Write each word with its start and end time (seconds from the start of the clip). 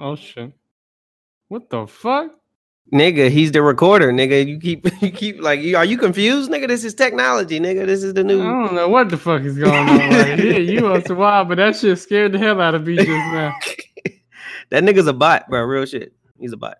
Oh 0.00 0.16
shit. 0.16 0.52
What 1.48 1.68
the 1.68 1.86
fuck? 1.86 2.32
Nigga, 2.92 3.30
he's 3.30 3.52
the 3.52 3.62
recorder, 3.62 4.12
nigga. 4.12 4.46
You 4.46 4.58
keep 4.58 4.86
you 5.02 5.10
keep 5.10 5.40
like 5.40 5.60
are 5.74 5.84
you 5.84 5.98
confused, 5.98 6.50
nigga? 6.50 6.66
This 6.66 6.84
is 6.84 6.94
technology, 6.94 7.60
nigga. 7.60 7.86
This 7.86 8.02
is 8.02 8.14
the 8.14 8.24
new. 8.24 8.40
I 8.40 8.44
don't 8.44 8.74
know 8.74 8.88
what 8.88 9.10
the 9.10 9.18
fuck 9.18 9.42
is 9.42 9.58
going 9.58 9.88
on 9.88 9.98
right 9.98 10.38
here. 10.38 10.60
You 10.70 10.86
on 10.86 11.04
some 11.04 11.18
wild, 11.18 11.48
but 11.48 11.56
that 11.56 11.76
shit 11.76 11.98
scared 11.98 12.32
the 12.32 12.38
hell 12.38 12.60
out 12.60 12.74
of 12.74 12.86
me 12.86 12.96
just 12.96 13.08
now. 13.08 13.54
that 14.70 14.82
nigga's 14.82 15.06
a 15.06 15.12
bot, 15.12 15.48
bro. 15.48 15.62
Real 15.62 15.84
shit. 15.84 16.14
He's 16.38 16.52
a 16.52 16.56
bot. 16.56 16.78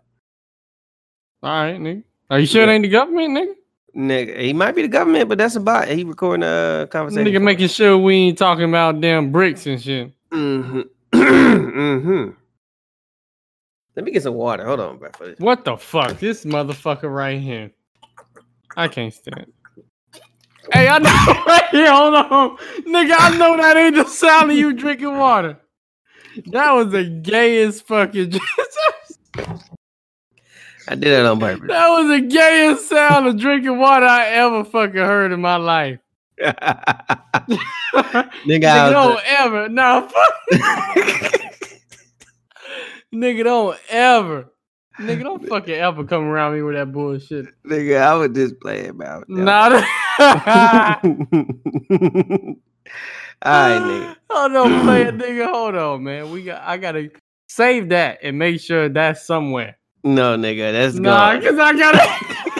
All 1.43 1.51
right, 1.51 1.79
nigga. 1.79 2.03
Are 2.31 2.41
you 2.41 2.47
sure 2.47 2.63
it 2.63 2.69
ain't 2.69 2.83
the 2.83 2.89
government, 2.89 3.37
nigga? 3.37 3.55
Nigga, 3.97 4.41
he 4.41 4.53
might 4.53 4.75
be 4.77 4.83
the 4.83 4.89
government, 4.89 5.29
but 5.29 5.39
that's 5.39 5.57
a 5.57 5.61
bot. 5.61 5.89
He 5.89 6.05
recording 6.05 6.45
a 6.45 6.89
conversation. 6.91 7.33
Nigga 7.33 7.43
making 7.43 7.69
sure 7.69 7.99
we 7.99 8.15
ain't 8.15 8.39
talking 8.39 8.69
about 8.69 9.01
damn 9.01 9.33
bricks 9.33 9.67
and 9.67 9.83
shit. 9.83 10.13
Mm-hmm. 10.31 10.81
mm-hmm. 11.13 12.31
Let 13.97 14.05
me 14.05 14.13
get 14.13 14.23
some 14.23 14.35
water. 14.35 14.65
Hold 14.65 14.81
on, 14.81 14.99
bro. 14.99 15.11
What 15.39 15.65
the 15.65 15.77
fuck? 15.77 16.19
This 16.19 16.45
motherfucker 16.45 17.13
right 17.13 17.41
here. 17.41 17.71
I 18.77 18.89
can't 18.89 19.13
stand. 19.13 19.53
Hey, 20.73 20.89
I 20.89 20.99
know 20.99 21.43
right 21.47 21.69
here. 21.71 21.93
Hold 21.93 22.15
on, 22.15 22.57
nigga. 22.87 23.15
I 23.19 23.37
know 23.37 23.57
that 23.57 23.77
ain't 23.77 23.97
the 23.97 24.05
sound 24.05 24.51
of 24.51 24.57
you 24.57 24.73
drinking 24.73 25.17
water. 25.17 25.59
That 26.47 26.73
was 26.73 26.93
the 26.93 27.05
gayest 27.05 27.87
fucking. 27.87 28.39
I 30.89 30.95
did 30.95 31.09
it 31.09 31.27
on 31.27 31.39
purpose. 31.39 31.69
that 31.69 31.89
was 31.89 32.09
the 32.09 32.27
gayest 32.27 32.89
sound 32.89 33.27
of 33.27 33.39
drinking 33.39 33.79
water 33.79 34.07
I 34.07 34.27
ever 34.29 34.65
fucking 34.65 34.97
heard 34.97 35.33
in 35.33 35.41
my 35.41 35.57
life. 35.57 35.99
Nigga, 36.41 37.59
I 38.65 39.23
ever. 39.27 39.69
Nah, 39.69 40.09
fuck. 40.09 41.50
Nigga, 43.15 43.45
don't 43.45 43.77
ever. 43.89 44.47
Nigga, 45.01 45.23
don't 45.23 45.47
fucking 45.49 45.75
ever 45.75 46.05
come 46.05 46.25
around 46.25 46.55
me 46.55 46.63
with 46.63 46.75
that 46.77 46.93
bullshit. 46.93 47.47
nigga, 47.67 48.01
I 48.01 48.15
was 48.15 48.31
just 48.31 48.61
playing 48.61 48.91
about. 48.91 49.25
Nah. 49.29 49.83
All 53.43 53.53
right, 53.53 53.81
nigga. 53.81 54.17
Hold 54.31 54.57
on, 54.57 54.83
play 54.85 55.03
it, 55.03 55.17
nigga. 55.17 55.51
Hold 55.51 55.75
on, 55.75 56.03
man. 56.05 56.31
We 56.31 56.45
got. 56.45 56.63
I 56.63 56.77
gotta 56.77 57.11
save 57.49 57.89
that 57.91 58.19
and 58.23 58.39
make 58.39 58.61
sure 58.61 58.89
that's 58.89 59.27
somewhere. 59.27 59.79
No, 60.05 60.37
nigga, 60.37 60.73
that's 60.73 60.97
Nah, 60.97 61.33
gone. 61.35 61.43
cause 61.43 61.59
I 61.59 61.73
gotta. 61.77 62.60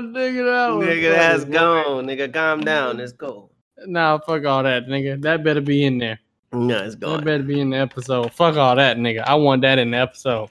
Nigga, 0.00 0.44
that 0.44 0.68
was 0.76 0.86
Nigga, 0.86 1.12
that's 1.14 1.44
gone. 1.44 2.06
Nigga, 2.06 2.32
calm 2.32 2.60
down. 2.60 3.00
It's 3.00 3.12
cool. 3.12 3.52
Nah, 3.86 4.18
fuck 4.18 4.44
all 4.44 4.62
that, 4.62 4.86
nigga. 4.86 5.20
That 5.22 5.42
better 5.44 5.60
be 5.60 5.84
in 5.84 5.98
there. 5.98 6.18
No, 6.52 6.78
it's 6.84 6.94
That 6.96 7.00
gone. 7.00 7.24
better 7.24 7.42
be 7.42 7.60
in 7.60 7.70
the 7.70 7.78
episode. 7.78 8.32
Fuck 8.32 8.56
all 8.56 8.76
that, 8.76 8.96
nigga. 8.98 9.22
I 9.26 9.34
want 9.34 9.62
that 9.62 9.78
in 9.78 9.90
the 9.90 9.96
episode. 9.98 10.48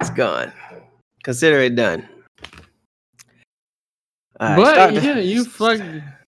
It's 0.00 0.10
gone. 0.10 0.52
Consider 1.24 1.58
it 1.60 1.74
done. 1.76 2.08
Right, 4.40 4.56
but 4.56 4.72
start 4.74 4.94
the- 4.94 5.00
yeah, 5.02 5.18
you 5.18 5.44
fuck. 5.44 5.80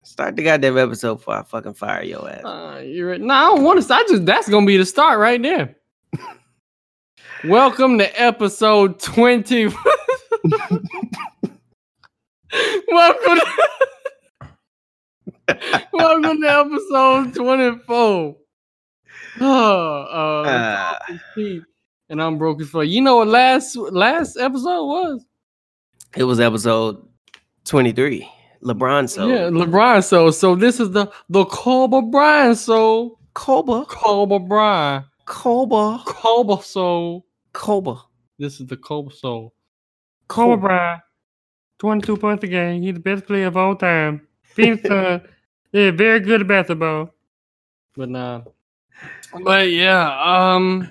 Start 0.07 0.37
the 0.37 0.43
goddamn 0.45 0.77
episode 0.77 1.15
before 1.17 1.39
I 1.39 1.43
fucking 1.43 1.73
fire 1.75 2.03
your 2.05 2.29
ass. 2.31 2.45
Uh, 2.45 2.83
you're 2.85 3.09
right. 3.11 3.21
No, 3.21 3.33
I 3.35 3.41
don't 3.47 3.65
want 3.65 3.83
to. 3.83 3.95
I 3.95 4.03
just 4.07 4.27
that's 4.27 4.49
gonna 4.51 4.67
be 4.67 4.77
the 4.77 4.85
start 4.85 5.19
right 5.19 5.41
there. 5.43 5.75
Welcome 7.45 7.97
to 7.99 8.21
episode 8.23 9.01
twenty. 9.01 9.71
welcome. 12.89 13.39
To, 15.49 15.79
welcome 15.93 16.41
to 16.43 16.49
episode 16.49 17.35
twenty-four. 17.35 18.37
Oh, 19.41 20.03
uh, 20.03 20.97
Uh, 21.37 21.59
and 22.09 22.23
I'm 22.23 22.39
broke 22.39 22.61
as 22.61 22.71
fuck. 22.71 22.87
You 22.87 23.01
know 23.03 23.17
what 23.17 23.29
last 23.29 23.77
last 23.77 24.37
episode 24.37 24.87
was? 24.87 25.25
it 26.17 26.23
was 26.25 26.39
episode 26.39 27.05
23. 27.65 28.29
LeBron 28.63 29.09
so 29.11 29.27
Yeah, 29.27 29.49
LeBron. 29.49 30.05
So, 30.05 30.31
so 30.31 30.55
this 30.55 30.79
is 30.81 30.91
the 30.93 31.11
the 31.29 31.45
Kobe 31.47 32.01
Bryant. 32.11 32.57
So 32.57 33.19
Koba. 33.35 33.85
Kobe 33.87 34.39
Bryant. 34.39 35.07
Koba. 35.27 36.01
Kobe 36.07 36.63
so 36.63 37.25
Koba. 37.53 38.01
This 38.39 38.61
is 38.61 38.67
the 38.67 38.77
Kobe 38.77 39.11
so 39.13 39.53
Kobe 40.29 40.61
Bryant. 40.61 41.03
22 41.85 42.17
points 42.17 42.43
a 42.43 42.47
game. 42.47 42.81
He's 42.81 42.95
the 42.95 43.01
best 43.01 43.27
player 43.27 43.47
of 43.47 43.59
all 43.59 43.77
time. 43.77 44.27
Phoenix 44.43 44.89
Sun. 44.89 45.21
Yeah, 45.73 45.91
very 45.91 46.19
good 46.21 46.41
at 46.41 46.47
basketball. 46.47 47.11
But 47.95 48.09
nah. 48.09 48.41
But 49.43 49.71
yeah, 49.71 50.09
um 50.55 50.91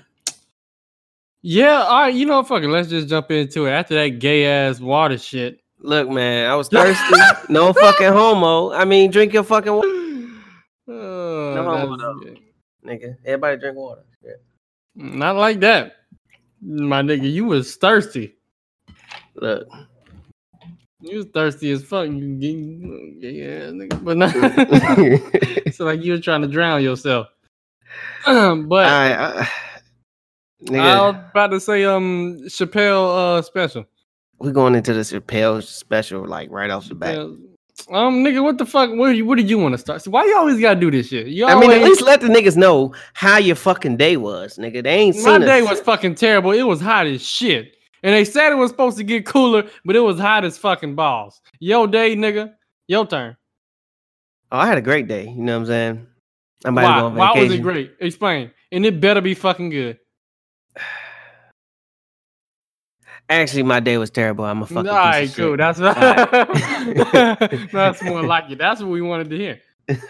Yeah, 1.42 1.82
all 1.82 2.02
right, 2.02 2.14
you 2.14 2.26
know? 2.26 2.44
Fucking 2.44 2.70
let's 2.70 2.88
just 2.88 3.08
jump 3.08 3.32
into 3.32 3.66
it. 3.66 3.70
After 3.72 3.94
that 3.96 4.20
gay 4.20 4.46
ass 4.46 4.78
water 4.78 5.18
shit. 5.18 5.58
Look, 5.80 6.08
man, 6.08 6.48
I 6.48 6.54
was 6.54 6.68
thirsty. 6.72 7.16
no 7.48 7.72
fucking 7.72 8.12
homo. 8.12 8.70
I 8.72 8.84
mean, 8.84 9.10
drink 9.10 9.32
your 9.32 9.42
fucking 9.42 9.72
water, 9.72 9.88
Oh, 10.88 11.54
No, 11.56 11.88
that's 11.88 12.02
no. 12.02 12.20
gay. 12.20 12.40
nigga. 12.86 13.16
Everybody 13.24 13.56
drink 13.58 13.76
water. 13.76 14.04
Shit. 14.22 14.40
Not 14.94 15.34
like 15.34 15.58
that. 15.60 15.96
My 16.62 17.02
nigga, 17.02 17.28
you 17.28 17.46
was 17.46 17.74
thirsty. 17.74 18.36
Look, 19.34 19.66
You 21.04 21.18
was 21.18 21.26
thirsty 21.26 21.70
as 21.70 21.84
fuck. 21.84 22.08
You 22.08 22.34
get- 22.36 23.32
yeah, 23.34 23.60
nigga. 23.70 24.02
But 24.02 24.16
not 24.16 24.32
it's 24.34 25.80
like 25.80 26.02
you 26.02 26.12
were 26.12 26.18
trying 26.20 26.42
to 26.42 26.48
drown 26.48 26.82
yourself. 26.82 27.28
Um, 28.26 28.68
but 28.68 28.86
I, 28.86 29.12
I, 29.12 29.48
I 30.72 31.10
was 31.10 31.16
about 31.30 31.48
to 31.48 31.60
say 31.60 31.84
um 31.84 32.38
Chappelle 32.46 33.38
uh 33.38 33.42
special. 33.42 33.84
we 34.38 34.50
going 34.50 34.74
into 34.74 34.94
this 34.94 35.12
Chappelle 35.12 35.62
special 35.62 36.26
like 36.26 36.50
right 36.50 36.70
off 36.70 36.88
the 36.88 36.94
bat. 36.94 37.16
Yeah. 37.16 37.22
Um 37.90 38.24
nigga, 38.24 38.42
what 38.42 38.56
the 38.56 38.64
fuck? 38.64 38.90
Where 38.90 39.12
you 39.12 39.26
what 39.26 39.36
did 39.36 39.50
you 39.50 39.58
want 39.58 39.74
to 39.74 39.78
start? 39.78 40.00
So 40.02 40.10
why 40.10 40.24
you 40.24 40.36
always 40.36 40.58
gotta 40.58 40.80
do 40.80 40.90
this 40.90 41.08
shit? 41.08 41.26
You 41.26 41.44
I 41.44 41.52
always, 41.52 41.68
mean, 41.68 41.78
at 41.78 41.84
least 41.84 42.02
let 42.02 42.20
the 42.20 42.28
niggas 42.28 42.56
know 42.56 42.94
how 43.12 43.36
your 43.36 43.56
fucking 43.56 43.96
day 43.98 44.16
was, 44.16 44.56
nigga. 44.58 44.82
They 44.82 44.94
ain't 44.94 45.16
seen. 45.16 45.24
my 45.24 45.38
day 45.38 45.60
us. 45.60 45.70
was 45.70 45.80
fucking 45.80 46.14
terrible. 46.14 46.52
It 46.52 46.62
was 46.62 46.80
hot 46.80 47.06
as 47.06 47.22
shit. 47.22 47.76
And 48.04 48.14
they 48.14 48.24
said 48.26 48.52
it 48.52 48.56
was 48.56 48.70
supposed 48.70 48.98
to 48.98 49.02
get 49.02 49.24
cooler, 49.24 49.64
but 49.86 49.96
it 49.96 50.00
was 50.00 50.20
hot 50.20 50.44
as 50.44 50.58
fucking 50.58 50.94
balls. 50.94 51.40
Yo 51.58 51.86
day, 51.86 52.14
nigga. 52.14 52.52
Your 52.86 53.06
turn. 53.06 53.34
Oh, 54.52 54.58
I 54.58 54.66
had 54.66 54.76
a 54.76 54.82
great 54.82 55.08
day. 55.08 55.24
You 55.24 55.36
know 55.42 55.54
what 55.54 55.60
I'm 55.62 55.66
saying? 55.66 56.06
I'm 56.66 56.76
about 56.76 56.84
Why? 56.84 56.94
to 56.94 57.00
go 57.00 57.06
on 57.06 57.14
Why 57.16 57.40
was 57.40 57.50
it 57.52 57.62
great? 57.62 57.94
Explain. 58.00 58.50
And 58.72 58.84
it 58.84 59.00
better 59.00 59.22
be 59.22 59.32
fucking 59.34 59.70
good. 59.70 59.98
Actually, 63.30 63.62
my 63.62 63.80
day 63.80 63.96
was 63.96 64.10
terrible. 64.10 64.44
I'm 64.44 64.60
a 64.60 64.66
fucking 64.66 64.86
All 64.90 64.96
right, 64.96 65.32
cool. 65.34 65.52
shit. 65.52 65.58
That's 65.58 65.78
that's 67.72 68.02
more 68.02 68.22
like 68.26 68.50
it. 68.50 68.58
That's 68.58 68.82
what 68.82 68.90
we 68.90 69.00
wanted 69.00 69.30
to 69.30 69.36
hear. 69.38 69.60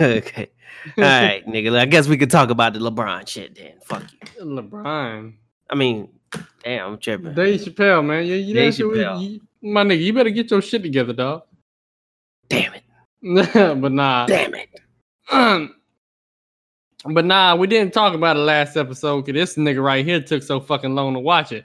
okay. 0.00 0.50
All 0.98 1.04
right, 1.04 1.46
nigga. 1.46 1.78
I 1.78 1.84
guess 1.86 2.08
we 2.08 2.16
could 2.18 2.30
talk 2.30 2.50
about 2.50 2.72
the 2.72 2.80
LeBron 2.80 3.28
shit 3.28 3.54
then. 3.54 3.74
Fuck 3.84 4.02
you. 4.12 4.44
LeBron, 4.44 5.34
I 5.70 5.74
mean, 5.76 6.08
damn, 6.62 6.92
I'm 6.92 6.98
tripping. 6.98 7.34
Dave 7.34 7.60
Chappelle, 7.60 8.04
man. 8.04 8.26
You, 8.26 8.34
you, 8.36 8.54
Dave 8.54 8.72
that 8.72 8.76
shit 8.76 8.86
was- 8.88 8.98
Chappelle. 8.98 9.30
you- 9.30 9.40
my 9.62 9.82
nigga, 9.82 10.00
you 10.02 10.12
better 10.12 10.28
get 10.30 10.50
your 10.50 10.60
shit 10.60 10.82
together, 10.82 11.14
dog. 11.14 11.42
Damn 12.50 12.74
it. 12.74 12.82
but 13.80 13.92
nah, 13.92 14.26
Damn 14.26 14.54
it. 14.54 14.68
but 17.06 17.24
nah, 17.24 17.54
we 17.56 17.66
didn't 17.66 17.94
talk 17.94 18.14
about 18.14 18.36
it 18.36 18.40
last 18.40 18.76
episode 18.76 19.24
because 19.24 19.40
this 19.56 19.56
nigga 19.56 19.82
right 19.82 20.04
here 20.04 20.20
took 20.20 20.42
so 20.42 20.60
fucking 20.60 20.94
long 20.94 21.14
to 21.14 21.20
watch 21.20 21.52
it. 21.52 21.64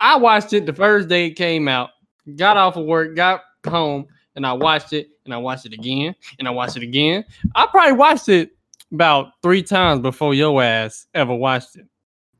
I 0.00 0.16
watched 0.16 0.52
it 0.52 0.64
the 0.66 0.72
first 0.72 1.08
day 1.08 1.26
it 1.26 1.32
came 1.32 1.66
out, 1.66 1.90
got 2.36 2.56
off 2.56 2.76
of 2.76 2.86
work, 2.86 3.16
got 3.16 3.42
home, 3.66 4.06
and 4.36 4.46
I 4.46 4.52
watched 4.52 4.92
it, 4.92 5.08
and 5.24 5.34
I 5.34 5.36
watched 5.36 5.66
it 5.66 5.72
again, 5.72 6.14
and 6.38 6.46
I 6.46 6.52
watched 6.52 6.76
it 6.76 6.84
again. 6.84 7.24
I 7.56 7.66
probably 7.66 7.94
watched 7.94 8.28
it 8.28 8.50
about 8.92 9.32
three 9.42 9.62
times 9.64 10.00
before 10.02 10.34
your 10.34 10.62
ass 10.62 11.06
ever 11.14 11.34
watched 11.34 11.76
it. 11.76 11.86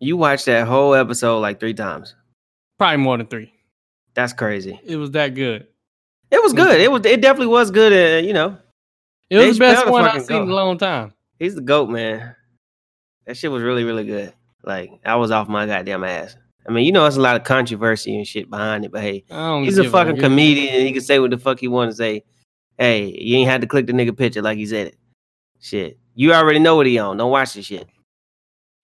You 0.01 0.17
watched 0.17 0.47
that 0.47 0.67
whole 0.67 0.95
episode 0.95 1.41
like 1.41 1.61
three 1.61 1.75
times. 1.75 2.15
Probably 2.79 2.97
more 2.97 3.17
than 3.19 3.27
three. 3.27 3.53
That's 4.15 4.33
crazy. 4.33 4.81
It 4.85 4.97
was 4.97 5.11
that 5.13 5.35
good. 5.35 5.67
It 6.31 6.43
was 6.43 6.53
good. 6.53 6.81
It 6.81 6.91
was. 6.91 7.05
It 7.05 7.21
definitely 7.21 7.49
was 7.49 7.71
good. 7.71 7.93
Uh, 7.93 8.27
you 8.27 8.33
know, 8.33 8.57
It 9.29 9.39
was 9.39 9.57
the 9.59 9.61
best 9.61 9.87
one 9.89 10.05
I've 10.05 10.23
seen 10.25 10.43
in 10.43 10.49
a 10.51 10.55
long 10.55 10.79
time. 10.79 11.13
he's 11.39 11.55
the 11.55 11.61
goat, 11.61 11.91
man. 11.91 12.35
That 13.27 13.37
shit 13.37 13.51
was 13.51 13.63
really, 13.63 13.85
really 13.85 14.05
good. 14.05 14.33
Like 14.65 14.91
I 15.05 15.17
was 15.17 15.31
off 15.31 15.49
my 15.49 15.67
goddamn 15.67 16.05
ass. 16.05 16.37
I 16.69 16.73
mean, 16.73 16.85
you 16.85 16.93
know, 16.93 17.03
there's 17.03 17.17
a 17.17 17.21
lot 17.21 17.37
of 17.37 17.45
controversy 17.45 18.17
and 18.17 18.27
shit 18.27 18.51
behind 18.51 18.85
it, 18.85 18.93
but 18.93 19.01
hey, 19.03 19.25
he's 19.65 19.79
a 19.79 19.89
fucking 19.89 20.17
shit. 20.17 20.23
comedian. 20.23 20.75
and 20.75 20.87
He 20.87 20.93
can 20.93 21.01
say 21.03 21.19
what 21.19 21.31
the 21.31 21.39
fuck 21.39 21.59
he 21.59 21.69
want 21.69 21.91
to 21.91 21.97
say. 21.97 22.23
Hey, 22.79 23.07
you 23.19 23.37
ain't 23.39 23.49
had 23.51 23.61
to 23.63 23.67
click 23.67 23.87
the 23.87 23.93
nigga 23.93 24.17
picture 24.17 24.43
like 24.43 24.57
he 24.59 24.67
said 24.67 24.89
it. 24.89 24.97
Shit, 25.61 25.99
you 26.15 26.33
already 26.33 26.59
know 26.59 26.77
what 26.77 26.87
he 26.87 26.99
on. 26.99 27.17
Don't 27.17 27.31
watch 27.31 27.55
this 27.55 27.67
shit. 27.67 27.87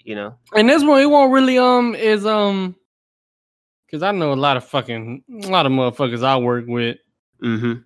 You 0.06 0.14
know. 0.14 0.36
And 0.54 0.70
this 0.70 0.84
one, 0.84 1.02
it 1.02 1.06
won't 1.06 1.32
really 1.32 1.58
um 1.58 1.96
is 1.96 2.24
um 2.24 2.76
because 3.84 4.04
I 4.04 4.12
know 4.12 4.32
a 4.32 4.34
lot 4.34 4.56
of 4.56 4.64
fucking 4.64 5.24
a 5.42 5.48
lot 5.48 5.66
of 5.66 5.72
motherfuckers 5.72 6.24
I 6.24 6.36
work 6.36 6.64
with. 6.68 6.98
Mm-hmm. 7.42 7.80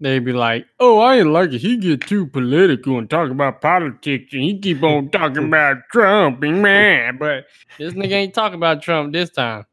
they'd 0.00 0.18
be 0.18 0.32
like, 0.32 0.66
"Oh, 0.80 0.98
I 0.98 1.18
ain't 1.18 1.30
like 1.30 1.52
it. 1.52 1.60
He 1.60 1.76
get 1.76 2.00
too 2.02 2.26
political 2.26 2.98
and 2.98 3.08
talk 3.08 3.30
about 3.30 3.60
politics, 3.60 4.32
and 4.32 4.42
he 4.42 4.58
keep 4.58 4.82
on 4.82 5.08
talking 5.12 5.44
about 5.44 5.76
Trump 5.92 6.42
and 6.42 6.60
man." 6.60 7.18
But 7.18 7.46
this 7.78 7.94
nigga 7.94 8.12
ain't 8.14 8.34
talking 8.34 8.56
about 8.56 8.82
Trump 8.82 9.12
this 9.12 9.30
time. 9.30 9.64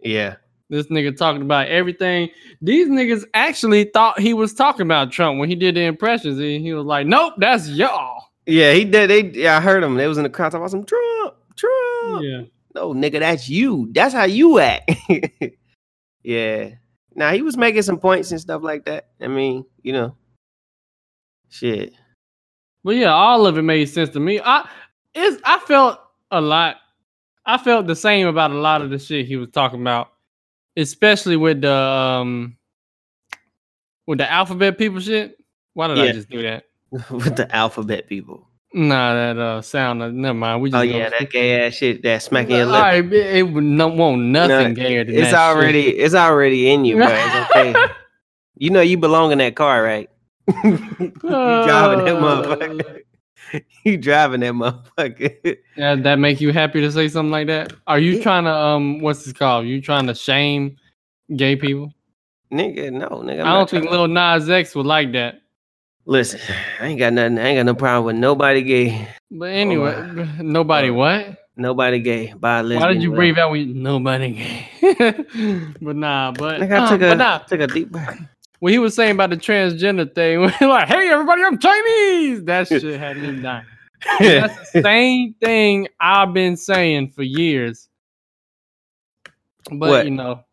Yeah. 0.00 0.36
This 0.70 0.88
nigga 0.88 1.16
talking 1.16 1.42
about 1.42 1.68
everything. 1.68 2.30
These 2.60 2.88
niggas 2.88 3.24
actually 3.32 3.84
thought 3.84 4.18
he 4.18 4.34
was 4.34 4.52
talking 4.52 4.82
about 4.82 5.12
Trump 5.12 5.38
when 5.38 5.48
he 5.48 5.54
did 5.54 5.76
the 5.76 5.82
impressions. 5.82 6.40
And 6.40 6.62
he 6.62 6.72
was 6.72 6.84
like, 6.84 7.06
"Nope, 7.06 7.34
that's 7.38 7.68
y'all." 7.68 8.23
Yeah, 8.46 8.72
he 8.72 8.84
did. 8.84 9.10
They, 9.10 9.22
yeah, 9.40 9.56
I 9.56 9.60
heard 9.60 9.82
him. 9.82 9.94
They 9.94 10.06
was 10.06 10.18
in 10.18 10.24
the 10.24 10.30
crowd 10.30 10.50
talking 10.50 10.62
about 10.62 10.70
some 10.70 10.84
Trump, 10.84 11.34
Trump. 11.56 12.22
Yeah. 12.22 12.42
No, 12.74 12.92
nigga, 12.92 13.20
that's 13.20 13.48
you. 13.48 13.88
That's 13.92 14.12
how 14.12 14.24
you 14.24 14.58
act. 14.58 14.90
yeah. 16.22 16.70
Now 17.14 17.32
he 17.32 17.42
was 17.42 17.56
making 17.56 17.82
some 17.82 17.98
points 17.98 18.32
and 18.32 18.40
stuff 18.40 18.62
like 18.62 18.84
that. 18.86 19.08
I 19.20 19.28
mean, 19.28 19.64
you 19.82 19.92
know, 19.92 20.16
shit. 21.48 21.94
But 22.82 22.96
yeah, 22.96 23.12
all 23.12 23.46
of 23.46 23.56
it 23.56 23.62
made 23.62 23.86
sense 23.86 24.10
to 24.10 24.20
me. 24.20 24.40
I 24.40 24.68
it's 25.14 25.40
I 25.44 25.58
felt 25.60 26.00
a 26.30 26.40
lot. 26.40 26.76
I 27.46 27.58
felt 27.58 27.86
the 27.86 27.96
same 27.96 28.26
about 28.26 28.50
a 28.50 28.58
lot 28.58 28.82
of 28.82 28.90
the 28.90 28.98
shit 28.98 29.26
he 29.26 29.36
was 29.36 29.50
talking 29.50 29.80
about, 29.80 30.12
especially 30.76 31.36
with 31.36 31.60
the 31.60 31.72
um 31.72 32.56
with 34.06 34.18
the 34.18 34.30
alphabet 34.30 34.76
people 34.76 35.00
shit. 35.00 35.38
Why 35.74 35.88
did 35.88 35.98
I 35.98 36.12
just 36.12 36.28
do 36.28 36.42
that? 36.42 36.64
With 37.10 37.36
the 37.36 37.48
alphabet 37.54 38.08
people. 38.08 38.48
Nah, 38.72 39.14
that 39.14 39.38
uh 39.38 39.62
sound. 39.62 40.02
uh, 40.02 40.10
Never 40.10 40.34
mind. 40.34 40.60
We 40.62 40.70
just 40.70 40.78
Oh 40.78 40.82
yeah, 40.82 41.08
that 41.08 41.30
gay 41.30 41.66
ass 41.66 41.74
shit, 41.74 42.02
that 42.02 42.22
smacking 42.22 42.56
your 42.56 42.66
All 42.66 42.72
lip. 42.72 42.82
right, 42.82 43.04
it, 43.04 43.36
it 43.36 43.50
no, 43.52 43.88
won't 43.88 44.22
nothing 44.22 44.68
No, 44.68 44.74
gayer 44.74 45.04
than 45.04 45.14
It's 45.14 45.30
that 45.30 45.38
already, 45.54 45.84
shit. 45.90 46.00
it's 46.00 46.14
already 46.14 46.72
in 46.72 46.84
you, 46.84 46.96
bro. 46.96 47.06
It's 47.08 47.50
okay. 47.50 47.74
you 48.56 48.70
know 48.70 48.80
you 48.80 48.98
belong 48.98 49.30
in 49.32 49.38
that 49.38 49.54
car, 49.56 49.82
right? 49.82 50.10
you 50.64 50.78
driving 50.82 52.04
that 52.04 52.16
Uh, 52.16 52.20
motherfucker. 52.20 53.00
you 53.84 53.96
driving 53.96 54.40
that 54.40 54.52
motherfucker. 54.54 55.56
Yeah, 55.76 55.94
that 55.96 56.18
make 56.18 56.40
you 56.40 56.52
happy 56.52 56.80
to 56.80 56.90
say 56.92 57.06
something 57.08 57.30
like 57.30 57.46
that? 57.46 57.72
Are 57.86 57.98
you 58.00 58.16
Yeah. 58.16 58.22
trying 58.22 58.44
to 58.44 58.52
um 58.54 59.00
what's 59.00 59.24
this 59.24 59.32
called? 59.32 59.66
You 59.66 59.80
trying 59.80 60.06
to 60.08 60.14
shame 60.14 60.76
gay 61.36 61.54
people? 61.56 61.92
nigga, 62.52 62.92
no, 62.92 63.08
nigga. 63.08 63.40
I'm 63.40 63.46
I 63.46 63.52
don't 63.54 63.70
think 63.70 63.84
tryna- 63.86 63.90
Lil 63.90 64.08
Nas 64.08 64.50
X 64.50 64.74
would 64.74 64.86
like 64.86 65.12
that. 65.12 65.40
Listen, 66.06 66.40
I 66.80 66.86
ain't 66.86 66.98
got 66.98 67.12
nothing. 67.12 67.38
I 67.38 67.48
ain't 67.48 67.58
got 67.58 67.66
no 67.66 67.74
problem 67.74 68.04
with 68.06 68.16
nobody 68.16 68.62
gay. 68.62 69.08
But 69.30 69.50
anyway, 69.50 69.94
uh, 69.94 70.26
nobody 70.42 70.90
uh, 70.90 70.94
what? 70.94 71.38
Nobody 71.56 72.00
gay. 72.00 72.32
By 72.32 72.60
a 72.60 72.64
Why 72.64 72.92
did 72.92 73.02
you 73.02 73.12
breathe 73.12 73.38
out 73.38 73.52
with 73.52 73.68
nobody 73.68 74.32
gay? 74.32 74.68
but 75.80 75.96
nah, 75.96 76.32
but, 76.32 76.60
Nigga, 76.60 76.72
I 76.72 76.84
uh, 76.84 76.88
took 76.88 77.02
a 77.02 77.08
but 77.10 77.14
nah. 77.14 77.38
took 77.38 77.60
a 77.60 77.66
deep 77.68 77.90
breath. 77.90 78.20
What 78.58 78.72
he 78.72 78.78
was 78.78 78.94
saying 78.94 79.12
about 79.12 79.30
the 79.30 79.36
transgender 79.36 80.12
thing, 80.12 80.40
like, 80.68 80.88
hey 80.88 81.10
everybody, 81.10 81.42
I'm 81.44 81.58
Chinese. 81.58 82.44
That 82.44 82.66
shit 82.66 82.98
had 82.98 83.18
me 83.18 83.40
dying. 83.40 83.66
That's 84.18 84.72
the 84.72 84.82
same 84.82 85.34
thing 85.34 85.88
I've 86.00 86.32
been 86.32 86.56
saying 86.56 87.10
for 87.10 87.22
years. 87.22 87.88
But 89.70 89.90
What? 89.90 90.04
you 90.06 90.10
know, 90.10 90.44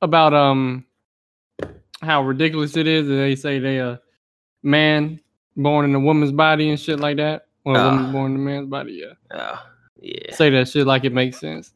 about 0.00 0.34
um 0.34 0.84
how 2.02 2.22
ridiculous 2.22 2.76
it 2.76 2.86
is 2.86 3.06
that 3.06 3.14
they 3.14 3.36
say 3.36 3.58
they 3.58 3.78
a 3.78 4.00
man 4.62 5.20
born 5.56 5.84
in 5.84 5.94
a 5.94 6.00
woman's 6.00 6.32
body 6.32 6.70
and 6.70 6.78
shit 6.80 7.00
like 7.00 7.16
that. 7.18 7.46
Or 7.64 7.76
a 7.76 7.78
Ah. 7.78 7.90
woman 7.96 8.12
born 8.12 8.30
in 8.34 8.36
a 8.38 8.40
man's 8.40 8.68
body, 8.68 9.02
yeah. 9.04 9.14
Oh, 9.38 9.62
yeah, 10.00 10.34
Say 10.34 10.50
that 10.50 10.68
shit 10.68 10.86
like 10.86 11.04
it 11.04 11.12
makes 11.12 11.38
sense. 11.38 11.72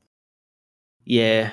yeah. 1.05 1.53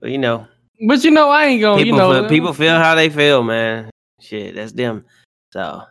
Well, 0.00 0.10
you 0.10 0.18
know, 0.18 0.46
But 0.86 1.04
you 1.04 1.10
know, 1.12 1.28
I 1.30 1.44
ain't 1.46 1.60
gonna, 1.60 1.76
people 1.82 1.96
you 1.98 2.02
know, 2.02 2.20
feel, 2.20 2.28
people 2.28 2.52
feel 2.52 2.74
how 2.76 2.94
they 2.94 3.08
feel, 3.08 3.42
man. 3.42 3.90
Shit, 4.20 4.54
that's 4.56 4.72
them. 4.72 5.04
So, 5.52 5.82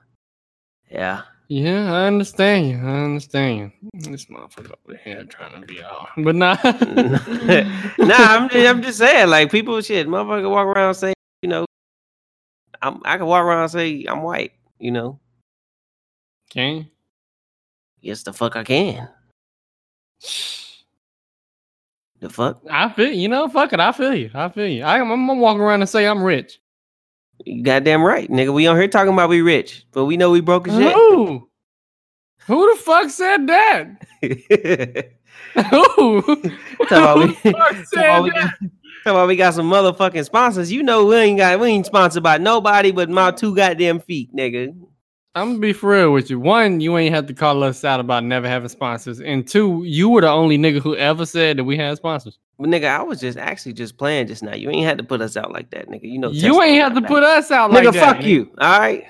yeah. 0.90 1.22
Yeah, 1.48 1.94
I 1.94 2.08
understand 2.08 2.70
you. 2.70 2.78
I 2.78 3.04
understand 3.04 3.72
you. 3.94 4.12
This 4.12 4.26
motherfucker 4.26 4.72
over 4.88 4.98
here 5.04 5.24
trying 5.26 5.60
to 5.62 5.68
be 5.68 5.82
all, 5.84 6.08
but 6.18 6.34
nah. 6.36 6.56
nah, 6.64 8.16
I'm 8.36 8.50
just, 8.50 8.68
I'm 8.70 8.82
just 8.82 8.98
saying, 8.98 9.30
like 9.30 9.52
people, 9.52 9.80
shit, 9.82 10.08
motherfucker 10.08 10.50
walk 10.50 10.66
around 10.68 10.94
saying, 10.96 11.14
you 11.42 11.50
know, 11.50 11.66
I'm 12.82 13.02
I 13.06 13.18
can 13.18 13.26
walk 13.26 13.44
around 13.44 13.64
and 13.64 13.72
say 13.72 14.06
I'm 14.08 14.24
white, 14.24 14.54
you 14.80 14.92
know. 14.92 15.20
Okay. 16.52 16.88
Yes, 18.02 18.24
the 18.24 18.34
fuck 18.34 18.56
I 18.56 18.64
can. 18.64 19.08
The 22.20 22.30
fuck, 22.30 22.62
I 22.70 22.90
feel 22.90 23.12
you 23.12 23.28
know, 23.28 23.48
fuck 23.50 23.74
it. 23.74 23.80
I 23.80 23.92
feel 23.92 24.14
you. 24.14 24.30
I 24.34 24.50
feel 24.50 24.68
you. 24.68 24.84
I, 24.84 25.00
am 25.00 25.12
I'm 25.12 25.26
gonna 25.28 25.40
walk 25.40 25.58
around 25.58 25.82
and 25.82 25.90
say 25.90 26.06
I'm 26.08 26.22
rich. 26.24 26.60
you 27.46 27.64
goddamn 27.64 28.04
right, 28.04 28.30
nigga. 28.30 28.54
We 28.54 28.68
on 28.68 28.76
here 28.78 28.88
talking 28.88 29.14
about 29.14 29.30
we 29.30 29.42
rich, 29.42 29.86
but 29.92 30.06
we 30.06 30.18
know 30.18 30.30
we 30.30 30.42
broke 30.42 30.68
as 30.68 30.76
shit. 30.76 30.94
Who? 30.94 31.48
Who 32.48 32.76
the 32.76 32.82
fuck 32.82 33.10
said 33.10 33.48
that? 33.48 33.86
Who? 35.72 36.22
Talk 36.22 36.92
about 36.92 37.18
we- 37.20 37.34
Who 37.34 37.52
the 37.52 37.52
fuck 37.52 37.76
said 37.88 38.24
that? 38.24 38.54
talk 39.04 39.12
about 39.14 39.28
we 39.28 39.36
got 39.36 39.54
some 39.54 39.70
motherfucking 39.70 40.26
sponsors. 40.26 40.72
You 40.72 40.84
know 40.84 41.06
we 41.06 41.16
ain't 41.16 41.38
got 41.38 41.60
we 41.60 41.68
ain't 41.70 41.86
sponsored 41.86 42.24
by 42.24 42.38
nobody 42.38 42.92
but 42.92 43.10
my 43.10 43.32
two 43.32 43.56
goddamn 43.56 44.00
feet, 44.00 44.34
nigga. 44.36 44.76
I'm 45.34 45.50
gonna 45.52 45.60
be 45.60 45.72
for 45.72 45.92
real 45.92 46.12
with 46.12 46.30
you. 46.30 46.40
One, 46.40 46.82
you 46.82 46.98
ain't 46.98 47.16
have 47.16 47.26
to 47.28 47.34
call 47.34 47.64
us 47.64 47.86
out 47.86 48.02
about 48.02 48.24
never 48.26 48.50
having 48.50 48.68
sponsors, 48.68 49.22
and 49.22 49.48
two, 49.48 49.84
you 49.86 50.10
were 50.10 50.20
the 50.22 50.30
only 50.30 50.58
nigga 50.58 50.82
who 50.82 50.96
ever 50.98 51.26
said 51.26 51.58
that 51.58 51.64
we 51.64 51.78
had 51.78 51.96
sponsors. 51.98 52.38
But 52.60 52.70
nigga, 52.70 52.88
I 52.90 53.02
was 53.02 53.22
just 53.22 53.38
actually 53.38 53.74
just 53.74 53.98
playing 53.98 54.28
just 54.28 54.44
now. 54.44 54.54
You 54.56 54.70
ain't 54.70 54.86
had 54.86 54.98
to 54.98 55.06
put 55.06 55.22
us 55.22 55.38
out 55.38 55.52
like 55.54 55.70
that, 55.72 55.88
nigga. 55.88 56.04
You 56.04 56.20
know 56.20 56.32
You 56.32 56.62
ain't 56.62 56.82
have 56.84 56.94
to 56.96 57.02
back. 57.02 57.10
put 57.10 57.24
us 57.24 57.50
out 57.50 57.72
like 57.72 57.86
nigga. 57.88 57.94
that. 57.94 58.16
fuck 58.18 58.26
you. 58.26 58.52
All 58.60 58.78
right. 58.80 59.06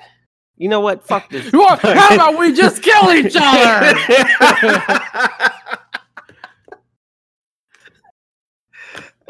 You 0.56 0.68
know 0.68 0.78
what? 0.80 1.04
Fuck 1.04 1.28
this. 1.28 1.50
How 1.52 2.14
about 2.14 2.38
we 2.38 2.52
just 2.52 2.82
kill 2.84 3.10
each 3.12 3.34
other? 3.40 3.92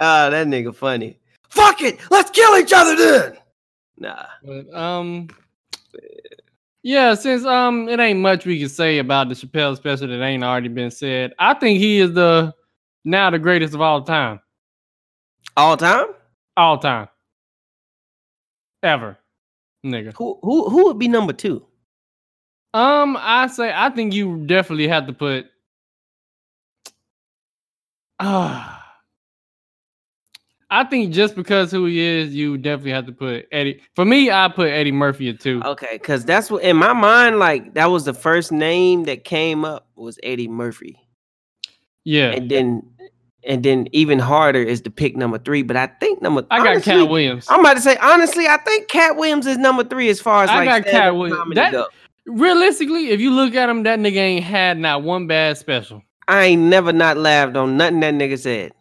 Ah, 0.04 0.28
that 0.30 0.48
nigga 0.48 0.74
funny. 0.74 1.16
Fuck 1.48 1.80
it. 1.80 2.00
Let's 2.10 2.30
kill 2.30 2.56
each 2.56 2.72
other 2.72 2.96
then. 2.96 3.38
Nah. 3.98 4.26
But 4.42 4.74
um, 4.74 5.28
yeah, 6.82 7.14
since 7.14 7.44
um, 7.44 7.88
it 7.88 8.00
ain't 8.00 8.18
much 8.18 8.44
we 8.44 8.58
can 8.58 8.68
say 8.68 8.98
about 8.98 9.28
the 9.28 9.36
Chappelle 9.36 9.76
special 9.76 10.08
that 10.08 10.20
ain't 10.20 10.42
already 10.42 10.66
been 10.66 10.90
said. 10.90 11.34
I 11.38 11.54
think 11.54 11.78
he 11.78 12.00
is 12.00 12.12
the 12.14 12.52
now 13.04 13.30
the 13.30 13.38
greatest 13.38 13.74
of 13.74 13.80
all 13.80 14.02
time, 14.02 14.40
All 15.56 15.76
time? 15.76 16.06
all 16.56 16.78
time, 16.78 17.06
ever, 18.82 19.16
nigga. 19.86 20.12
Who 20.16 20.36
who 20.42 20.68
who 20.68 20.86
would 20.86 20.98
be 20.98 21.06
number 21.06 21.32
two? 21.32 21.64
Um, 22.74 23.16
I 23.20 23.46
say 23.46 23.72
I 23.72 23.88
think 23.90 24.14
you 24.14 24.44
definitely 24.46 24.88
have 24.88 25.06
to 25.06 25.12
put. 25.12 25.46
Ah. 28.18 28.81
I 30.72 30.84
think 30.84 31.12
just 31.12 31.36
because 31.36 31.70
who 31.70 31.84
he 31.84 32.00
is, 32.00 32.34
you 32.34 32.56
definitely 32.56 32.92
have 32.92 33.04
to 33.04 33.12
put 33.12 33.46
Eddie. 33.52 33.82
For 33.94 34.06
me, 34.06 34.30
I 34.30 34.48
put 34.48 34.70
Eddie 34.70 34.90
Murphy 34.90 35.28
at 35.28 35.38
two. 35.38 35.60
Okay, 35.62 35.98
because 35.98 36.24
that's 36.24 36.50
what 36.50 36.62
in 36.62 36.78
my 36.78 36.94
mind, 36.94 37.38
like 37.38 37.74
that 37.74 37.90
was 37.90 38.06
the 38.06 38.14
first 38.14 38.50
name 38.50 39.04
that 39.04 39.24
came 39.24 39.66
up 39.66 39.86
was 39.96 40.18
Eddie 40.22 40.48
Murphy. 40.48 40.98
Yeah, 42.04 42.30
And 42.30 42.50
then 42.50 42.82
and 43.44 43.62
then 43.62 43.86
even 43.92 44.18
harder 44.18 44.62
is 44.62 44.80
to 44.82 44.90
pick 44.90 45.14
number 45.14 45.36
three. 45.36 45.62
But 45.62 45.76
I 45.76 45.88
think 45.88 46.22
number 46.22 46.46
I 46.50 46.58
got 46.58 46.68
honestly, 46.68 46.92
Katt 46.92 47.10
Williams. 47.10 47.46
I'm 47.50 47.60
about 47.60 47.74
to 47.74 47.82
say 47.82 47.98
honestly, 47.98 48.46
I 48.46 48.56
think 48.56 48.88
Katt 48.88 49.16
Williams 49.16 49.46
is 49.46 49.58
number 49.58 49.84
three 49.84 50.08
as 50.08 50.22
far 50.22 50.44
as 50.44 50.48
I 50.48 50.64
like 50.64 50.84
got 50.84 50.90
Katt 50.90 51.14
Williams. 51.14 51.54
That-. 51.54 51.88
Realistically, 52.24 53.10
if 53.10 53.20
you 53.20 53.30
look 53.30 53.54
at 53.54 53.68
him, 53.68 53.82
that 53.82 53.98
nigga 53.98 54.16
ain't 54.16 54.44
had 54.44 54.78
not 54.78 55.02
one 55.02 55.26
bad 55.26 55.58
special. 55.58 56.02
I 56.28 56.44
ain't 56.44 56.62
never 56.62 56.94
not 56.94 57.18
laughed 57.18 57.56
on 57.56 57.76
nothing 57.76 58.00
that 58.00 58.14
nigga 58.14 58.38
said. 58.38 58.72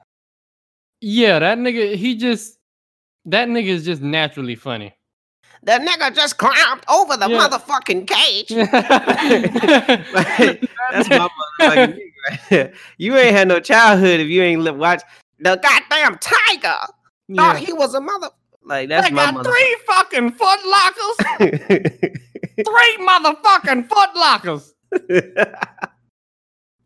Yeah, 1.02 1.40
that 1.40 1.58
nigga, 1.58 1.96
he 1.96 2.16
just 2.16 2.58
that 3.26 3.48
nigga 3.50 3.68
is 3.68 3.84
just 3.86 4.02
naturally 4.02 4.56
funny. 4.56 4.94
The 5.64 5.74
nigga 5.74 6.14
just 6.16 6.38
climbed 6.38 6.82
over 6.90 7.18
the 7.18 7.28
Yeah. 7.30 7.48
motherfucking 7.48 8.08
cage. 8.08 8.48
That's 10.10 10.68
That's 10.92 11.10
my 11.10 11.28
motherfucking 11.60 12.00
nigga. 12.50 12.74
You 12.98 13.18
ain't 13.18 13.36
had 13.36 13.48
no 13.48 13.60
childhood 13.60 14.20
if 14.20 14.28
you 14.28 14.42
ain't 14.42 14.62
li- 14.62 14.72
watch 14.72 15.02
the 15.40 15.56
goddamn 15.58 16.18
tiger. 16.20 16.78
Thought 17.36 17.58
he 17.58 17.74
was 17.74 17.94
a 17.96 18.02
mother. 18.02 18.30
Like 18.64 18.90
that's 18.90 19.08
They 19.10 19.16
my 19.16 19.26
got 19.26 19.34
mother. 19.36 19.50
three 19.50 19.78
fucking 19.88 20.32
foot 20.34 20.60
lockers. 20.66 21.18
three 22.56 22.98
motherfucking 23.08 23.88
foot 23.90 24.10
lockers. 24.16 24.74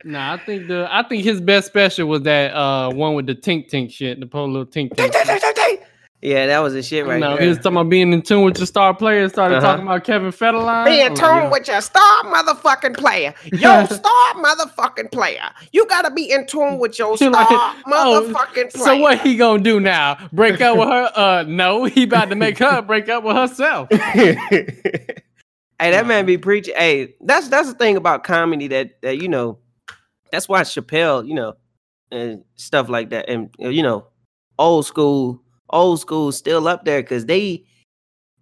Nah, 0.08 0.34
I 0.34 0.38
think 0.38 0.68
the 0.68 0.88
I 0.92 1.02
think 1.08 1.24
his 1.24 1.42
best 1.42 1.66
special 1.68 2.08
was 2.08 2.22
that 2.22 2.54
uh 2.54 2.92
one 2.92 3.16
with 3.16 3.26
the 3.26 3.34
tink 3.36 3.70
tink 3.72 3.92
shit, 3.92 4.20
the 4.20 4.28
poor 4.28 4.48
little 4.48 4.66
tink 4.66 4.94
tink. 4.94 5.12
shit. 5.12 5.82
Yeah, 6.22 6.48
that 6.48 6.60
was 6.60 6.74
the 6.74 6.82
shit 6.82 7.06
right 7.06 7.20
no, 7.20 7.32
there. 7.36 7.42
he 7.44 7.48
was 7.50 7.58
talking 7.58 7.74
about 7.74 7.90
being 7.90 8.12
in 8.14 8.22
tune 8.24 8.44
with 8.46 8.58
your 8.58 8.66
star 8.66 8.96
player. 8.96 9.28
Started 9.30 9.58
Uh-huh. 9.58 9.68
talking 9.68 9.86
about 9.86 10.04
Kevin 10.04 10.32
Federline. 10.32 10.86
Be 10.86 11.02
in 11.02 11.10
like, 11.14 11.20
tune 11.20 11.44
yo. 11.44 11.50
with 11.52 11.68
your 11.68 11.82
star 11.82 12.24
motherfucking 12.24 12.98
player. 12.98 13.34
Your 13.52 13.86
star 13.88 14.34
motherfucking 14.36 15.12
player. 15.12 15.44
You 15.72 15.86
gotta 15.88 16.12
be 16.12 16.32
in 16.32 16.48
tune 16.48 16.80
with 16.80 16.98
your 16.98 17.16
star 17.18 17.32
like, 17.32 17.48
oh, 17.50 17.76
motherfucking 17.88 18.74
player. 18.74 18.86
So 18.86 18.98
what 18.98 19.22
he 19.22 19.36
gonna 19.36 19.62
do 19.62 19.80
now? 19.80 20.18
Break 20.34 20.62
up 20.62 20.78
with 20.78 20.88
her? 20.96 21.12
Uh, 21.16 21.44
no, 21.48 21.84
he 21.86 22.04
about 22.04 22.30
to 22.30 22.36
make 22.36 22.58
her 22.60 22.82
break 22.82 23.08
up 23.10 23.24
with 23.24 23.36
herself. 23.36 23.90
hey, 23.92 24.66
that 25.80 26.08
man 26.08 26.26
be 26.26 26.38
preaching. 26.38 26.74
Hey, 26.76 27.14
that's 27.22 27.50
that's 27.50 27.68
the 27.70 27.76
thing 27.76 27.98
about 27.98 28.24
comedy 28.24 28.68
that 28.70 29.02
that 29.02 29.18
you 29.22 29.28
know. 29.28 29.58
That's 30.36 30.50
why 30.50 30.62
Chappelle, 30.64 31.26
you 31.26 31.34
know, 31.34 31.54
and 32.12 32.44
stuff 32.56 32.90
like 32.90 33.12
that, 33.12 33.30
and 33.30 33.50
uh, 33.64 33.70
you 33.70 33.82
know, 33.82 34.08
old 34.60 34.86
school, 34.86 35.42
old 35.70 36.02
school, 36.02 36.34
still 36.34 36.68
up 36.68 36.84
there 36.84 37.02
because 37.02 37.26
they 37.26 37.64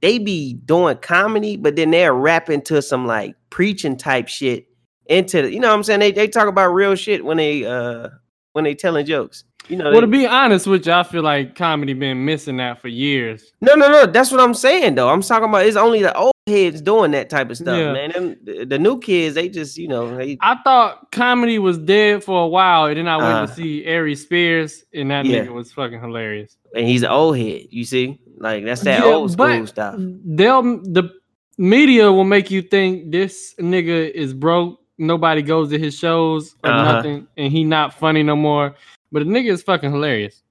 they 0.02 0.18
be 0.18 0.56
doing 0.56 0.98
comedy, 0.98 1.56
but 1.56 1.76
then 1.76 1.92
they're 1.92 2.16
rapping 2.16 2.64
to 2.64 2.82
some 2.82 3.06
like 3.06 3.36
preaching 3.52 3.96
type 3.96 4.28
shit 4.28 4.66
into 5.06 5.44
the, 5.44 5.54
you 5.54 5.60
know 5.60 5.68
what 5.68 5.76
I'm 5.76 5.84
saying? 5.84 6.00
They 6.00 6.12
they 6.12 6.28
talk 6.28 6.48
about 6.48 6.70
real 6.70 6.96
shit 6.96 7.24
when 7.24 7.38
they 7.38 7.64
uh 7.64 8.10
when 8.54 8.64
they 8.64 8.74
telling 8.76 9.06
jokes. 9.06 9.44
You 9.70 9.78
know, 9.78 9.92
Well, 9.92 10.02
to 10.02 10.08
be 10.08 10.26
honest 10.28 10.68
with 10.68 10.86
you, 10.86 10.92
I 10.92 11.04
feel 11.04 11.24
like 11.24 11.56
comedy 11.56 11.94
been 11.94 12.26
missing 12.26 12.58
that 12.58 12.82
for 12.82 12.90
years. 12.90 13.54
No, 13.62 13.76
no, 13.76 13.88
no. 13.90 14.06
That's 14.06 14.30
what 14.32 14.42
I'm 14.42 14.54
saying 14.54 14.96
though. 14.96 15.08
I'm 15.10 15.22
talking 15.22 15.48
about 15.48 15.66
it's 15.66 15.78
only 15.78 16.02
the 16.02 16.14
old 16.18 16.34
heads 16.48 16.82
doing 16.82 17.12
that 17.12 17.30
type 17.30 17.50
of 17.50 17.56
stuff, 17.56 17.78
Yeah. 17.78 17.94
man. 17.94 18.12
Them, 18.12 18.36
the, 18.44 18.66
the 18.66 18.78
new 18.80 19.00
kids, 19.00 19.36
they 19.36 19.48
just, 19.48 19.78
you 19.78 19.88
know, 19.88 20.18
they, 20.18 20.38
I 20.42 20.58
thought 20.66 21.14
comedy 21.14 21.60
was 21.60 21.78
dead 21.78 22.26
for 22.26 22.44
a 22.44 22.48
while, 22.48 22.88
and 22.88 22.98
then 22.98 23.08
I 23.08 23.16
went 23.16 23.30
Uh-huh. 23.30 23.46
to 23.48 23.54
see 23.54 23.90
Ari 23.90 24.16
Spears, 24.18 24.84
and 24.94 25.10
that 25.12 25.26
Yeah. 25.26 25.46
nigga 25.46 25.54
was 25.54 25.72
fucking 25.72 26.02
hilarious. 26.02 26.58
and 26.76 26.86
he's 26.86 27.04
an 27.04 27.12
old 27.12 27.38
head. 27.38 27.68
You 27.70 27.86
see, 27.86 28.20
like 28.40 28.66
that's 28.66 28.82
that 28.82 29.00
Yeah, 29.06 29.14
old 29.14 29.32
school 29.32 29.48
but 29.62 29.68
stuff. 29.70 29.96
They'll 29.98 30.64
the 30.64 31.10
media 31.58 32.12
will 32.12 32.24
make 32.26 32.52
you 32.52 32.62
think 32.64 33.12
this 33.14 33.56
nigga 33.62 34.12
is 34.12 34.34
broke. 34.34 34.80
Nobody 34.98 35.42
goes 35.42 35.70
to 35.72 35.80
his 35.80 35.98
shows 35.98 36.56
or 36.64 36.70
Uh-huh. 36.72 36.94
nothing, 36.94 37.28
and 37.38 37.52
he 37.52 37.64
not 37.64 37.94
funny 37.94 38.24
no 38.24 38.36
more. 38.36 38.76
But 39.12 39.20
the 39.20 39.26
nigga 39.26 39.52
is 39.52 39.64
fucking 39.64 39.92
hilarious. 39.92 40.44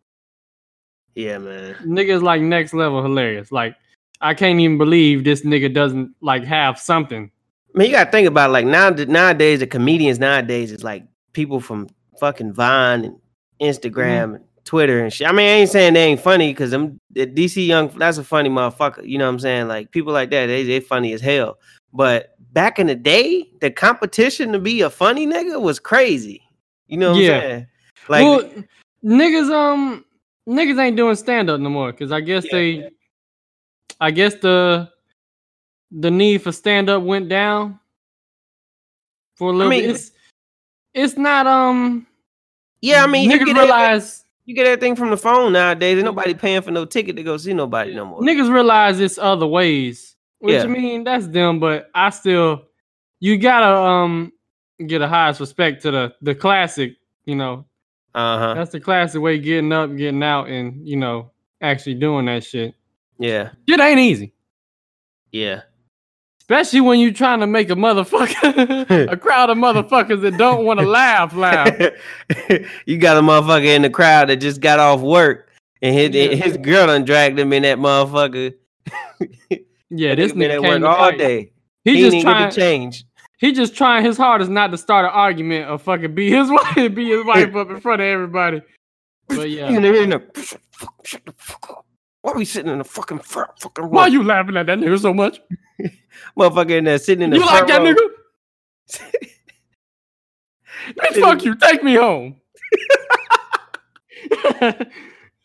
Yeah, 1.15 1.39
man. 1.39 1.75
Nigga 1.85 2.11
is 2.17 2.23
like 2.23 2.41
next 2.43 2.73
level 2.75 3.03
hilarious. 3.03 3.53
Like 3.53 3.77
I 4.21 4.35
can't 4.35 4.59
even 4.61 4.79
believe 4.79 5.25
this 5.25 5.43
nigga 5.45 5.73
doesn't 5.73 6.15
like 6.21 6.45
have 6.45 6.79
something. 6.79 7.31
I 7.75 7.79
mean, 7.79 7.91
you 7.91 7.97
gotta 7.97 8.11
think 8.11 8.29
about 8.29 8.51
like 8.51 8.67
now 8.67 8.91
nowadays 8.91 9.61
the 9.61 9.67
comedians 9.67 10.19
nowadays 10.19 10.73
is 10.73 10.85
like 10.85 11.05
people 11.33 11.61
from 11.61 11.89
fucking 12.21 12.53
Vine 12.53 13.05
and 13.05 13.17
Instagram 13.61 14.37
and 14.37 14.45
Twitter 14.65 15.03
and 15.03 15.13
shit. 15.13 15.27
I 15.27 15.33
mean, 15.33 15.47
I 15.47 15.51
ain't 15.53 15.71
saying 15.71 15.95
they 15.95 16.05
ain't 16.05 16.21
funny 16.21 16.53
because 16.53 16.71
them 16.71 16.99
the 17.11 17.27
DC 17.27 17.67
Young 17.67 17.89
that's 17.89 18.19
a 18.19 18.25
funny 18.25 18.49
motherfucker. 18.49 19.07
You 19.07 19.19
know 19.19 19.27
what 19.27 19.33
I'm 19.33 19.39
saying? 19.41 19.69
Like 19.69 19.91
people 19.91 20.13
like 20.13 20.31
that, 20.31 20.47
they 20.47 20.63
they 20.65 20.81
funny 20.81 21.13
as 21.13 21.21
hell. 21.21 21.59
But 21.93 22.32
back 22.52 22.78
in 22.78 22.87
the 22.87 22.94
day, 22.94 23.49
the 23.61 23.71
competition 23.71 24.52
to 24.52 24.59
be 24.59 24.82
a 24.82 24.90
funny 24.90 25.26
nigga 25.26 25.61
was 25.61 25.78
crazy. 25.78 26.42
You 26.87 26.99
know 26.99 27.12
what 27.12 27.21
Yeah. 27.23 27.35
I'm 27.35 27.40
saying? 27.40 27.66
Like 28.09 28.25
well, 28.25 28.64
niggas, 29.04 29.50
um, 29.52 30.04
niggas 30.49 30.78
ain't 30.80 30.97
doing 30.97 31.16
stand 31.16 31.49
up 31.50 31.61
no 31.61 31.71
more 31.71 31.92
because 31.92 32.12
I 32.12 32.21
guess 32.21 32.44
Yeah. 32.44 32.50
they, 32.52 32.90
I 34.00 34.11
guess 34.11 34.35
the, 34.35 34.90
the 35.90 36.11
need 36.11 36.42
for 36.42 36.52
stand 36.52 36.88
up 36.90 37.02
went 37.02 37.28
down 37.28 37.78
for 39.37 39.50
a 39.50 39.52
little 39.52 39.71
mean- 39.71 39.82
bit. 39.82 39.90
It's, 39.90 40.11
it's 40.94 41.16
not 41.16 41.47
um. 41.47 42.06
yeah, 42.82 43.02
I 43.02 43.06
mean, 43.06 43.30
you 43.30 43.37
niggas 43.37 43.47
get, 43.47 43.49
everything, 43.56 43.62
realize 43.62 44.25
you 44.44 44.54
get 44.54 44.66
everything 44.66 44.94
from 44.97 45.09
the 45.11 45.16
phone 45.16 45.52
nowadays. 45.54 45.97
Ain't 45.97 46.04
nobody 46.04 46.35
paying 46.35 46.61
for 46.61 46.71
no 46.71 46.85
ticket 46.85 47.16
to 47.16 47.23
go 47.23 47.37
see 47.38 47.54
nobody 47.54 47.94
no 47.94 48.04
more. 48.04 48.21
niggas 48.21 48.52
realize 48.52 49.00
it's 49.00 49.16
other 49.16 49.47
ways. 49.47 50.12
Which 50.43 50.55
Yeah. 50.55 50.65
I 50.65 50.67
mean, 50.67 51.05
that's 51.05 51.29
them, 51.29 51.61
but 51.61 51.89
I 51.95 52.11
still, 52.11 52.65
you 53.21 53.39
gotta 53.39 53.75
um 53.77 54.33
get 54.87 55.01
a 55.01 55.07
highest 55.09 55.39
respect 55.39 55.83
to 55.83 55.91
the 55.93 56.15
the 56.21 56.35
classic. 56.35 56.97
You 57.25 57.37
know, 57.37 57.65
Uh 58.15 58.39
huh. 58.39 58.55
that's 58.55 58.73
the 58.73 58.81
classic 58.81 59.23
way 59.23 59.39
getting 59.39 59.73
up, 59.73 59.97
getting 59.97 60.23
out, 60.23 60.49
and 60.49 60.87
you 60.87 60.97
know 60.97 61.31
actually 61.61 61.95
doing 61.95 62.27
that 62.27 62.43
shit. 62.43 62.75
Yeah. 63.21 63.51
Shit 63.69 63.79
ain't 63.79 64.01
easy. 64.01 64.33
Yeah. 65.31 65.61
Especially 66.41 66.81
when 66.81 66.99
you're 66.99 67.13
trying 67.13 67.39
to 67.39 67.47
make 67.47 67.71
a 67.71 67.75
motherfucker, 67.77 69.09
a 69.13 69.17
crowd 69.17 69.49
of 69.49 69.57
motherfuckers 69.59 70.23
that 70.23 70.37
don't 70.37 70.65
want 70.65 70.81
to 70.81 70.87
laugh, 70.87 71.37
laugh. 71.37 71.69
you 72.85 72.99
got 72.99 73.17
a 73.17 73.21
motherfucker 73.21 73.77
in 73.77 73.83
the 73.83 73.91
crowd 73.91 74.29
that 74.29 74.37
just 74.39 74.61
got 74.61 74.81
off 74.81 75.01
work 75.03 75.49
and 75.81 75.95
his 75.95 76.11
Yeah. 76.11 76.35
his 76.35 76.57
girl 76.57 76.89
done 76.89 77.05
dragged 77.05 77.39
him 77.39 77.53
in 77.53 77.63
that 77.63 77.79
motherfucker. 77.79 78.55
Yeah, 79.95 80.15
this 80.15 80.33
nigga 80.33 80.39
been 80.39 80.51
at 80.51 80.61
came 80.63 80.83
work 80.83 80.99
all 80.99 81.13
day. 81.13 81.53
He, 81.85 81.97
He, 81.97 82.11
just 82.11 82.21
trying. 82.23 82.51
to 82.51 82.57
change. 82.57 83.05
He 83.39 83.53
just 83.53 83.75
trying 83.77 84.05
his 84.05 84.17
hardest 84.17 84.51
not 84.51 84.71
to 84.71 84.79
start 84.79 85.05
an 85.05 85.11
argument 85.11 85.69
or 85.71 85.77
fucking 85.79 86.15
beat 86.15 86.33
his 86.33 86.49
wife, 86.51 86.95
beat 86.95 87.09
his 87.11 87.25
wife 87.27 87.55
up 87.55 87.71
in 87.71 87.81
front 87.81 88.01
of 88.01 88.07
everybody. 88.07 88.63
But 89.29 89.51
yeah, 89.51 89.69
in 89.69 89.83
there 89.83 90.03
in 90.03 90.11
the 90.11 90.23
shut 91.05 91.23
the 91.27 91.33
fuck 91.37 91.67
up. 91.71 91.87
Why 92.23 92.33
we 92.33 92.45
sitting 92.45 92.71
in 92.71 92.79
the 92.79 92.85
fucking 92.85 93.19
front 93.19 93.51
fucking 93.59 93.85
row? 93.85 93.91
why 93.91 94.07
you 94.07 94.23
laughing 94.23 94.57
at 94.57 94.67
that 94.67 94.79
nigga 94.79 94.99
so 95.01 95.13
much? 95.13 95.41
motherfucker 96.39 96.79
in 96.79 96.85
there 96.85 96.99
sitting 96.99 97.25
in 97.25 97.31
the 97.31 97.37
You 97.39 97.45
like 97.45 97.67
that 97.67 97.79
row. 97.81 97.93
nigga? 97.93 98.09
Bitch, 100.95 101.21
fuck 101.21 101.45
you. 101.45 101.55
Take 101.57 101.83
me 101.83 101.95
home. 101.97 102.37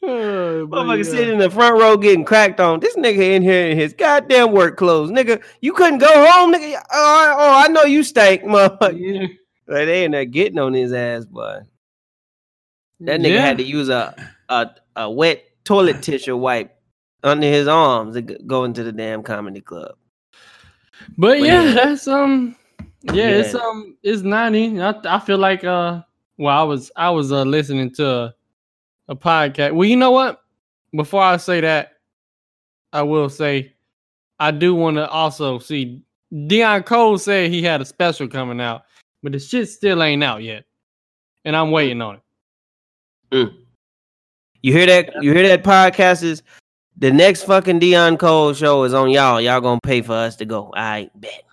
Oh, 0.04 0.68
Motherfucker 0.70 1.06
sitting 1.06 1.34
in 1.34 1.40
the 1.40 1.50
front 1.50 1.80
row 1.80 1.98
getting 1.98 2.24
cracked 2.24 2.60
on. 2.60 2.80
This 2.80 2.96
nigga 2.96 3.18
in 3.36 3.42
here 3.42 3.68
in 3.68 3.78
his 3.78 3.94
goddamn 3.94 4.52
work 4.52 4.78
clothes. 4.78 5.10
Nigga, 5.12 5.42
you 5.62 5.74
couldn't 5.74 6.00
go 6.00 6.08
home, 6.08 6.54
nigga. 6.54 6.76
Oh, 6.92 7.36
oh 7.40 7.64
I 7.66 7.68
know 7.68 7.84
you 7.84 8.04
stank, 8.04 8.42
motherfucker. 8.44 8.98
Yeah. 9.00 9.28
Like, 9.68 9.86
they 9.88 10.04
in 10.06 10.12
there 10.12 10.26
getting 10.26 10.60
on 10.60 10.74
his 10.74 10.94
ass, 10.94 11.26
boy. 11.26 11.60
That 13.02 13.20
nigga 13.22 13.34
Yeah. 13.34 13.42
had 13.42 13.58
to 13.58 13.64
use 13.64 13.90
a, 13.90 14.16
a 14.50 14.70
a 14.96 15.10
wet 15.12 15.44
toilet 15.66 16.02
tissue 16.02 16.38
wipe 16.38 16.74
under 17.24 17.48
his 17.48 17.68
arms 17.68 18.16
to 18.16 18.22
go 18.22 18.64
into 18.64 18.84
the 18.84 18.92
damn 18.92 19.24
comedy 19.24 19.62
club. 19.62 19.96
But 21.18 21.40
But 21.40 21.40
yeah, 21.42 21.64
yeah. 21.64 21.74
that's 21.74 22.08
um, 22.08 22.56
yeah, 23.14 23.30
it's 23.30 23.56
um, 23.56 23.98
it's 24.04 24.22
ninety. 24.22 24.80
I 24.82 24.94
I 25.06 25.20
feel 25.20 25.38
like 25.38 25.64
uh, 25.64 26.02
well, 26.38 26.58
I 26.58 26.64
was 26.64 26.92
I 26.96 27.10
was 27.10 27.32
uh 27.32 27.44
listening 27.44 27.92
to 27.96 28.34
a, 29.08 29.14
a 29.14 29.16
podcast. 29.16 29.74
Well, 29.74 29.88
you 29.88 29.96
know 29.96 30.12
what? 30.12 30.44
Before 30.96 31.22
I 31.22 31.38
say 31.38 31.62
that, 31.62 31.94
I 32.94 33.04
will 33.04 33.30
say, 33.30 33.74
I 34.40 34.52
do 34.52 34.76
want 34.76 34.98
to 34.98 35.08
also 35.10 35.60
see. 35.60 36.04
Deon 36.34 36.86
Cole 36.86 37.18
said 37.18 37.52
he 37.52 37.64
had 37.64 37.82
a 37.82 37.86
special 37.86 38.28
coming 38.28 38.60
out, 38.60 38.84
but 39.24 39.32
the 39.32 39.40
shit 39.40 39.70
still 39.70 40.04
ain't 40.04 40.24
out 40.24 40.44
yet, 40.44 40.66
and 41.46 41.56
I'm 41.56 41.72
waiting 41.72 42.02
on 42.02 42.16
it. 42.16 42.22
Mm. 43.32 43.56
You 44.62 44.74
hear 44.74 44.86
that? 44.86 45.12
You 45.22 45.34
hear 45.34 45.48
that? 45.48 45.64
Podcast 45.64 46.24
is 46.24 46.44
the 46.98 47.12
next 47.12 47.44
fucking 47.44 47.80
Deon 47.80 48.20
Cole 48.20 48.54
show 48.54 48.84
is 48.84 48.94
on 48.94 49.10
y'all. 49.10 49.40
Y'all 49.40 49.62
gonna 49.62 49.80
pay 49.82 50.02
for 50.02 50.14
us 50.14 50.36
to 50.38 50.46
go. 50.46 50.74
I 50.76 51.10
bet. 51.16 51.44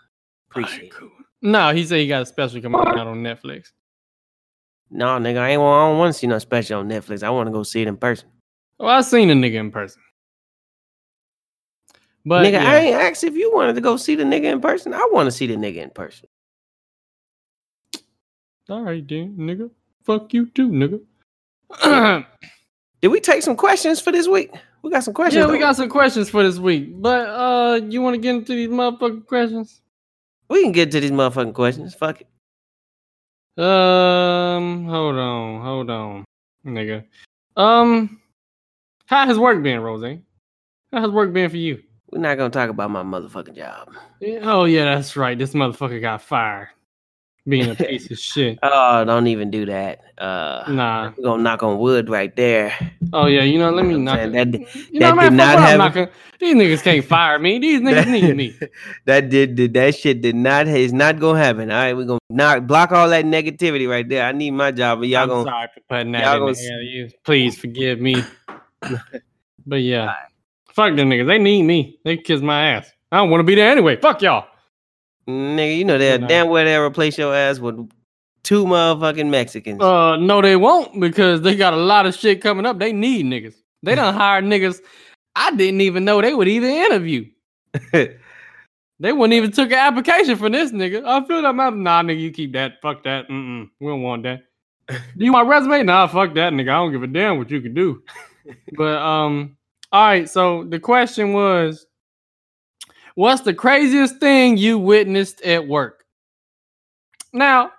Appreciate 0.50 0.92
it. 0.92 1.11
No, 1.42 1.75
he 1.75 1.84
said 1.84 1.99
he 1.99 2.08
got 2.08 2.23
a 2.23 2.26
special 2.26 2.61
coming 2.61 2.80
out 2.80 3.06
on 3.06 3.23
Netflix. 3.23 3.73
No, 4.95 5.07
nigga, 5.19 5.39
I 5.39 5.51
ain't. 5.51 5.61
I 5.61 5.89
don't 5.89 5.99
want 5.99 6.15
to 6.15 6.19
see 6.19 6.29
no 6.29 6.39
special 6.39 6.79
on 6.79 6.89
Netflix. 6.89 7.25
I 7.25 7.31
want 7.31 7.49
to 7.49 7.53
go 7.53 7.65
see 7.65 7.83
it 7.83 7.89
in 7.89 7.97
person. 7.97 8.29
Well, 8.79 8.91
I 8.91 9.01
seen 9.01 9.29
a 9.29 9.35
nigga 9.35 9.55
in 9.55 9.73
person, 9.73 10.01
but 12.25 12.45
nigga, 12.45 12.53
yeah. 12.53 12.71
I 12.71 12.77
ain't 12.77 12.97
asked 12.97 13.25
if 13.25 13.35
you 13.35 13.53
wanted 13.53 13.75
to 13.75 13.81
go 13.81 13.97
see 13.97 14.15
the 14.15 14.23
nigga 14.23 14.53
in 14.53 14.61
person. 14.61 14.95
I 14.95 15.09
want 15.13 15.27
to 15.27 15.33
see 15.33 15.49
the 15.49 15.57
nigga 15.57 15.79
in 15.79 15.91
person. 15.91 16.29
All 18.71 18.83
right, 18.83 19.07
then, 19.07 19.37
nigga. 19.37 19.69
Fuck 20.05 20.33
you 20.33 20.47
too, 20.47 20.71
nigga. 20.71 21.01
Did 23.03 23.09
we 23.09 23.21
take 23.21 23.43
some 23.43 23.57
questions 23.57 24.01
for 24.01 24.13
this 24.13 24.29
week? 24.29 24.51
We 24.83 24.91
got 24.91 25.03
some 25.03 25.15
questions. 25.15 25.43
yeah, 25.43 25.51
we 25.51 25.59
though. 25.59 25.65
got 25.65 25.77
some 25.77 25.89
questions 25.89 26.31
for 26.31 26.43
this 26.43 26.59
week. 26.59 27.01
But 27.01 27.29
uh 27.29 27.81
you 27.89 28.01
want 28.01 28.15
to 28.15 28.21
get 28.21 28.37
into 28.37 28.55
these 28.55 28.69
motherfucking 28.69 29.27
questions? 29.27 29.81
We 30.49 30.63
can 30.63 30.73
get 30.73 30.93
to 30.93 31.01
these 31.01 31.11
motherfucking 31.11 31.55
questions. 31.55 31.95
Fuck 31.95 32.21
it. 32.21 32.29
Um, 33.56 34.87
hold 34.87 35.16
on, 35.16 35.62
hold 35.62 35.90
on, 35.90 36.25
nigga. 36.66 37.04
Um, 37.56 38.20
how 39.06 39.26
has 39.26 39.38
work 39.38 39.62
been, 39.62 39.80
Rose? 39.80 40.18
How 40.92 41.00
has 41.00 41.11
work 41.11 41.32
been 41.32 41.50
for 41.50 41.56
you? 41.56 41.82
We're 42.11 42.18
not 42.20 42.37
gonna 42.37 42.50
talk 42.50 42.70
about 42.70 42.90
my 42.90 43.02
motherfucking 43.02 43.56
job. 43.56 43.94
Yeah, 44.20 44.40
Oh 44.42 44.64
yeah, 44.64 44.84
that's 44.94 45.16
right. 45.16 45.38
This 45.38 45.52
motherfucker 45.54 46.00
got 46.00 46.23
fired, 46.23 46.68
being 47.47 47.71
a 47.71 47.75
piece 47.77 48.11
of 48.11 48.19
shit. 48.19 48.59
Oh, 48.63 49.05
don't 49.05 49.27
even 49.27 49.51
do 49.51 49.67
that. 49.67 50.01
Uh, 50.17 50.65
Nah. 50.69 51.13
we're 51.17 51.25
gonna 51.25 51.43
knock 51.43 51.63
on 51.63 51.79
wood 51.79 52.09
right 52.09 52.35
there. 52.37 52.73
Oh 53.13 53.27
yeah, 53.27 53.43
you 53.43 53.59
know, 53.59 53.71
let 53.71 53.85
me 53.85 53.97
knock 53.99 54.19
I'm 54.21 54.35
it. 54.35 54.53
saying? 54.73 54.87
You 54.93 55.01
know, 55.01 55.07
that 55.09 55.17
man, 55.17 55.33
did 55.33 55.37
not 55.37 55.59
have- 55.59 55.79
knocking. 55.79 56.09
These 56.41 56.55
niggas 56.57 56.83
can't 56.83 57.05
fire 57.05 57.39
me. 57.39 57.59
These 57.59 57.81
niggas 57.81 58.11
need 58.11 58.37
me. 58.37 58.59
that 59.07 59.29
did, 59.31 59.55
did 59.55 59.73
that 59.75 59.95
shit 59.95 60.21
did 60.21 60.35
not 60.37 60.67
is 60.69 60.93
not 60.93 61.19
gonna 61.19 61.39
happen. 61.39 61.71
All 61.71 61.77
right, 61.79 61.97
we're 61.97 62.05
gonna 62.05 62.19
knock 62.31 62.67
block 62.67 62.93
all 62.93 63.09
that 63.09 63.25
negativity 63.25 63.89
right 63.89 64.09
there. 64.09 64.25
I 64.27 64.33
need 64.33 64.51
my 64.53 64.71
job, 64.71 64.99
but 65.01 65.09
y'all 65.09 65.23
I'm 65.23 65.29
gonna 65.29 65.45
sorry 65.45 65.69
for 65.75 65.81
putting 65.89 66.13
that 66.13 66.25
y'all 66.25 66.47
in 66.49 66.55
gonna. 66.55 66.83
You 66.83 67.11
please 67.25 67.59
forgive 67.59 68.01
me. 68.01 68.17
But 69.67 69.77
yeah, 69.77 70.13
fuck 70.75 70.95
them 70.95 71.09
niggas. 71.09 71.27
They 71.27 71.39
need 71.39 71.63
me. 71.63 71.99
They 72.05 72.19
kiss 72.19 72.43
my 72.43 72.73
ass. 72.73 72.91
I 73.11 73.17
don't 73.19 73.31
want 73.31 73.41
to 73.41 73.45
be 73.45 73.55
there 73.55 73.71
anyway. 73.71 73.97
Fuck 73.97 74.21
y'all. 74.21 74.47
Nigga, 75.28 75.76
you 75.78 75.85
know 75.85 75.99
that 75.99 76.21
Nah. 76.23 76.26
damn 76.26 76.49
well 76.49 76.64
they'll 76.64 76.83
replace 76.85 77.16
your 77.19 77.35
ass 77.35 77.59
with 77.59 77.88
two 78.43 78.64
motherfucking 78.64 79.28
Mexicans. 79.31 79.81
Uh, 79.83 80.16
no, 80.16 80.43
they 80.43 80.57
won't 80.57 81.00
because 81.00 81.40
they 81.43 81.54
got 81.57 81.73
a 81.73 81.78
lot 81.78 82.07
of 82.07 82.14
shit 82.14 82.43
coming 82.43 82.66
up. 82.66 82.78
They 82.78 82.93
need 82.93 83.26
niggas. 83.26 83.54
They 83.83 83.95
done 83.95 84.14
hired 84.23 84.45
niggas. 84.45 84.81
I 85.35 85.50
didn't 85.54 85.81
even 85.81 86.04
know 86.04 86.21
they 86.21 86.35
would 86.35 86.49
even 86.49 86.71
interview. 86.71 87.26
They 89.00 89.12
wouldn't 89.12 89.35
even 89.35 89.50
took 89.50 89.69
an 89.73 89.78
application 89.78 90.37
for 90.37 90.49
this 90.49 90.71
nigga. 90.71 91.04
I 91.04 91.26
feel 91.26 91.43
that 91.43 91.54
matter. 91.54 91.75
Nah, 91.76 92.02
nigga, 92.02 92.21
you 92.21 92.31
keep 92.31 92.52
that. 92.52 92.81
Fuck 92.81 93.02
that. 93.04 93.28
Mm-mm. 93.28 93.69
We 93.81 93.88
don't 93.88 94.02
want 94.02 94.23
that. 94.23 94.45
Do 94.88 94.97
you 95.16 95.33
want 95.33 95.49
my 95.49 95.57
resume? 95.57 95.83
Nah, 95.83 96.07
fuck 96.07 96.35
that, 96.35 96.52
nigga. 96.52 96.69
I 96.69 96.75
don't 96.75 96.93
give 96.93 97.02
a 97.02 97.07
damn 97.09 97.38
what 97.38 97.50
you 97.50 97.61
can 97.61 97.75
do. 97.75 98.02
but 98.76 98.99
um, 99.02 99.57
all 99.90 100.07
right. 100.07 100.28
So 100.28 100.64
the 100.64 100.78
question 100.78 101.33
was, 101.33 101.87
what's 103.14 103.42
the 103.42 103.54
craziest 103.54 104.18
thing 104.18 104.56
you 104.56 104.78
witnessed 104.78 105.40
at 105.42 105.66
work? 105.66 106.04
Now, 107.33 107.73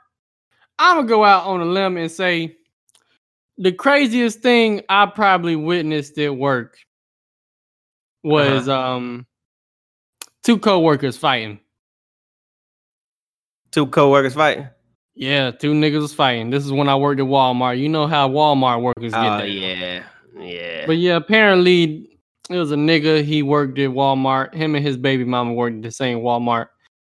I'm 0.78 0.98
gonna 0.98 1.08
go 1.08 1.24
out 1.24 1.46
on 1.46 1.62
a 1.62 1.66
limb 1.66 1.98
and 1.98 2.12
say 2.12 2.58
the 3.58 3.72
craziest 3.72 4.42
thing 4.42 4.82
I 4.90 5.06
probably 5.06 5.56
witnessed 5.56 6.18
at 6.18 6.36
work 6.36 6.78
was 8.24 8.68
um 8.68 9.26
two 10.44 10.58
coworkers 10.58 11.18
fighting. 11.18 11.60
two 13.72 13.88
co-workers 13.88 14.34
fighting. 14.34 14.68
Yeah, 15.16 15.52
two 15.52 15.74
niggas 15.74 16.02
was 16.02 16.14
fighting. 16.14 16.50
This 16.50 16.66
is 16.66 16.72
when 16.72 16.90
I 16.90 16.96
worked 16.96 17.22
at 17.22 17.28
Walmart. 17.28 17.80
You 17.80 17.88
know 17.88 18.08
how 18.08 18.28
Walmart 18.30 18.82
workers 18.82 19.14
get 19.14 19.42
Oh 19.42 19.44
yeah, 19.44 20.04
yeah. 20.38 20.86
But 20.86 20.98
yeah, 20.98 21.16
apparently 21.16 22.15
it 22.50 22.58
was 22.58 22.72
a 22.72 22.76
nigga. 22.76 23.24
He 23.24 23.42
worked 23.42 23.80
at 23.80 23.90
Walmart. 23.90 24.54
Him 24.54 24.76
and 24.76 24.86
his 24.86 24.98
baby 24.98 25.24
mama 25.24 25.54
worked 25.54 25.78
at 25.78 25.82
the 25.82 25.92
same 25.92 26.20
Walmart. 26.20 26.68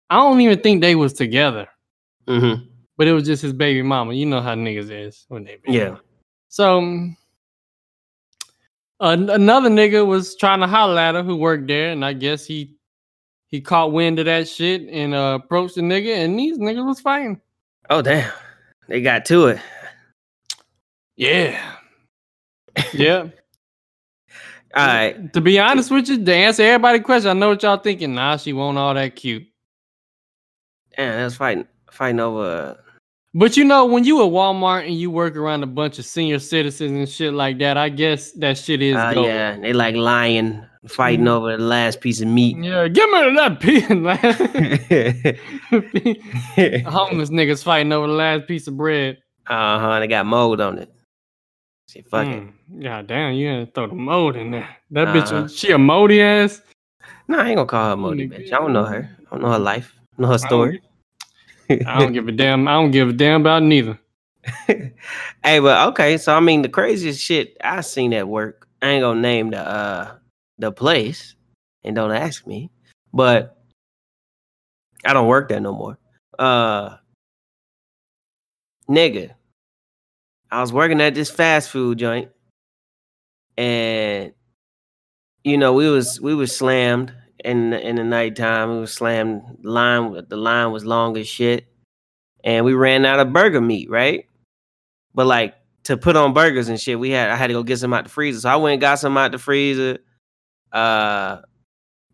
I 0.09 0.17
don't 0.17 0.41
even 0.41 0.61
think 0.61 0.81
they 0.81 0.95
was 0.95 1.13
together, 1.13 1.69
mm-hmm. 2.27 2.65
but 2.97 3.07
it 3.07 3.13
was 3.13 3.25
just 3.25 3.43
his 3.43 3.53
baby 3.53 3.83
mama. 3.83 4.15
You 4.15 4.27
know 4.27 4.41
how 4.41 4.55
niggas 4.55 4.91
is 4.91 5.27
when 5.29 5.45
they 5.45 5.59
be. 5.63 5.73
Yeah. 5.73 5.97
So 6.49 6.79
um, 6.79 7.17
an- 9.01 9.31
another 9.31 9.69
nigga 9.69 10.07
was 10.07 10.37
trying 10.37 10.61
to 10.61 10.67
holler 10.67 10.99
at 10.99 11.17
her 11.17 11.23
who 11.23 11.37
worked 11.37 11.67
there, 11.67 11.91
and 11.91 12.05
I 12.05 12.13
guess 12.13 12.47
he 12.47 12.77
he 13.49 13.61
caught 13.61 13.93
wind 13.93 14.19
of 14.19 14.27
that 14.27 14.49
shit 14.49 14.83
and 14.89 15.15
uh, 15.15 15.39
approached 15.43 15.75
the 15.75 15.83
nigga, 15.83 16.17
and 16.17 16.39
these 16.39 16.59
niggas 16.59 16.87
was 16.87 17.01
fighting. 17.01 17.41
Oh 17.91 18.01
damn, 18.01 18.33
they 18.89 19.01
got 19.01 19.25
to 19.27 19.49
it. 19.49 19.61
Yeah. 21.17 21.75
yeah. 22.93 23.29
All 24.77 24.87
right. 24.87 25.33
To 25.33 25.41
be 25.41 25.59
honest 25.59 25.91
with 25.91 26.09
you, 26.09 26.23
to 26.25 26.35
answer 26.35 26.63
everybody's 26.63 27.03
question, 27.03 27.31
I 27.31 27.33
know 27.33 27.49
what 27.49 27.63
y'all 27.63 27.79
thinking. 27.79 28.15
Nah, 28.15 28.37
she 28.37 28.53
won't 28.53 28.77
all 28.77 28.93
that 28.95 29.17
cute. 29.17 29.45
Yeah, 30.99 31.17
that's 31.17 31.37
fighting 31.37 31.67
fighting 31.91 32.21
over. 32.21 32.79
But 33.35 33.57
you 33.57 33.65
know, 33.65 33.85
when 33.87 34.05
you 34.05 34.23
at 34.25 34.31
Walmart 34.31 34.87
and 34.87 34.99
you 34.99 35.11
work 35.11 35.37
around 35.37 35.63
a 35.63 35.67
bunch 35.67 35.99
of 35.99 36.05
senior 36.07 36.39
citizens 36.39 36.93
and 36.93 37.09
shit 37.09 37.33
like 37.35 37.59
that, 37.59 37.77
I 37.77 37.89
guess 37.91 38.33
that 38.33 38.57
shit 38.59 38.81
is 38.83 38.97
Uh, 38.97 39.13
yeah, 39.17 39.59
they 39.59 39.73
like 39.75 39.95
lying, 39.95 40.65
fighting 40.89 41.27
Mhm. 41.27 41.31
over 41.31 41.57
the 41.57 41.63
last 41.63 42.01
piece 42.01 42.21
of 42.23 42.29
meat. 42.29 42.57
Yeah, 42.59 42.89
give 42.89 43.09
me 43.11 43.35
that 43.35 43.61
pin, 43.67 44.03
man. 44.03 44.17
Homeless 46.91 47.31
niggas 47.31 47.63
fighting 47.63 47.93
over 47.93 48.07
the 48.07 48.13
last 48.15 48.47
piece 48.47 48.67
of 48.69 48.77
bread. 48.77 49.19
Uh 49.47 49.79
huh. 49.79 50.01
They 50.01 50.07
got 50.07 50.27
mold 50.27 50.61
on 50.61 50.79
it. 50.79 50.91
She 51.89 52.03
fucking. 52.03 52.53
Mm, 52.73 52.83
God 52.83 53.07
damn, 53.07 53.35
you 53.35 53.51
gotta 53.53 53.71
throw 53.71 53.87
the 53.87 53.95
mold 53.95 54.37
in 54.37 54.51
there. 54.51 54.69
That 54.91 55.09
bitch, 55.09 55.31
Uh-huh. 55.33 55.43
was- 55.43 55.57
she 55.57 55.71
a 55.71 55.79
moldy 55.79 56.21
ass. 56.21 56.63
No, 57.29 57.39
I 57.39 57.49
ain't 57.49 57.57
gonna 57.57 57.67
call 57.67 57.91
her 57.91 57.97
moldy 57.97 58.29
bitch. 58.29 58.49
I 58.53 58.59
don't 58.59 58.73
know 58.73 58.85
her. 58.85 59.17
I 59.21 59.31
don't 59.31 59.43
know 59.43 59.53
her 59.53 59.59
life. 59.59 59.95
I 60.19 60.23
know 60.23 60.29
her 60.29 60.39
story. 60.39 60.83
I 61.71 61.99
don't 61.99 62.13
give 62.13 62.29
a 62.29 62.33
damn. 62.33 62.67
I 62.69 62.73
don't 62.73 62.91
give 62.91 63.09
a 63.09 63.13
damn 63.13 63.41
about 63.41 63.63
neither. 63.63 63.99
hey, 64.67 65.59
but 65.59 65.89
okay. 65.89 66.19
So 66.19 66.35
I 66.35 66.41
mean, 66.41 66.63
the 66.63 66.69
craziest 66.69 67.21
shit 67.21 67.57
I 67.63 67.81
seen 67.81 68.13
at 68.13 68.29
work. 68.29 68.69
I 68.83 68.89
ain't 68.91 69.03
gonna 69.03 69.21
name 69.21 69.51
the 69.51 69.59
uh 69.61 70.17
the 70.59 70.71
place, 70.73 71.35
and 71.85 71.97
don't 71.97 72.13
ask 72.13 72.47
me. 72.47 72.71
But 73.13 73.57
I 75.05 75.13
don't 75.13 75.27
work 75.29 75.49
there 75.49 75.61
no 75.61 75.73
more. 75.73 75.99
Uh, 76.39 76.97
nigga, 78.89 79.33
I 80.51 80.61
was 80.61 80.73
working 80.73 81.01
at 81.01 81.15
this 81.15 81.31
fast 81.31 81.71
food 81.71 81.99
joint, 81.99 82.31
and 83.57 84.33
you 85.45 85.59
know 85.59 85.73
we 85.73 85.89
was 85.89 86.21
we 86.21 86.35
was 86.35 86.57
slammed 86.57 87.13
in 87.45 87.71
the, 87.71 87.81
in 87.81 87.97
the 87.97 88.05
nighttime. 88.05 88.73
We 88.73 88.81
was 88.81 88.93
slammed. 88.93 89.43
Line 89.63 90.25
the 90.29 90.37
line 90.37 90.73
was 90.73 90.85
long 90.85 91.17
as 91.17 91.27
shit, 91.27 91.67
and 92.45 92.65
we 92.65 92.75
ran 92.75 93.05
out 93.05 93.21
of 93.21 93.33
burger 93.33 93.61
meat. 93.61 93.91
Right, 93.91 94.27
but 95.15 95.27
like 95.27 95.55
to 95.85 95.97
put 95.97 96.17
on 96.17 96.35
burgers 96.35 96.69
and 96.69 96.81
shit, 96.81 96.99
we 96.99 97.11
had 97.11 97.31
I 97.31 97.37
had 97.37 97.47
to 97.49 97.55
go 97.55 97.63
get 97.63 97.79
some 97.79 97.93
out 97.93 98.05
the 98.05 98.11
freezer. 98.11 98.41
So 98.41 98.51
I 98.51 98.57
went 98.57 98.75
and 98.75 98.81
got 98.81 98.99
some 98.99 99.17
out 99.17 99.33
the 99.33 99.39
freezer. 99.39 99.99
Uh, 100.73 101.39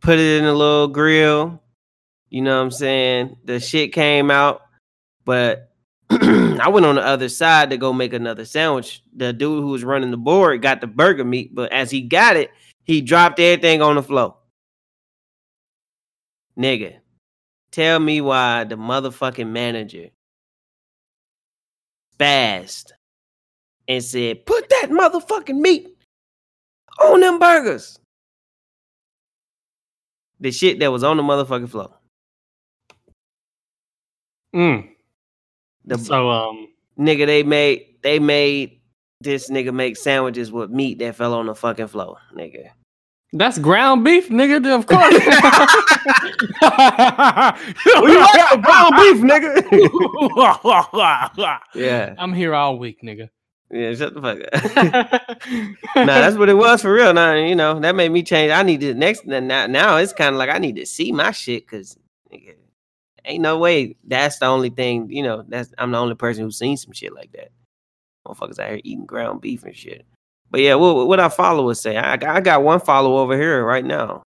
put 0.01 0.19
it 0.19 0.41
in 0.41 0.45
a 0.45 0.53
little 0.53 0.89
grill. 0.89 1.63
You 2.29 2.43
know 2.43 2.57
what 2.57 2.65
I'm 2.65 2.71
saying? 2.71 3.37
The 3.45 3.61
shit 3.61 3.93
came 3.93 4.31
out, 4.31 4.63
but 5.25 5.72
I 6.61 6.69
went 6.69 6.85
on 6.85 6.97
the 6.97 7.07
other 7.07 7.29
side 7.29 7.71
to 7.71 7.79
go 7.79 7.93
make 7.93 8.13
another 8.13 8.45
sandwich. 8.45 9.03
The 9.17 9.33
dude 9.33 9.63
who 9.63 9.71
was 9.71 9.83
running 9.85 10.11
the 10.11 10.17
board 10.19 10.61
got 10.61 10.81
the 10.81 10.87
burger 10.87 11.25
meat, 11.25 11.55
but 11.55 11.73
as 11.73 11.91
he 11.91 12.03
got 12.03 12.37
it, 12.37 12.51
he 12.85 13.01
dropped 13.01 13.41
everything 13.41 13.81
on 13.81 13.95
the 13.95 14.03
floor. 14.03 14.37
Nigga, 16.59 16.97
tell 17.71 17.99
me 17.99 18.21
why 18.21 18.65
the 18.65 18.75
motherfucking 18.75 19.49
manager 19.49 20.11
spazzed 22.19 22.93
and 23.89 24.05
said, 24.05 24.45
put 24.45 24.69
that 24.69 24.91
motherfucking 24.91 25.59
meat 25.59 25.89
on 27.01 27.21
them 27.21 27.39
burgers. 27.39 27.99
The 30.41 30.53
shit 30.53 30.79
that 30.81 30.93
was 30.93 31.05
on 31.05 31.17
the 31.17 31.23
motherfucking 31.23 31.71
floor. 31.71 31.95
Mm. 34.55 34.92
The 35.85 35.99
So 35.99 36.31
um, 36.31 36.69
nigga 36.99 37.27
they 37.27 37.43
made 37.43 37.87
they 38.03 38.19
made 38.19 38.81
this 39.21 39.51
nigga 39.51 39.73
make 39.73 39.97
sandwiches 39.97 40.51
with 40.53 40.71
meat 40.71 40.99
that 40.99 41.15
fell 41.17 41.35
on 41.35 41.47
the 41.47 41.55
fucking 41.55 41.87
floor, 41.89 42.19
nigga. 42.37 42.71
that's 43.33 43.59
ground 43.59 44.05
beef, 44.05 44.29
nigga. 44.29 44.57
Of 44.77 44.87
course. 44.87 45.13
you 48.03 48.21
like 48.21 48.51
the 48.51 48.59
ground 48.63 48.95
beef, 48.97 49.23
nigga? 49.23 49.63
yeah, 51.75 52.15
I'm 52.19 52.33
here 52.33 52.55
all 52.55 52.79
week, 52.79 53.03
nigga. 53.03 53.29
yeah, 53.71 53.95
shut 53.95 54.15
the 54.15 54.21
fuck 54.21 54.39
up. 54.41 54.53
nah, 55.97 56.07
that's 56.07 56.37
what 56.37 56.49
it 56.49 56.55
was 56.55 56.83
for 56.83 56.93
real. 56.93 57.15
Now, 57.15 57.35
you 57.35 57.55
know, 57.55 57.79
that 57.81 57.95
made 57.95 58.11
me 58.11 58.23
change. 58.23 58.53
I 58.53 58.63
need 58.63 58.81
to 58.81 58.95
next 58.95 59.25
now, 59.27 59.67
now 59.67 59.97
it's 59.97 60.13
kind 60.13 60.35
of 60.35 60.39
like 60.39 60.51
I 60.51 60.59
need 60.59 60.77
to 60.77 60.87
see 60.87 61.13
my 61.13 61.31
shit 61.31 61.67
because 61.67 61.97
nigga, 62.33 62.55
ain't 63.25 63.43
no 63.43 63.59
way 63.59 63.97
that's 64.05 64.39
the 64.39 64.47
only 64.47 64.71
thing, 64.71 65.11
you 65.11 65.23
know, 65.23 65.45
that's 65.49 65.73
I'm 65.79 65.93
the 65.93 65.99
only 65.99 66.15
person 66.15 66.45
who's 66.45 66.59
seen 66.59 66.77
some 66.77 66.93
shit 66.93 67.15
like 67.15 67.33
that. 67.33 67.51
Motherfuckers 68.27 68.59
out 68.59 68.71
here 68.71 68.81
eating 68.85 69.07
ground 69.07 69.41
beef 69.41 69.65
and 69.65 69.77
shit. 69.77 70.07
But 70.51 70.61
yeah, 70.61 70.75
what 70.75 71.07
what 71.07 71.21
our 71.21 71.31
followers 71.31 71.81
say? 71.81 71.97
I 71.97 72.17
got, 72.17 72.37
I 72.37 72.41
got 72.41 72.63
one 72.63 72.81
follower 72.81 73.21
over 73.21 73.37
here 73.37 73.65
right 73.65 73.85
now 73.85 74.23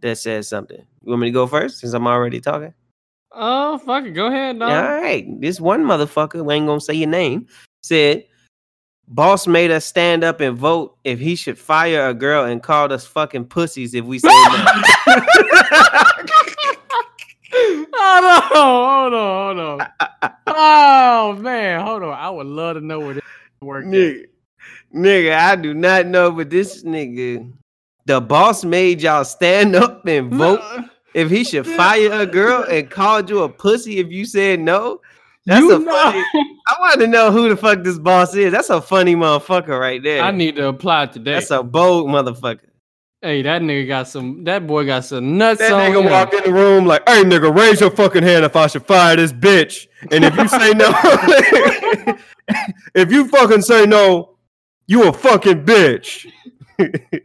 that 0.00 0.18
says 0.18 0.48
something. 0.48 0.78
You 1.02 1.10
want 1.10 1.20
me 1.22 1.28
to 1.28 1.32
go 1.32 1.46
first 1.46 1.78
since 1.78 1.92
I'm 1.92 2.06
already 2.06 2.40
talking? 2.40 2.74
Oh 3.32 3.78
fuck 3.78 4.04
it, 4.04 4.12
go 4.12 4.26
ahead, 4.26 4.58
dog. 4.58 4.70
All 4.70 5.00
right. 5.00 5.26
This 5.40 5.60
one 5.60 5.84
motherfucker, 5.84 6.44
we 6.44 6.54
ain't 6.54 6.66
gonna 6.66 6.80
say 6.80 6.94
your 6.94 7.08
name, 7.08 7.46
said, 7.82 8.24
Boss 9.06 9.48
made 9.48 9.72
us 9.72 9.84
stand 9.84 10.22
up 10.22 10.40
and 10.40 10.56
vote 10.56 10.96
if 11.02 11.18
he 11.18 11.34
should 11.34 11.58
fire 11.58 12.08
a 12.08 12.14
girl 12.14 12.44
and 12.44 12.62
called 12.62 12.92
us 12.92 13.04
fucking 13.04 13.44
pussies 13.44 13.92
if 13.92 14.04
we 14.04 14.20
say 14.20 14.28
no. 14.28 14.66
hold 17.94 18.24
on, 18.24 18.42
hold 18.42 19.14
on, 19.14 19.56
hold 19.56 19.80
on. 19.80 20.32
Oh 20.46 21.32
man, 21.40 21.80
hold 21.84 22.02
on. 22.02 22.12
I 22.12 22.30
would 22.30 22.46
love 22.46 22.76
to 22.76 22.80
know 22.80 23.00
where 23.00 23.14
this 23.14 23.22
worked. 23.60 23.86
at. 23.86 23.92
nigga, 23.92 24.24
nigga, 24.94 25.38
I 25.38 25.56
do 25.56 25.74
not 25.74 26.06
know, 26.06 26.30
but 26.30 26.50
this 26.50 26.82
nigga, 26.84 27.52
the 28.06 28.20
boss 28.20 28.64
made 28.64 29.02
y'all 29.02 29.24
stand 29.24 29.74
up 29.76 30.06
and 30.06 30.32
vote 30.32 30.60
if 31.14 31.30
he 31.30 31.44
should 31.44 31.66
fire 31.66 32.12
a 32.12 32.26
girl 32.26 32.64
and 32.70 32.90
called 32.90 33.28
you 33.30 33.42
a 33.42 33.48
pussy 33.48 33.98
if 33.98 34.10
you 34.10 34.24
said 34.24 34.60
no. 34.60 35.00
That's 35.46 35.60
You 35.62 35.74
a 35.76 35.78
know- 35.78 35.90
funny. 35.90 36.24
I 36.68 36.76
want 36.78 37.00
to 37.00 37.06
know 37.06 37.32
who 37.32 37.48
the 37.48 37.56
fuck 37.56 37.82
this 37.82 37.98
boss 37.98 38.34
is. 38.34 38.52
That's 38.52 38.70
a 38.70 38.80
funny 38.80 39.16
motherfucker 39.16 39.78
right 39.80 40.02
there. 40.02 40.22
I 40.22 40.30
need 40.30 40.56
to 40.56 40.68
apply 40.68 41.06
today. 41.06 41.32
That's 41.34 41.50
a 41.50 41.62
bold 41.62 42.08
motherfucker. 42.08 42.60
Hey, 43.22 43.42
that 43.42 43.62
nigga 43.62 43.86
got 43.86 44.08
some. 44.08 44.44
That 44.44 44.66
boy 44.66 44.86
got 44.86 45.04
some 45.04 45.38
nuts 45.38 45.60
That 45.60 45.72
on 45.72 45.90
nigga 45.92 46.04
him. 46.04 46.10
walked 46.10 46.34
in 46.34 46.44
the 46.44 46.52
room 46.52 46.86
like, 46.86 47.08
"Hey, 47.08 47.22
nigga, 47.24 47.54
raise 47.56 47.80
your 47.80 47.90
fucking 47.90 48.22
hand 48.22 48.44
if 48.44 48.56
I 48.56 48.66
should 48.66 48.86
fire 48.86 49.16
this 49.16 49.32
bitch." 49.32 49.86
And 50.10 50.24
if 50.24 50.36
you 50.36 50.48
say 50.48 50.72
no, 50.72 50.90
if 52.94 53.12
you 53.12 53.28
fucking 53.28 53.62
say 53.62 53.86
no, 53.86 54.36
you 54.86 55.08
a 55.08 55.12
fucking 55.12 55.64
bitch. 55.64 56.26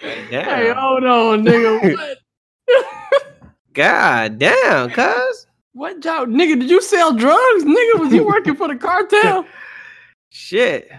Hey, 0.00 0.26
Damn. 0.30 0.76
hold 0.76 1.04
on, 1.04 1.44
nigga. 1.44 1.92
What? 1.96 2.18
God 3.72 4.38
damn, 4.38 4.90
cuz. 4.90 5.46
what 5.72 6.00
job, 6.00 6.28
nigga? 6.28 6.58
Did 6.60 6.68
you 6.70 6.82
sell 6.82 7.12
drugs, 7.14 7.64
nigga? 7.64 7.98
Was 8.00 8.12
you 8.12 8.26
working 8.26 8.54
for 8.56 8.68
the 8.68 8.76
cartel? 8.76 9.44
Shit. 10.30 10.90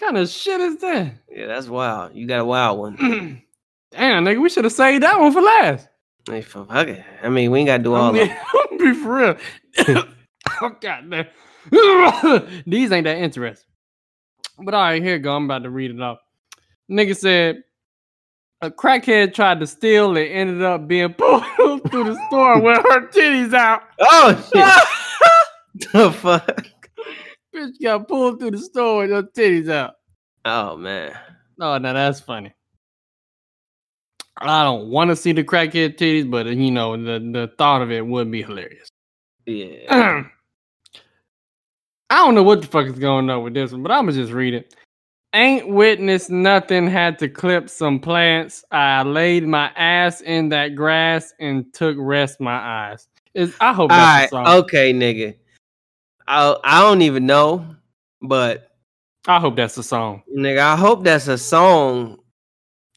Kind 0.00 0.16
of 0.16 0.28
shit 0.28 0.60
is 0.60 0.78
that? 0.78 1.12
Yeah, 1.30 1.46
that's 1.46 1.68
wild. 1.68 2.14
You 2.14 2.26
got 2.26 2.40
a 2.40 2.44
wild 2.44 2.78
one. 2.78 2.96
Damn, 3.92 4.24
nigga, 4.24 4.40
we 4.40 4.48
should 4.48 4.64
have 4.64 4.72
saved 4.72 5.02
that 5.02 5.18
one 5.18 5.32
for 5.32 5.42
last. 5.42 5.88
Hey, 6.28 6.42
fuck 6.42 6.88
it. 6.88 7.04
I 7.22 7.28
mean, 7.28 7.50
we 7.50 7.60
ain't 7.60 7.66
gotta 7.66 7.82
do 7.82 7.94
all 7.94 8.10
I'm 8.14 8.16
of 8.16 8.78
be, 8.78 8.78
be 8.78 8.94
for 8.94 9.16
real. 9.16 9.36
oh 10.62 10.76
god 10.80 11.10
damn. 11.10 11.26
These 12.66 12.92
ain't 12.92 13.04
that 13.04 13.18
interesting. 13.18 13.66
But 14.58 14.74
all 14.74 14.82
right, 14.82 15.02
here 15.02 15.14
you 15.14 15.18
go. 15.18 15.34
I'm 15.34 15.46
about 15.46 15.62
to 15.64 15.70
read 15.70 15.90
it 15.90 16.00
off. 16.00 16.18
Nigga 16.90 17.16
said 17.16 17.62
a 18.60 18.70
crackhead 18.70 19.34
tried 19.34 19.60
to 19.60 19.66
steal 19.66 20.10
and 20.16 20.18
ended 20.18 20.62
up 20.62 20.86
being 20.86 21.14
pulled 21.18 21.90
through 21.90 22.04
the 22.04 22.26
store 22.28 22.60
with 22.60 22.78
her 22.78 23.08
titties 23.08 23.54
out. 23.54 23.82
Oh 23.98 24.50
shit. 24.52 25.92
the 25.92 26.12
fuck? 26.12 26.79
Bitch 27.60 27.82
got 27.82 28.08
pulled 28.08 28.40
through 28.40 28.52
the 28.52 28.58
store 28.58 29.02
with 29.02 29.10
her 29.10 29.22
titties 29.22 29.70
out. 29.70 29.96
Oh 30.46 30.76
man. 30.76 31.12
Oh, 31.60 31.76
now 31.76 31.92
that's 31.92 32.18
funny. 32.18 32.54
I 34.38 34.64
don't 34.64 34.88
want 34.88 35.10
to 35.10 35.16
see 35.16 35.32
the 35.32 35.44
crackhead 35.44 35.98
titties, 35.98 36.30
but 36.30 36.46
uh, 36.46 36.50
you 36.50 36.70
know 36.70 36.96
the 36.96 37.18
the 37.18 37.52
thought 37.58 37.82
of 37.82 37.90
it 37.90 38.06
would 38.06 38.30
be 38.30 38.42
hilarious. 38.42 38.88
Yeah. 39.44 40.24
I 42.10 42.16
don't 42.16 42.34
know 42.34 42.42
what 42.42 42.62
the 42.62 42.66
fuck 42.66 42.86
is 42.86 42.98
going 42.98 43.28
on 43.28 43.44
with 43.44 43.52
this 43.52 43.72
one, 43.72 43.82
but 43.82 43.92
I'm 43.92 44.06
gonna 44.06 44.16
just 44.16 44.32
read 44.32 44.54
it. 44.54 44.74
Ain't 45.34 45.68
witnessed 45.68 46.30
nothing, 46.30 46.88
had 46.88 47.18
to 47.18 47.28
clip 47.28 47.68
some 47.68 48.00
plants. 48.00 48.64
I 48.70 49.02
laid 49.02 49.46
my 49.46 49.70
ass 49.76 50.22
in 50.22 50.48
that 50.48 50.74
grass 50.74 51.34
and 51.38 51.72
took 51.74 51.96
rest 52.00 52.40
my 52.40 52.56
eyes. 52.56 53.06
Is 53.34 53.54
I 53.60 53.74
hope 53.74 53.92
All 53.92 53.98
right. 53.98 54.32
Okay, 54.32 54.94
nigga. 54.94 55.36
I 56.30 56.56
I 56.62 56.80
don't 56.82 57.02
even 57.02 57.26
know, 57.26 57.66
but 58.22 58.70
I 59.26 59.40
hope 59.40 59.56
that's 59.56 59.76
a 59.76 59.82
song. 59.82 60.22
nigga, 60.32 60.60
I 60.60 60.76
hope 60.76 61.02
that's 61.02 61.26
a 61.26 61.36
song. 61.36 62.18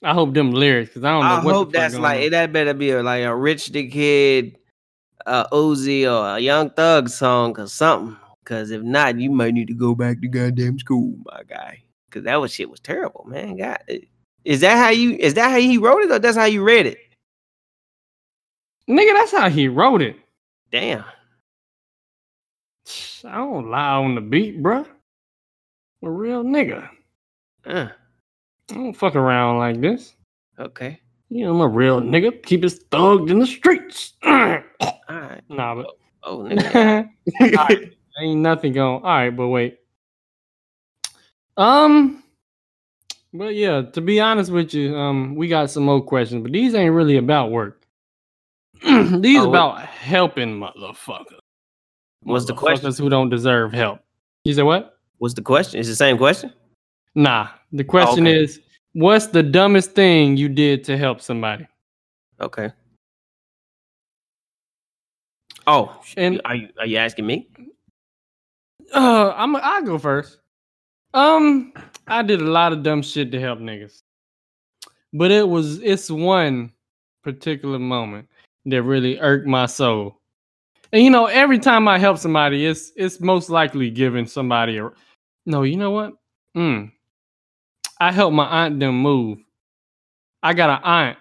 I 0.03 0.13
hope 0.13 0.35
them 0.35 0.51
lyrics, 0.51 0.89
because 0.89 1.03
I 1.03 1.11
don't 1.11 1.23
know 1.23 1.49
I 1.49 1.53
hope 1.53 1.71
that's 1.71 1.95
like 1.95 2.25
on. 2.25 2.29
that. 2.31 2.53
Better 2.53 2.75
be 2.75 2.91
a, 2.91 3.01
like 3.01 3.23
a 3.23 3.35
Rich 3.35 3.69
the 3.69 3.89
Kid, 3.89 4.57
uh, 5.25 5.47
Uzi, 5.47 6.03
or 6.03 6.37
a 6.37 6.39
Young 6.39 6.69
Thug 6.69 7.09
song 7.09 7.59
or 7.59 7.67
something. 7.67 8.15
Because 8.43 8.69
if 8.69 8.83
not, 8.83 9.17
you 9.17 9.31
might 9.31 9.55
need 9.55 9.67
to 9.69 9.73
go 9.73 9.95
back 9.95 10.21
to 10.21 10.27
goddamn 10.27 10.77
school, 10.77 11.15
my 11.25 11.41
guy. 11.47 11.81
Because 12.09 12.25
that 12.25 12.39
was 12.39 12.53
shit 12.53 12.69
was 12.69 12.81
terrible, 12.81 13.23
man. 13.25 13.57
God, 13.57 13.79
is 14.45 14.59
that 14.59 14.77
how 14.77 14.89
you? 14.89 15.15
Is 15.15 15.33
that 15.33 15.49
how 15.49 15.57
he 15.57 15.79
wrote 15.79 16.03
it, 16.03 16.11
or 16.11 16.19
that's 16.19 16.37
how 16.37 16.45
you 16.45 16.63
read 16.63 16.85
it? 16.85 16.99
Nigga, 18.87 19.13
that's 19.15 19.31
how 19.31 19.49
he 19.49 19.67
wrote 19.69 20.03
it. 20.03 20.17
Damn. 20.71 21.05
I 23.25 23.37
don't 23.37 23.69
lie 23.69 23.95
on 23.95 24.15
the 24.15 24.21
beat, 24.21 24.61
bruh. 24.61 24.85
A 26.03 26.09
real 26.09 26.43
nigga. 26.43 26.89
Uh, 27.65 27.87
I 28.71 28.73
don't 28.73 28.93
fuck 28.93 29.15
around 29.15 29.57
like 29.59 29.79
this. 29.79 30.15
okay. 30.59 30.99
You 31.29 31.45
know, 31.45 31.55
I'm 31.55 31.61
a 31.61 31.67
real 31.67 31.99
nigga. 32.01 32.43
Keep 32.43 32.63
his 32.63 32.83
thugged 32.91 33.31
in 33.31 33.39
the 33.39 33.47
streets. 33.47 34.13
all 34.23 34.61
right. 35.09 35.41
nah, 35.49 35.75
but 35.75 35.87
Oh, 36.25 36.37
nigga. 36.43 37.09
Alright, 37.41 37.93
ain't 38.19 38.39
nothing 38.41 38.73
going. 38.73 39.03
All 39.03 39.09
right, 39.09 39.29
but 39.29 39.47
wait. 39.49 39.77
Um, 41.57 42.23
but 43.33 43.55
yeah, 43.55 43.81
to 43.81 44.01
be 44.01 44.19
honest 44.19 44.51
with 44.51 44.73
you, 44.73 44.95
um, 44.95 45.35
we 45.35 45.47
got 45.47 45.69
some 45.69 45.83
more 45.83 46.01
questions, 46.01 46.43
but 46.43 46.51
these 46.51 46.73
ain't 46.75 46.93
really 46.93 47.17
about 47.17 47.51
work. 47.51 47.85
these 48.83 49.39
Oh, 49.39 49.49
about 49.49 49.81
helping 49.81 50.59
motherfuckers. 50.59 51.39
What's 52.23 52.45
the 52.45 52.53
question? 52.53 52.91
Who 52.93 53.09
don't 53.09 53.29
deserve 53.29 53.73
help. 53.73 53.99
You 54.43 54.53
said 54.53 54.63
what? 54.63 54.97
What's 55.17 55.33
the 55.33 55.41
question? 55.41 55.79
It's 55.79 55.89
the 55.89 55.95
same 55.95 56.17
question. 56.17 56.53
Nah. 57.15 57.47
The 57.71 57.83
question 57.83 58.27
okay. 58.27 58.43
is, 58.43 58.59
what's 58.93 59.27
the 59.27 59.43
dumbest 59.43 59.91
thing 59.91 60.37
you 60.37 60.49
did 60.49 60.83
to 60.85 60.97
help 60.97 61.21
somebody? 61.21 61.67
Okay. 62.39 62.71
Oh, 65.65 65.97
And 66.17 66.41
are 66.43 66.55
you 66.55 66.69
are 66.77 66.85
you 66.85 66.97
asking 66.97 67.25
me? 67.25 67.47
Uh, 68.93 69.33
I'm 69.35 69.55
I 69.55 69.81
go 69.81 69.97
first. 69.97 70.39
Um, 71.13 71.73
I 72.07 72.21
did 72.21 72.41
a 72.41 72.45
lot 72.45 72.73
of 72.73 72.83
dumb 72.83 73.01
shit 73.01 73.31
to 73.31 73.39
help 73.39 73.59
niggas, 73.59 74.01
but 75.13 75.31
it 75.31 75.47
was 75.47 75.79
it's 75.81 76.11
one 76.11 76.73
particular 77.23 77.79
moment 77.79 78.27
that 78.65 78.83
really 78.83 79.19
irked 79.19 79.47
my 79.47 79.65
soul. 79.67 80.19
And 80.93 81.03
you 81.03 81.09
know, 81.09 81.25
every 81.25 81.57
time 81.59 81.87
I 81.87 81.97
help 81.97 82.17
somebody, 82.19 82.65
it's 82.65 82.91
it's 82.95 83.19
most 83.19 83.49
likely 83.49 83.89
giving 83.89 84.25
somebody 84.27 84.77
a. 84.77 84.89
No, 85.45 85.63
you 85.63 85.75
know 85.75 85.91
what? 85.91 86.13
Mm. 86.55 86.91
I 87.99 88.11
helped 88.11 88.35
my 88.35 88.45
aunt 88.45 88.79
them 88.79 89.01
move. 89.01 89.39
I 90.43 90.53
got 90.53 90.69
an 90.69 90.83
aunt. 90.83 91.17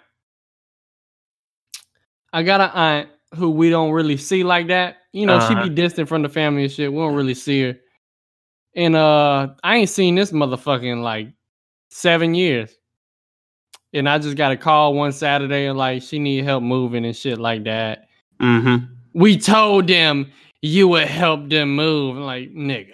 I 2.33 2.43
got 2.43 2.61
an 2.61 2.71
aunt 2.71 3.09
who 3.35 3.51
we 3.51 3.71
don't 3.71 3.93
really 3.93 4.17
see 4.17 4.45
like 4.45 4.69
that. 4.69 4.99
You 5.13 5.27
know, 5.27 5.37
Uh-huh. 5.37 5.63
she 5.63 5.69
be 5.69 5.75
distant 5.75 6.09
from 6.09 6.23
the 6.23 6.29
family 6.29 6.65
and 6.65 6.73
shit. 6.73 6.93
We 6.93 6.99
don't 6.99 7.15
really 7.15 7.35
see 7.35 7.63
her. 7.63 7.79
And 8.77 8.95
uh 8.97 9.49
I 9.65 9.77
ain't 9.79 9.89
seen 9.91 10.15
this 10.15 10.33
motherfucker 10.33 10.85
in 10.91 11.03
like 11.03 11.29
seven 11.91 12.35
years. 12.35 12.75
And 13.95 14.09
I 14.09 14.19
just 14.19 14.37
got 14.37 14.53
a 14.53 14.57
call 14.57 14.95
one 14.95 15.13
Saturday 15.13 15.67
and 15.67 15.79
like 15.79 16.03
she 16.03 16.19
need 16.19 16.45
help 16.45 16.63
moving 16.63 17.05
and 17.05 17.17
shit 17.17 17.39
like 17.39 17.65
that. 17.65 18.09
Mm-hmm. 18.41 18.85
We 19.15 19.37
told 19.39 19.87
them 19.87 20.31
you 20.63 20.89
would 20.89 21.09
help 21.09 21.49
them 21.51 21.75
move. 21.75 22.17
Like, 22.17 22.53
nigga. 22.55 22.93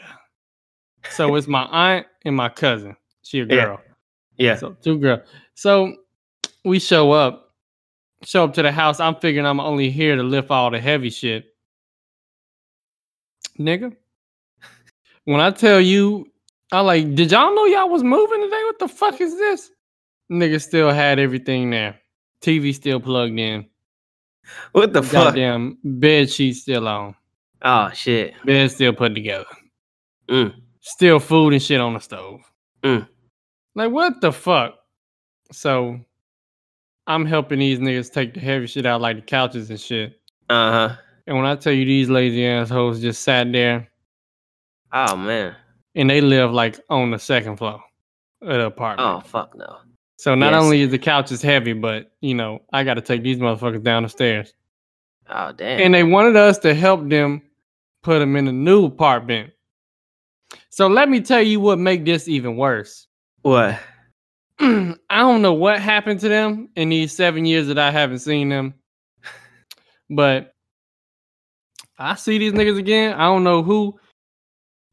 So 1.10 1.34
it's 1.36 1.46
my 1.46 1.62
aunt 1.72 2.06
and 2.24 2.34
my 2.36 2.48
cousin. 2.48 2.96
She 3.22 3.40
a 3.40 3.44
Yeah. 3.46 3.64
girl. 3.64 3.80
Yeah. 4.36 4.56
So 4.56 4.76
two 4.82 4.98
girls. 4.98 5.20
So 5.54 5.94
we 6.64 6.78
show 6.78 7.12
up, 7.12 7.54
show 8.24 8.44
up 8.44 8.54
to 8.54 8.62
the 8.62 8.72
house. 8.72 9.00
I'm 9.00 9.16
figuring 9.16 9.46
I'm 9.46 9.60
only 9.60 9.90
here 9.90 10.16
to 10.16 10.22
lift 10.22 10.50
all 10.50 10.70
the 10.70 10.80
heavy 10.80 11.10
shit. 11.10 11.46
Nigga. 13.58 13.94
When 15.24 15.40
I 15.40 15.50
tell 15.50 15.80
you, 15.80 16.30
I 16.72 16.80
like, 16.80 17.14
did 17.14 17.32
y'all 17.32 17.54
know 17.54 17.64
y'all 17.66 17.88
was 17.88 18.02
moving 18.02 18.40
today? 18.42 18.62
What 18.64 18.78
the 18.78 18.88
fuck 18.88 19.20
is 19.20 19.36
this? 19.36 19.70
Nigga 20.30 20.60
still 20.62 20.90
had 20.90 21.18
everything 21.18 21.70
there. 21.70 21.98
TV 22.42 22.74
still 22.74 23.00
plugged 23.00 23.38
in. 23.38 23.66
what 24.72 24.92
the 24.92 25.02
fuck? 25.02 25.12
Goddamn 25.34 25.78
bed 25.84 26.30
sheet 26.30 26.54
still 26.54 26.86
on. 26.88 27.14
Oh 27.62 27.90
shit. 27.92 28.34
Bed 28.44 28.70
still 28.70 28.92
put 28.92 29.14
together. 29.14 29.46
Mm. 30.28 30.54
Still 30.80 31.18
food 31.20 31.52
and 31.54 31.62
shit 31.62 31.80
on 31.80 31.94
the 31.94 32.00
stove. 32.00 32.40
Mm. 32.82 33.08
Like 33.74 33.90
what 33.90 34.20
the 34.20 34.32
fuck? 34.32 34.74
So 35.52 35.98
I'm 37.06 37.24
helping 37.26 37.58
these 37.58 37.78
niggas 37.78 38.12
take 38.12 38.34
the 38.34 38.40
heavy 38.40 38.66
shit 38.66 38.86
out 38.86 39.00
like 39.00 39.16
the 39.16 39.22
couches 39.22 39.70
and 39.70 39.80
shit. 39.80 40.20
Uh 40.50 40.72
huh. 40.88 40.96
And 41.26 41.36
when 41.36 41.46
I 41.46 41.56
tell 41.56 41.72
you 41.72 41.84
these 41.84 42.08
lazy 42.08 42.46
assholes 42.46 43.00
just 43.00 43.22
sat 43.22 43.50
there 43.52 43.88
Oh 44.92 45.16
man. 45.16 45.54
and 45.94 46.08
they 46.08 46.20
live 46.22 46.52
like 46.52 46.78
on 46.88 47.10
the 47.10 47.18
second 47.18 47.56
floor 47.58 47.80
of 48.42 48.48
the 48.48 48.66
apartment. 48.66 49.08
Oh 49.08 49.20
fuck 49.26 49.54
no. 49.56 49.78
So 50.18 50.34
not 50.34 50.52
yes. 50.52 50.62
only 50.62 50.80
is 50.80 50.90
the 50.90 50.98
couches 50.98 51.40
heavy, 51.40 51.72
but 51.72 52.10
you 52.20 52.34
know, 52.34 52.62
I 52.72 52.82
gotta 52.82 53.00
take 53.00 53.22
these 53.22 53.38
motherfuckers 53.38 53.84
down 53.84 54.02
the 54.02 54.08
stairs. 54.08 54.52
Oh 55.30 55.52
damn. 55.52 55.80
And 55.80 55.94
they 55.94 56.02
wanted 56.02 56.34
us 56.34 56.58
to 56.58 56.74
help 56.74 57.08
them 57.08 57.40
put 58.02 58.18
them 58.18 58.34
in 58.34 58.48
a 58.48 58.52
new 58.52 58.86
apartment. 58.86 59.52
So 60.70 60.88
let 60.88 61.08
me 61.08 61.20
tell 61.20 61.40
you 61.40 61.60
what 61.60 61.78
make 61.78 62.04
this 62.04 62.26
even 62.26 62.56
worse. 62.56 63.06
what? 63.42 63.78
I 64.60 64.96
don't 65.10 65.40
know 65.40 65.52
what 65.52 65.78
happened 65.78 66.18
to 66.20 66.28
them 66.28 66.68
in 66.74 66.88
these 66.88 67.14
seven 67.14 67.44
years 67.44 67.68
that 67.68 67.78
I 67.78 67.92
haven't 67.92 68.18
seen 68.18 68.48
them, 68.48 68.74
but 70.10 70.52
I 71.96 72.16
see 72.16 72.38
these 72.38 72.54
niggas 72.54 72.76
again. 72.78 73.14
I 73.14 73.26
don't 73.26 73.44
know 73.44 73.62
who. 73.62 74.00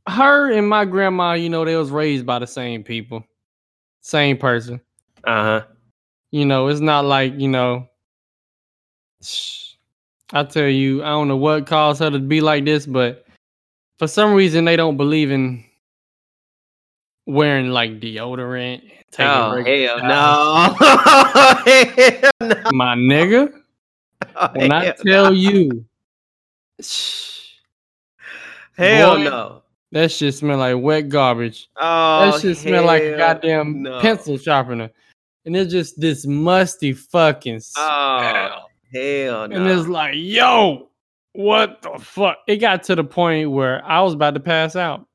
Her 0.08 0.52
and 0.52 0.70
my 0.70 0.86
grandma, 0.86 1.34
you 1.34 1.50
know, 1.50 1.66
they 1.66 1.76
was 1.76 1.90
raised 1.90 2.28
by 2.28 2.38
the 2.38 2.46
same 2.46 2.84
people, 2.84 3.24
same 4.02 4.38
person. 4.38 4.82
Uh 5.26 5.44
huh. 5.44 5.64
You 6.32 6.46
know, 6.46 6.68
it's 6.68 6.82
not 6.82 7.06
like 7.06 7.34
you 7.38 7.48
know. 7.48 7.88
I 10.34 10.44
tell 10.44 10.68
you, 10.68 11.04
I 11.04 11.08
don't 11.08 11.28
know 11.28 11.38
what 11.38 11.66
caused 11.68 12.00
her 12.00 12.10
to 12.10 12.20
be 12.20 12.42
like 12.42 12.66
this, 12.66 12.86
but 12.86 13.26
for 13.98 14.08
some 14.08 14.34
reason 14.34 14.66
they 14.66 14.76
don't 14.76 14.98
believe 14.98 15.32
in 15.32 15.64
wearing 17.26 17.70
like 17.70 18.00
deodorant. 18.00 18.82
taking 19.12 19.32
Oh 19.32 19.64
hell 19.64 20.00
no. 20.04 20.76
hell 21.66 22.32
no. 22.42 22.72
my 22.74 22.96
nigga. 22.96 23.54
When 24.54 24.72
I 24.72 24.92
tell 24.92 25.26
no. 25.26 25.32
you, 25.32 25.86
Hell 28.78 29.16
Boy. 29.16 29.24
no. 29.24 29.62
that 29.92 30.12
shit 30.12 30.34
smell 30.34 30.58
like 30.58 30.78
wet 30.78 31.10
garbage. 31.10 31.70
Oh, 31.78 32.32
that 32.32 32.42
shit 32.42 32.58
smell 32.58 32.84
like 32.86 33.04
a 33.04 33.18
goddamn 33.18 33.84
no. 33.84 34.02
pencil 34.02 34.38
sharpener. 34.38 34.90
And 35.46 35.56
it's 35.56 35.72
just 35.72 36.00
this 36.00 36.26
musty 36.26 36.94
fucking 36.94 37.62
Oh 37.78 38.20
smell. 38.20 38.70
hell 38.94 39.44
and 39.44 39.68
it's 39.68 39.88
like, 39.88 40.14
yo, 40.18 40.90
what 41.34 41.82
the 41.82 41.98
fuck? 42.00 42.38
It 42.48 42.58
got 42.58 42.84
to 42.84 42.96
the 42.96 43.04
point 43.04 43.52
where 43.52 43.84
I 43.86 44.02
was 44.02 44.14
about 44.14 44.34
to 44.36 44.40
pass 44.40 44.76
out, 44.76 45.06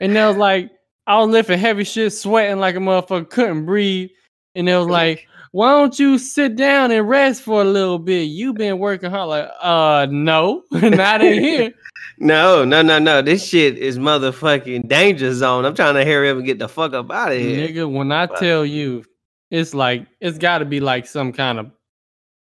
and 0.00 0.16
it 0.16 0.26
was 0.26 0.36
like, 0.36 0.70
I 1.06 1.18
was 1.18 1.28
lifting 1.30 1.58
heavy 1.58 1.84
shit, 1.84 2.12
sweating 2.12 2.58
like 2.58 2.74
a 2.74 2.78
motherfucker, 2.78 3.30
couldn't 3.30 3.66
breathe, 3.66 4.10
and 4.54 4.68
it 4.68 4.76
was 4.76 4.86
like. 4.88 5.26
Why 5.58 5.72
don't 5.72 5.98
you 5.98 6.18
sit 6.18 6.54
down 6.54 6.92
and 6.92 7.08
rest 7.08 7.42
for 7.42 7.62
a 7.62 7.64
little 7.64 7.98
bit? 7.98 8.28
you 8.28 8.52
been 8.52 8.78
working 8.78 9.10
hard. 9.10 9.28
Like, 9.28 9.50
uh, 9.60 10.06
no, 10.08 10.62
not 10.70 11.20
in 11.20 11.42
here. 11.42 11.72
No, 12.20 12.64
no, 12.64 12.82
no, 12.82 12.98
no. 12.98 13.22
This 13.22 13.44
shit 13.46 13.76
is 13.76 13.96
motherfucking 13.96 14.88
danger 14.88 15.32
zone. 15.34 15.64
I'm 15.64 15.74
trying 15.74 15.94
to 15.94 16.04
hurry 16.04 16.30
up 16.30 16.36
and 16.36 16.46
get 16.46 16.58
the 16.58 16.68
fuck 16.68 16.92
up 16.92 17.10
out 17.12 17.30
of 17.30 17.38
here. 17.38 17.68
Nigga, 17.68 17.92
when 17.92 18.10
I 18.10 18.26
tell 18.26 18.64
you, 18.66 19.04
it's 19.52 19.72
like 19.72 20.06
it's 20.20 20.36
got 20.38 20.58
to 20.58 20.64
be 20.64 20.80
like 20.80 21.06
some 21.06 21.32
kind 21.32 21.58
of 21.60 21.70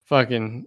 fucking. 0.04 0.66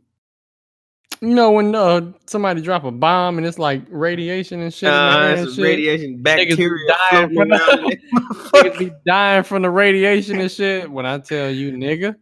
You 1.21 1.35
know 1.35 1.51
when 1.51 1.73
uh, 1.75 2.11
somebody 2.25 2.61
drop 2.61 2.83
a 2.85 2.91
bomb 2.91 3.37
and 3.37 3.45
it's 3.47 3.59
like 3.59 3.81
radiation 3.89 4.61
and 4.61 4.73
shit. 4.73 4.89
Uh, 4.89 5.35
and 5.37 5.53
shit. 5.53 5.63
radiation 5.63 6.21
bacteria 6.21 6.93
dying 7.11 7.33
from 7.35 7.49
the- 7.49 7.97
Niggas 8.53 8.79
be 8.79 8.91
dying 9.05 9.43
from 9.43 9.61
the 9.61 9.69
radiation 9.69 10.39
and 10.39 10.51
shit. 10.51 10.89
When 10.89 11.05
I 11.05 11.17
tell 11.19 11.49
you, 11.49 11.71
nigga, 11.73 12.15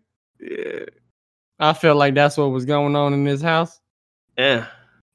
Yeah. 0.43 0.85
I 1.59 1.73
felt 1.73 1.97
like 1.97 2.15
that's 2.15 2.37
what 2.37 2.51
was 2.51 2.65
going 2.65 2.95
on 2.95 3.13
in 3.13 3.23
this 3.23 3.41
house. 3.41 3.79
yeah. 4.37 4.67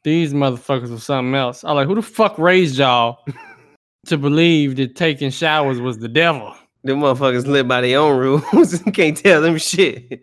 These 0.05 0.33
motherfuckers 0.33 0.91
were 0.91 0.99
something 0.99 1.35
else. 1.35 1.65
I 1.65 1.73
like, 1.73 1.89
who 1.89 1.97
the 1.97 2.03
fuck 2.03 2.39
raised 2.39 2.79
y'all 2.79 3.19
to 4.07 4.17
believe 4.17 4.77
that 4.77 4.95
taking 4.95 5.31
showers 5.31 5.81
was 5.81 5.99
the 5.99 6.09
devil? 6.09 6.55
Them 6.85 7.01
motherfuckers 7.01 7.47
live 7.47 7.67
by 7.67 7.81
their 7.81 7.99
own 7.99 8.17
rules. 8.17 8.81
Can't 8.95 9.17
tell 9.17 9.43
them 9.43 9.59
shit. 9.59 10.23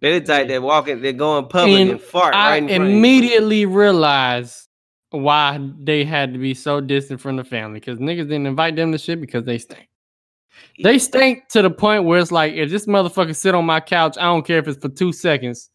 They're 0.00 0.20
the 0.20 0.26
type 0.26 0.48
that 0.48 0.62
walk 0.62 0.88
in, 0.88 1.00
they're 1.00 1.14
going 1.14 1.48
public 1.48 1.80
and, 1.80 1.90
And 1.92 2.00
fart 2.00 2.34
I 2.34 2.50
right 2.50 2.62
in 2.62 2.68
front 2.68 2.82
of 2.82 2.88
immediately 2.88 3.64
realized 3.64 4.68
why 5.10 5.58
they 5.82 6.04
had 6.04 6.34
to 6.34 6.38
be 6.38 6.52
so 6.52 6.80
distant 6.80 7.20
from 7.20 7.36
the 7.36 7.44
family 7.44 7.80
because 7.80 7.98
niggas 7.98 8.28
didn't 8.28 8.46
invite 8.46 8.76
them 8.76 8.92
to 8.92 8.98
shit 8.98 9.20
because 9.20 9.44
they 9.44 9.58
stink. 9.58 9.88
They 10.82 10.98
stink 10.98 11.48
to 11.48 11.62
the 11.62 11.70
point 11.70 12.04
where 12.04 12.18
it's 12.18 12.32
like 12.32 12.54
if 12.54 12.70
this 12.70 12.86
motherfucker 12.86 13.34
sit 13.34 13.54
on 13.54 13.64
my 13.64 13.80
couch, 13.80 14.16
I 14.18 14.24
don't 14.24 14.46
care 14.46 14.58
if 14.58 14.68
it's 14.68 14.78
for 14.78 14.88
two 14.88 15.12
seconds. 15.12 15.70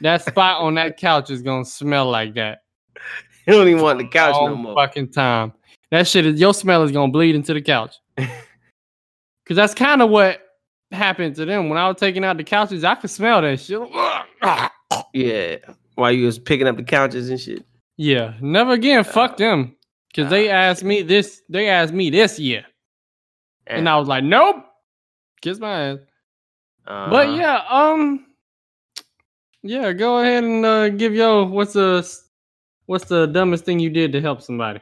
that 0.00 0.22
spot 0.28 0.60
on 0.60 0.74
that 0.74 0.96
couch 0.96 1.30
is 1.30 1.42
gonna 1.42 1.64
smell 1.64 2.10
like 2.10 2.34
that 2.34 2.58
You 3.46 3.54
don't 3.54 3.68
even 3.68 3.82
want 3.82 3.98
the 3.98 4.08
couch 4.08 4.34
all 4.34 4.48
no 4.48 4.56
more. 4.56 4.74
fucking 4.74 5.10
time. 5.12 5.52
That 5.90 6.06
shit 6.06 6.26
is 6.26 6.40
your 6.40 6.54
smell 6.54 6.82
is 6.82 6.92
gonna 6.92 7.12
bleed 7.12 7.34
into 7.34 7.54
the 7.54 7.62
couch. 7.62 7.96
Cause 8.18 9.56
that's 9.56 9.74
kind 9.74 10.02
of 10.02 10.10
what 10.10 10.40
happened 10.90 11.34
to 11.36 11.44
them 11.44 11.68
when 11.68 11.78
I 11.78 11.88
was 11.88 11.96
taking 11.98 12.24
out 12.24 12.36
the 12.36 12.44
couches. 12.44 12.84
I 12.84 12.94
could 12.94 13.10
smell 13.10 13.42
that 13.42 13.60
shit. 13.60 13.80
Yeah. 15.14 15.56
While 15.94 16.12
you 16.12 16.24
was 16.26 16.38
picking 16.38 16.66
up 16.66 16.76
the 16.76 16.82
couches 16.82 17.28
and 17.28 17.38
shit. 17.40 17.64
Yeah, 17.96 18.34
never 18.40 18.72
again. 18.72 19.04
Fuck 19.04 19.32
ah. 19.32 19.36
them. 19.36 19.76
Cause 20.14 20.28
they 20.30 20.48
oh, 20.48 20.52
asked 20.52 20.84
me 20.84 21.02
this. 21.02 21.42
They 21.48 21.68
asked 21.68 21.92
me 21.92 22.10
this 22.10 22.38
year, 22.38 22.64
and 23.66 23.88
I 23.88 23.96
was 23.98 24.08
like, 24.08 24.24
nope. 24.24 24.64
Kiss 25.40 25.58
my 25.58 25.80
ass. 25.90 25.98
But 26.84 27.26
Uh-huh. 27.28 27.36
yeah, 27.36 27.62
um, 27.68 28.26
yeah. 29.62 29.92
Go 29.92 30.18
ahead 30.18 30.44
and 30.44 30.64
uh, 30.66 30.88
give 30.90 31.14
yo. 31.14 31.44
What's 31.46 31.72
the 31.74 32.08
what's 32.86 33.04
the 33.06 33.26
dumbest 33.26 33.64
thing 33.64 33.78
you 33.80 33.90
did 33.90 34.12
to 34.12 34.20
help 34.20 34.42
somebody? 34.42 34.80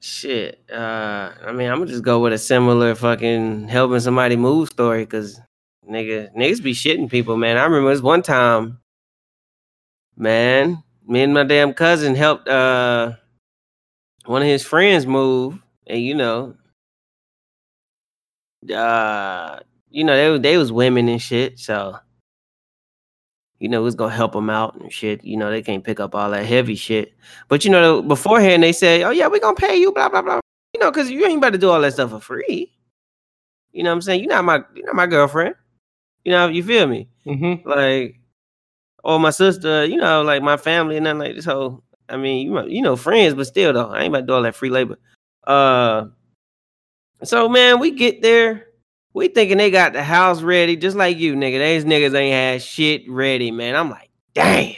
Shit. 0.00 0.64
Uh, 0.72 1.30
I 1.46 1.52
mean, 1.52 1.70
I'm 1.70 1.78
gonna 1.78 1.90
just 1.90 2.02
go 2.02 2.20
with 2.20 2.32
a 2.32 2.38
similar 2.38 2.94
fucking 2.96 3.68
helping 3.68 4.00
somebody 4.00 4.36
move 4.36 4.68
story, 4.68 5.06
cause 5.06 5.40
nigga, 5.88 6.34
niggas 6.36 6.62
be 6.62 6.72
shitting 6.72 7.08
people, 7.08 7.36
man. 7.36 7.56
I 7.56 7.64
remember 7.64 7.90
this 7.92 8.02
one 8.02 8.22
time, 8.22 8.78
man. 10.16 10.82
Me 11.06 11.22
and 11.22 11.34
my 11.34 11.44
damn 11.44 11.72
cousin 11.74 12.14
helped 12.14 12.48
uh 12.48 13.12
one 14.26 14.42
of 14.42 14.48
his 14.48 14.64
friends 14.64 15.06
move, 15.06 15.60
and 15.86 16.00
you 16.02 16.14
know, 16.14 16.54
uh, 18.70 19.60
you 19.90 20.04
know 20.04 20.36
they 20.36 20.50
they 20.50 20.56
was 20.56 20.70
women 20.72 21.08
and 21.08 21.20
shit, 21.20 21.58
so 21.58 21.98
you 23.62 23.68
know, 23.68 23.78
it 23.78 23.84
was 23.84 23.94
gonna 23.94 24.12
help 24.12 24.32
them 24.32 24.50
out 24.50 24.74
and 24.80 24.92
shit. 24.92 25.22
You 25.22 25.36
know, 25.36 25.48
they 25.48 25.62
can't 25.62 25.84
pick 25.84 26.00
up 26.00 26.16
all 26.16 26.32
that 26.32 26.44
heavy 26.44 26.74
shit. 26.74 27.14
But 27.46 27.64
you 27.64 27.70
know, 27.70 28.02
beforehand 28.02 28.60
they 28.60 28.72
said, 28.72 29.02
"Oh 29.02 29.10
yeah, 29.10 29.28
we're 29.28 29.38
gonna 29.38 29.54
pay 29.54 29.76
you," 29.76 29.92
blah 29.92 30.08
blah 30.08 30.20
blah. 30.20 30.40
You 30.74 30.80
know, 30.80 30.90
because 30.90 31.08
you 31.12 31.24
ain't 31.24 31.38
about 31.38 31.52
to 31.52 31.58
do 31.58 31.70
all 31.70 31.80
that 31.80 31.92
stuff 31.92 32.10
for 32.10 32.18
free. 32.18 32.72
You 33.70 33.84
know 33.84 33.90
what 33.90 33.94
I'm 33.94 34.02
saying? 34.02 34.18
You're 34.18 34.30
not 34.30 34.44
my, 34.44 34.64
you're 34.74 34.86
not 34.86 34.96
my 34.96 35.06
girlfriend. 35.06 35.54
You 36.24 36.32
know, 36.32 36.48
you 36.48 36.64
feel 36.64 36.88
me? 36.88 37.08
Mm-hmm. 37.24 37.68
Like, 37.68 38.16
or 39.04 39.20
my 39.20 39.30
sister. 39.30 39.84
You 39.84 39.98
know, 39.98 40.22
like 40.22 40.42
my 40.42 40.56
family 40.56 40.96
and 40.96 41.04
nothing 41.04 41.20
like 41.20 41.36
this. 41.36 41.44
whole. 41.44 41.84
I 42.08 42.16
mean, 42.16 42.44
you 42.44 42.66
you 42.66 42.82
know, 42.82 42.96
friends, 42.96 43.34
but 43.34 43.46
still 43.46 43.72
though, 43.72 43.90
I 43.90 44.00
ain't 44.00 44.08
about 44.08 44.22
to 44.22 44.26
do 44.26 44.32
all 44.34 44.42
that 44.42 44.56
free 44.56 44.70
labor. 44.70 44.98
Uh, 45.46 46.06
so 47.24 47.48
man, 47.48 47.78
we 47.78 47.90
get 47.92 48.22
there. 48.22 48.66
We 49.14 49.28
thinking 49.28 49.58
they 49.58 49.70
got 49.70 49.92
the 49.92 50.02
house 50.02 50.40
ready, 50.42 50.76
just 50.76 50.96
like 50.96 51.18
you, 51.18 51.34
nigga. 51.34 51.58
These 51.58 51.84
niggas 51.84 52.14
ain't 52.18 52.32
had 52.34 52.62
shit 52.62 53.02
ready, 53.10 53.50
man. 53.50 53.76
I'm 53.76 53.90
like, 53.90 54.10
damn. 54.34 54.76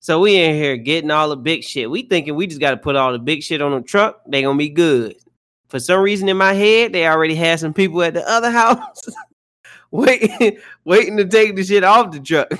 So 0.00 0.18
we 0.20 0.36
in 0.36 0.54
here 0.54 0.76
getting 0.78 1.10
all 1.10 1.28
the 1.28 1.36
big 1.36 1.62
shit. 1.62 1.90
We 1.90 2.02
thinking 2.02 2.34
we 2.34 2.46
just 2.46 2.60
got 2.60 2.70
to 2.72 2.76
put 2.76 2.96
all 2.96 3.12
the 3.12 3.18
big 3.18 3.42
shit 3.42 3.62
on 3.62 3.72
the 3.72 3.82
truck. 3.82 4.20
They 4.26 4.42
gonna 4.42 4.58
be 4.58 4.70
good. 4.70 5.16
For 5.68 5.78
some 5.78 6.00
reason 6.00 6.28
in 6.28 6.36
my 6.36 6.54
head, 6.54 6.92
they 6.92 7.06
already 7.06 7.34
had 7.34 7.60
some 7.60 7.72
people 7.72 8.02
at 8.02 8.14
the 8.14 8.28
other 8.28 8.50
house 8.52 9.08
waiting, 9.90 10.58
waiting 10.84 11.16
to 11.18 11.24
take 11.26 11.54
the 11.54 11.64
shit 11.64 11.84
off 11.84 12.10
the 12.12 12.20
truck. 12.20 12.50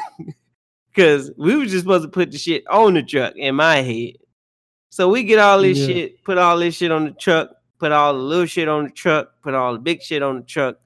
Cause 0.94 1.30
we 1.38 1.56
was 1.56 1.70
just 1.70 1.84
supposed 1.84 2.04
to 2.04 2.10
put 2.10 2.30
the 2.30 2.38
shit 2.38 2.64
on 2.68 2.94
the 2.94 3.02
truck 3.02 3.34
in 3.36 3.54
my 3.54 3.76
head. 3.76 4.14
So 4.90 5.08
we 5.08 5.24
get 5.24 5.38
all 5.38 5.60
this 5.62 5.78
Yeah. 5.78 5.86
shit, 5.86 6.22
put 6.24 6.36
all 6.36 6.58
this 6.58 6.74
shit 6.76 6.92
on 6.92 7.06
the 7.06 7.12
truck, 7.12 7.50
put 7.82 7.90
all 7.90 8.12
the 8.12 8.20
little 8.20 8.46
shit 8.46 8.68
on 8.68 8.84
the 8.84 8.90
truck, 8.90 9.32
put 9.42 9.54
all 9.54 9.72
the 9.72 9.78
big 9.80 10.00
shit 10.00 10.22
on 10.22 10.36
the 10.36 10.42
truck. 10.42 10.76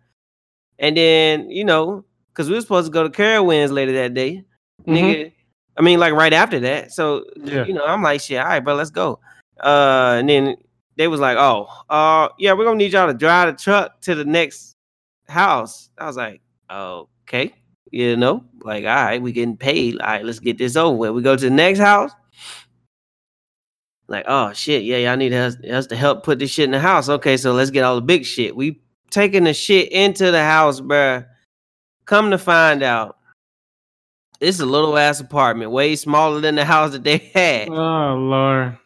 And 0.78 0.96
then, 0.96 1.50
you 1.50 1.62
know, 1.62 2.06
because 2.32 2.48
we 2.48 2.54
were 2.54 2.60
supposed 2.62 2.86
to 2.86 2.90
go 2.90 3.06
to 3.06 3.10
Carowinds 3.10 3.70
later 3.70 3.92
that 3.92 4.14
day. 4.14 4.44
Nigga. 4.86 5.30
I 5.76 5.82
mean, 5.82 5.98
like 6.00 6.14
right 6.14 6.32
after 6.32 6.58
that. 6.60 6.92
So 6.92 7.26
Yeah. 7.36 7.66
you 7.66 7.74
know, 7.74 7.84
I'm 7.84 8.02
like, 8.02 8.22
shit, 8.22 8.38
all 8.40 8.46
right, 8.46 8.60
bro, 8.60 8.74
let's 8.76 8.88
go. 8.88 9.20
Uh 9.62 10.16
and 10.20 10.28
then 10.30 10.56
they 10.96 11.06
was 11.06 11.20
like, 11.20 11.36
Oh, 11.36 11.68
uh, 11.90 12.28
yeah, 12.38 12.54
we're 12.54 12.64
gonna 12.64 12.78
need 12.78 12.94
y'all 12.94 13.08
to 13.08 13.12
drive 13.12 13.54
the 13.54 13.62
truck 13.62 14.00
to 14.00 14.14
the 14.14 14.24
next 14.24 14.74
house. 15.28 15.90
I 15.98 16.06
was 16.06 16.16
like, 16.16 16.40
okay. 16.70 17.52
You 17.90 18.16
know, 18.16 18.42
like, 18.62 18.84
all 18.84 19.04
right, 19.04 19.20
we 19.20 19.32
getting 19.32 19.58
paid. 19.58 20.00
All 20.00 20.06
right, 20.06 20.24
let's 20.24 20.38
get 20.40 20.56
this 20.56 20.76
over 20.76 20.96
with. 20.96 21.10
We 21.10 21.20
go 21.20 21.36
to 21.36 21.44
the 21.44 21.50
next 21.50 21.78
house. 21.78 22.10
Like, 24.08 24.24
oh 24.28 24.52
shit, 24.52 24.84
yeah, 24.84 24.98
y'all 24.98 25.16
need 25.16 25.32
us, 25.32 25.56
us 25.64 25.86
to 25.88 25.96
help 25.96 26.22
put 26.22 26.38
this 26.38 26.50
shit 26.50 26.64
in 26.66 26.70
the 26.70 26.80
house. 26.80 27.08
Okay, 27.08 27.36
so 27.36 27.52
let's 27.52 27.70
get 27.70 27.82
all 27.84 27.96
the 27.96 28.00
big 28.02 28.24
shit. 28.24 28.54
We 28.54 28.80
taking 29.10 29.44
the 29.44 29.54
shit 29.54 29.90
into 29.90 30.30
the 30.30 30.44
house, 30.44 30.80
bruh. 30.80 31.26
Come 32.04 32.30
to 32.30 32.38
find 32.38 32.82
out, 32.84 33.16
it's 34.40 34.60
a 34.60 34.66
little 34.66 34.96
ass 34.96 35.18
apartment, 35.20 35.70
way 35.72 35.96
smaller 35.96 36.40
than 36.40 36.54
the 36.54 36.64
house 36.64 36.92
that 36.92 37.02
they 37.04 37.18
had. 37.34 37.68
Oh 37.68 38.14
lord. 38.16 38.78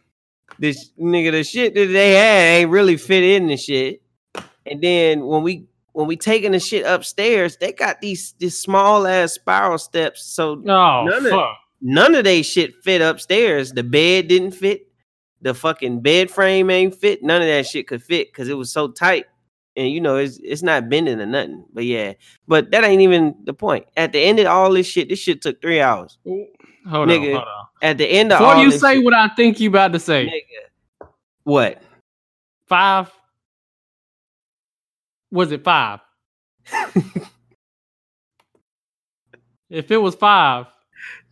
This 0.58 0.90
nigga, 1.00 1.32
the 1.32 1.44
shit 1.44 1.74
that 1.74 1.86
they 1.86 2.12
had 2.14 2.60
ain't 2.60 2.70
really 2.70 2.96
fit 2.96 3.22
in 3.24 3.46
the 3.46 3.56
shit. 3.56 4.02
And 4.66 4.80
then 4.82 5.26
when 5.26 5.42
we 5.42 5.66
when 5.92 6.06
we 6.06 6.16
taking 6.16 6.52
the 6.52 6.60
shit 6.60 6.86
upstairs, 6.86 7.56
they 7.58 7.72
got 7.72 8.00
these 8.00 8.34
these 8.38 8.58
small 8.58 9.06
ass 9.06 9.32
spiral 9.34 9.78
steps. 9.78 10.22
So 10.24 10.52
Oh 10.66 11.04
None 11.06 11.26
of- 11.26 11.30
fuck. 11.32 11.56
none 11.82 12.14
of 12.14 12.24
they 12.24 12.42
shit 12.42 12.74
fit 12.84 13.00
upstairs. 13.02 13.72
The 13.72 13.82
bed 13.82 14.28
didn't 14.28 14.52
fit. 14.52 14.86
The 15.42 15.54
fucking 15.54 16.00
bed 16.00 16.30
frame 16.30 16.70
ain't 16.70 16.94
fit. 16.94 17.22
None 17.22 17.40
of 17.42 17.48
that 17.48 17.66
shit 17.66 17.86
could 17.88 18.02
fit 18.02 18.28
because 18.32 18.48
it 18.48 18.54
was 18.54 18.72
so 18.72 18.88
tight. 18.88 19.26
And 19.76 19.88
you 19.90 20.00
know, 20.00 20.16
it's 20.16 20.38
it's 20.42 20.62
not 20.62 20.88
bending 20.88 21.20
or 21.20 21.26
nothing. 21.26 21.64
But 21.72 21.84
yeah, 21.84 22.14
but 22.48 22.70
that 22.72 22.84
ain't 22.84 23.02
even 23.02 23.34
the 23.44 23.54
point. 23.54 23.86
At 23.96 24.12
the 24.12 24.18
end 24.20 24.38
of 24.40 24.46
all 24.46 24.72
this 24.72 24.86
shit, 24.86 25.08
this 25.08 25.18
shit 25.18 25.40
took 25.42 25.62
three 25.62 25.80
hours. 25.80 26.18
Hold 26.26 27.08
Nigga, 27.08 27.26
on, 27.26 27.32
hold 27.32 27.48
on. 27.48 27.66
At 27.82 27.98
the 27.98 28.06
end 28.06 28.32
of 28.32 28.40
all 28.42 28.48
this. 28.48 28.48
Before 28.48 28.54
all 28.56 28.64
you 28.64 28.70
this 28.70 28.80
say 28.80 28.94
shit, 28.96 29.04
what 29.04 29.14
I 29.14 29.28
think 29.28 29.60
you 29.60 29.68
about 29.70 29.92
to 29.92 30.00
say, 30.00 30.26
nigga, 30.26 31.08
what? 31.44 31.82
five. 32.66 33.10
Was 35.30 35.52
it 35.52 35.62
five? 35.62 36.00
if 39.70 39.90
it 39.90 39.96
was 39.96 40.14
five, 40.16 40.66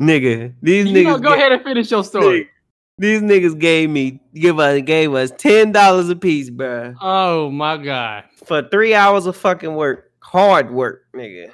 Nigga, 0.01 0.55
these 0.63 0.87
you 0.87 0.93
niggas 0.93 1.05
know, 1.05 1.19
go 1.19 1.31
ga- 1.31 1.35
ahead 1.35 1.53
and 1.53 1.63
finish 1.65 1.91
your 1.91 2.05
story. 2.05 2.49
These 2.99 3.23
niggas 3.23 3.59
gave 3.59 3.91
me 3.91 4.21
give 4.35 4.59
us 4.59 4.81
gave 4.83 5.15
us 5.15 5.31
ten 5.39 5.73
dollars 5.73 6.09
a 6.09 6.17
piece, 6.17 6.51
bruh, 6.51 6.95
Oh 7.01 7.51
my 7.51 7.77
god. 7.77 8.25
for 8.45 8.63
three 8.63 8.95
hours 8.95 9.27
of 9.27 9.37
fucking 9.37 9.75
work, 9.75 10.11
hard 10.21 10.71
work, 10.73 11.03
nigga. 11.15 11.51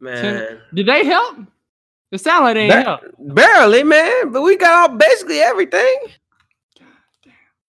Man, 0.00 0.58
Did 0.74 0.86
they 0.86 1.04
help? 1.04 1.36
It 2.10 2.20
sounded 2.20 2.44
like 2.44 2.54
they 2.54 2.68
Ba- 2.68 2.74
ain't 2.78 2.86
help. 2.86 3.00
barely, 3.18 3.84
man. 3.84 4.32
But 4.32 4.42
we 4.42 4.56
got 4.56 4.90
all 4.90 4.96
basically 4.96 5.38
everything. 5.40 5.96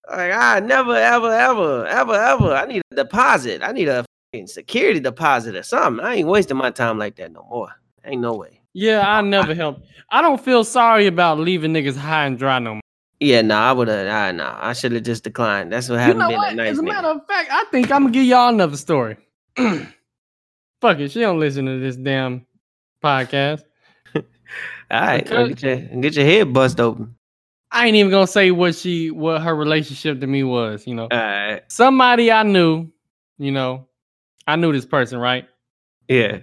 Like 0.10 0.34
I 0.34 0.60
never, 0.60 0.96
ever, 0.96 1.32
ever, 1.32 1.86
ever, 1.88 2.14
ever. 2.14 2.54
I 2.56 2.66
need 2.66 2.82
a 2.92 2.96
deposit. 2.96 3.62
I 3.64 3.72
need 3.72 3.88
a 3.88 4.04
fucking 4.34 4.48
security 4.48 5.00
deposit 5.00 5.56
or 5.56 5.64
something. 5.64 6.04
I 6.04 6.16
ain't 6.16 6.28
wasting 6.28 6.58
my 6.58 6.72
time 6.72 6.98
like 6.98 7.16
that 7.18 7.32
no 7.32 7.46
more. 7.50 7.70
Ain't 8.04 8.22
no 8.22 8.34
way. 8.34 8.60
Yeah, 8.74 9.08
I 9.08 9.22
never 9.22 9.54
help. 9.56 9.82
I 10.10 10.22
don't 10.22 10.44
feel 10.44 10.64
sorry 10.64 11.06
about 11.08 11.40
leaving 11.40 11.72
niggas 11.74 11.96
high 11.96 12.26
and 12.26 12.38
dry 12.38 12.60
no 12.60 12.74
more. 12.74 12.82
Yeah, 13.24 13.42
nah, 13.42 13.70
I 13.70 13.72
would 13.72 13.88
have. 13.88 14.08
I 14.08 14.32
nah, 14.32 14.58
I 14.60 14.74
should 14.74 14.92
have 14.92 15.04
just 15.04 15.24
declined. 15.24 15.72
That's 15.72 15.90
what 15.90 16.00
happened. 16.00 16.22
You 16.22 16.30
know 16.30 16.38
what? 16.38 16.54
a 16.54 16.56
nice 16.56 16.72
As 16.74 16.80
a 16.80 16.82
nigga. 16.82 16.86
matter 16.88 17.08
of 17.10 17.26
fact, 17.28 17.50
I 17.52 17.64
think 17.72 17.92
I'm 17.92 18.04
gonna 18.04 18.12
give 18.14 18.26
y'all 18.26 18.50
another 18.50 18.78
story. 18.78 19.18
Fuck 19.58 21.00
it, 21.00 21.12
she 21.12 21.22
don't 21.22 21.40
listen 21.40 21.66
to 21.66 21.80
this 21.80 21.96
damn 21.96 22.46
podcast. 23.04 23.64
All 24.16 24.24
right, 24.92 25.24
Because- 25.24 25.50
get 25.50 25.62
your 25.64 25.76
get 26.02 26.14
your 26.16 26.26
head 26.26 26.54
bust 26.54 26.80
open. 26.80 27.16
I 27.72 27.88
ain't 27.88 27.96
even 27.96 28.12
gonna 28.12 28.28
say 28.28 28.52
what 28.52 28.76
she 28.76 29.10
what 29.10 29.42
her 29.42 29.56
relationship 29.56 30.20
to 30.22 30.28
me 30.28 30.44
was, 30.44 30.86
you 30.86 30.94
know. 30.94 31.08
Right, 31.12 31.62
Somebody 31.70 32.32
I 32.32 32.44
knew, 32.44 32.88
you 33.40 33.52
know, 33.52 33.88
I 34.46 34.58
knew 34.58 34.72
this 34.74 34.86
person, 34.86 35.18
right? 35.20 35.48
yeah, 36.08 36.40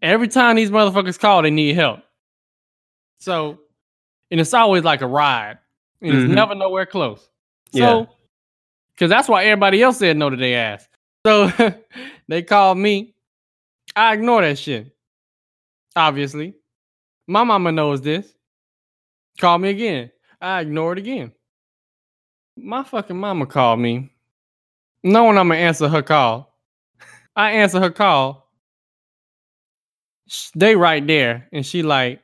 Every 0.00 0.28
time 0.28 0.56
these 0.56 0.70
motherfuckers 0.70 1.18
call, 1.18 1.42
they 1.42 1.50
need 1.50 1.74
help. 1.74 2.00
So, 3.18 3.58
and 4.30 4.40
it's 4.40 4.54
always 4.54 4.84
like 4.84 5.00
a 5.02 5.06
ride. 5.06 5.58
And 6.02 6.14
it's 6.14 6.24
Mhm. 6.24 6.34
never 6.34 6.54
nowhere 6.54 6.86
close. 6.86 7.28
Yeah. 7.72 7.86
So, 8.04 8.08
because 8.94 9.10
that's 9.10 9.28
why 9.28 9.44
everybody 9.44 9.82
else 9.82 9.98
said 9.98 10.16
no 10.16 10.30
to 10.30 10.36
their 10.36 10.74
ass. 10.74 10.88
So 11.26 11.50
they 12.28 12.42
called 12.42 12.78
me. 12.78 13.14
I 13.96 14.14
ignore 14.14 14.42
that 14.42 14.58
shit. 14.58 14.94
Obviously. 15.96 16.54
My 17.26 17.44
mama 17.44 17.70
knows 17.72 18.00
this. 18.00 18.32
Call 19.38 19.58
me 19.58 19.70
again. 19.70 20.10
I 20.40 20.60
ignore 20.60 20.92
it 20.92 20.98
again. 20.98 21.32
My 22.56 22.82
fucking 22.82 23.16
mama 23.16 23.46
called 23.46 23.78
me, 23.80 24.10
knowing 25.02 25.38
I'm 25.38 25.48
gonna 25.48 25.60
answer 25.60 25.88
her 25.88 26.02
call. 26.02 26.58
I 27.36 27.52
answer 27.52 27.80
her 27.80 27.90
call. 27.90 28.50
They 30.54 30.76
right 30.76 31.04
there, 31.06 31.48
and 31.52 31.64
she 31.64 31.82
like, 31.82 32.20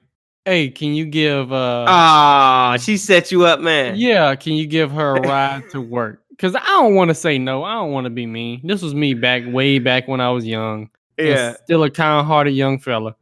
"Hey, 0.46 0.70
can 0.70 0.94
you 0.94 1.04
give 1.04 1.52
uh, 1.52 1.84
Ah, 1.86 2.78
she 2.80 2.96
set 2.96 3.30
you 3.30 3.44
up, 3.44 3.60
man. 3.60 3.96
yeah, 3.96 4.34
can 4.36 4.54
you 4.54 4.66
give 4.66 4.90
her 4.92 5.16
a 5.16 5.20
ride 5.28 5.68
to 5.70 5.80
work? 5.82 6.22
Because 6.30 6.54
I 6.54 6.64
don't 6.64 6.94
want 6.94 7.08
to 7.08 7.14
say 7.14 7.36
no. 7.38 7.64
I 7.64 7.74
don't 7.74 7.92
want 7.92 8.04
to 8.06 8.10
be 8.10 8.24
mean. 8.26 8.60
This 8.64 8.80
was 8.80 8.94
me 8.94 9.12
back 9.12 9.42
way 9.46 9.78
back 9.78 10.06
when 10.08 10.20
I 10.20 10.30
was 10.30 10.46
young. 10.46 10.88
yeah, 11.18 11.54
still 11.64 11.82
a 11.82 11.90
kind-hearted 11.90 12.52
young 12.52 12.78
fella. 12.78 13.14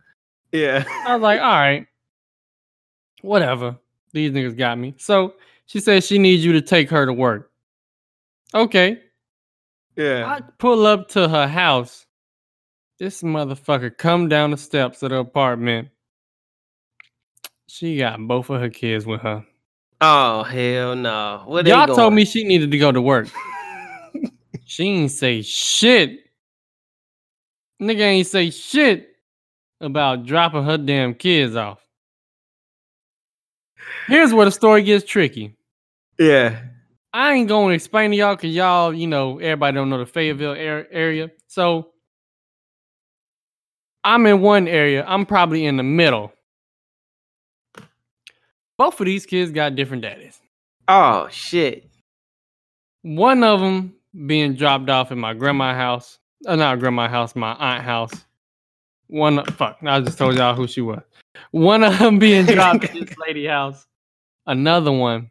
yeah. 0.52 0.84
I 1.06 1.14
was 1.14 1.22
like, 1.22 1.40
all 1.40 1.46
right, 1.48 1.86
whatever. 3.22 3.76
These 4.12 4.30
niggas 4.32 4.56
got 4.56 4.78
me. 4.78 4.94
So 4.98 5.34
she 5.66 5.80
said 5.80 6.04
she 6.04 6.18
needs 6.18 6.44
you 6.44 6.52
to 6.52 6.60
take 6.60 6.88
her 6.90 7.06
to 7.06 7.12
work. 7.12 7.50
Okay. 8.54 9.00
Yeah. 9.96 10.26
I 10.26 10.40
pull 10.58 10.86
up 10.86 11.08
to 11.10 11.28
her 11.28 11.48
house. 11.48 12.06
This 12.98 13.22
motherfucker 13.22 13.96
come 13.96 14.28
down 14.28 14.50
the 14.52 14.56
steps 14.56 15.02
of 15.02 15.10
the 15.10 15.18
apartment. 15.18 15.88
She 17.66 17.98
got 17.98 18.20
both 18.26 18.50
of 18.50 18.60
her 18.60 18.70
kids 18.70 19.06
with 19.06 19.20
her. 19.22 19.44
Oh 20.00 20.42
hell 20.42 20.94
no! 20.94 21.44
Where 21.46 21.62
they 21.62 21.70
Y'all 21.70 21.86
told 21.86 21.98
going? 21.98 22.14
me 22.16 22.24
she 22.24 22.44
needed 22.44 22.70
to 22.70 22.78
go 22.78 22.92
to 22.92 23.00
work. 23.00 23.28
she 24.64 24.84
ain't 24.84 25.10
say 25.10 25.42
shit. 25.42 26.20
Nigga 27.80 28.00
ain't 28.00 28.26
say 28.26 28.50
shit 28.50 29.08
about 29.80 30.26
dropping 30.26 30.64
her 30.64 30.78
damn 30.78 31.14
kids 31.14 31.56
off. 31.56 31.84
Here's 34.06 34.32
where 34.32 34.44
the 34.44 34.52
story 34.52 34.82
gets 34.82 35.04
tricky. 35.04 35.56
Yeah. 36.18 36.60
I 37.12 37.32
ain't 37.34 37.48
going 37.48 37.68
to 37.68 37.74
explain 37.74 38.10
to 38.10 38.16
y'all 38.16 38.34
because 38.36 38.54
y'all, 38.54 38.92
you 38.92 39.06
know, 39.06 39.38
everybody 39.38 39.74
don't 39.74 39.88
know 39.88 39.98
the 39.98 40.06
Fayetteville 40.06 40.54
area. 40.54 41.30
So 41.46 41.92
I'm 44.02 44.26
in 44.26 44.40
one 44.40 44.68
area. 44.68 45.04
I'm 45.06 45.24
probably 45.24 45.64
in 45.64 45.76
the 45.76 45.82
middle. 45.82 46.33
Both 48.76 49.00
of 49.00 49.06
these 49.06 49.26
kids 49.26 49.52
got 49.52 49.76
different 49.76 50.02
daddies. 50.02 50.40
Oh 50.88 51.28
shit. 51.30 51.90
One 53.02 53.44
of 53.44 53.60
them 53.60 53.94
being 54.26 54.54
dropped 54.54 54.88
off 54.90 55.12
in 55.12 55.18
my 55.18 55.34
grandma 55.34 55.74
house. 55.74 56.18
Uh, 56.46 56.56
not 56.56 56.78
grandma 56.78 57.08
house, 57.08 57.34
my 57.34 57.52
aunt 57.54 57.84
house. 57.84 58.12
One, 59.06 59.44
fuck, 59.52 59.78
I 59.84 60.00
just 60.00 60.18
told 60.18 60.36
y'all 60.36 60.54
who 60.54 60.66
she 60.66 60.80
was. 60.80 61.02
One 61.50 61.82
of 61.82 61.98
them 61.98 62.18
being 62.18 62.46
dropped 62.46 62.84
at 62.84 62.92
this 62.92 63.16
lady 63.26 63.46
house. 63.46 63.86
Another 64.46 64.92
one 64.92 65.30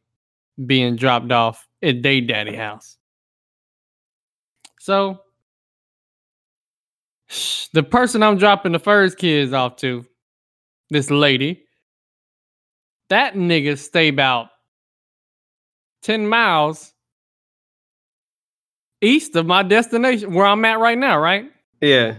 being 0.65 0.95
dropped 0.95 1.31
off 1.31 1.67
at 1.81 2.01
they 2.01 2.21
daddy 2.21 2.55
house. 2.55 2.97
So, 4.79 5.21
the 7.73 7.83
person 7.83 8.21
I'm 8.21 8.37
dropping 8.37 8.71
the 8.71 8.79
first 8.79 9.17
kids 9.17 9.53
off 9.53 9.77
to, 9.77 10.05
this 10.89 11.09
lady, 11.09 11.62
that 13.09 13.35
nigga 13.35 13.77
stay 13.77 14.07
about 14.07 14.49
10 16.03 16.27
miles 16.27 16.93
east 19.01 19.35
of 19.35 19.45
my 19.45 19.63
destination, 19.63 20.33
where 20.33 20.45
I'm 20.45 20.63
at 20.65 20.79
right 20.79 20.97
now, 20.97 21.19
right? 21.19 21.51
Yeah. 21.81 22.15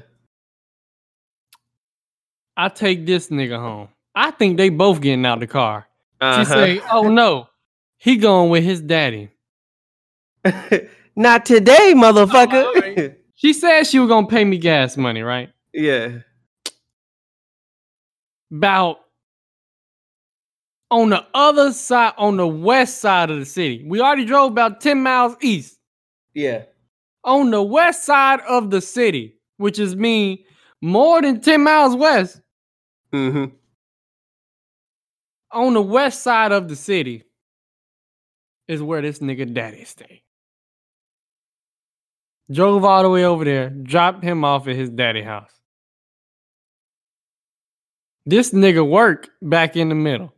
I 2.57 2.69
take 2.69 3.07
this 3.07 3.29
nigga 3.29 3.59
home. 3.59 3.89
I 4.15 4.31
think 4.31 4.57
they 4.57 4.69
both 4.69 5.01
getting 5.01 5.27
out 5.27 5.41
the 5.41 5.47
car. 5.47 5.89
Uh-huh. 6.21 6.45
She 6.45 6.51
say, 6.51 6.81
"Oh 6.91 7.09
no, 7.09 7.49
he 7.99 8.17
going 8.17 8.51
with 8.51 8.63
his 8.63 8.81
daddy." 8.81 9.31
Not 11.17 11.47
today, 11.47 11.95
motherfucker. 11.97 12.65
alright. 12.65 13.19
She 13.37 13.53
said 13.53 13.83
she 13.85 13.99
was 13.99 14.09
gonna 14.09 14.29
pay 14.29 14.45
me 14.45 14.57
gas 14.59 14.97
money, 14.97 15.23
right? 15.23 15.51
yeah. 15.73 16.19
About 18.53 19.01
on 20.95 21.11
the 21.11 21.27
other 21.35 21.73
side, 21.73 22.13
on 22.17 22.37
the 22.37 22.47
west 22.47 23.01
side 23.01 23.29
of 23.29 23.41
the 23.41 23.45
city. 23.45 23.85
We 23.85 24.01
already 24.01 24.25
drove 24.25 24.53
about 24.53 24.81
ten 24.81 25.03
miles 25.03 25.35
east. 25.43 25.81
Yeah. 26.35 26.63
On 27.25 27.51
the 27.51 27.63
west 27.63 28.05
side 28.05 28.41
of 28.49 28.71
the 28.71 28.81
city, 28.81 29.37
which 29.57 29.81
is 29.81 29.97
mean 29.97 30.39
more 30.81 31.21
than 31.21 31.41
ten 31.41 31.65
miles 31.65 31.97
west. 31.97 32.41
Mm-hmm. 33.13 33.55
on 35.53 35.75
the 35.75 35.83
west 35.83 36.23
side 36.25 36.51
of 36.51 36.69
the 36.69 36.75
city 36.75 37.23
is 38.67 38.83
where 38.83 39.03
this 39.03 39.21
nigga 39.21 39.53
daddy 39.55 39.85
stay. 39.85 40.25
Drove 42.51 42.85
all 42.85 43.05
the 43.05 43.09
way 43.11 43.25
over 43.25 43.45
there, 43.45 43.71
dropped 43.71 44.25
him 44.25 44.45
off 44.45 44.67
at 44.67 44.75
his 44.75 44.91
daddy 44.91 45.23
house. 45.23 45.53
This 48.27 48.53
nigga 48.53 48.85
work 48.89 49.31
back 49.41 49.77
in 49.77 49.89
the 49.89 49.95
middle. 49.95 50.34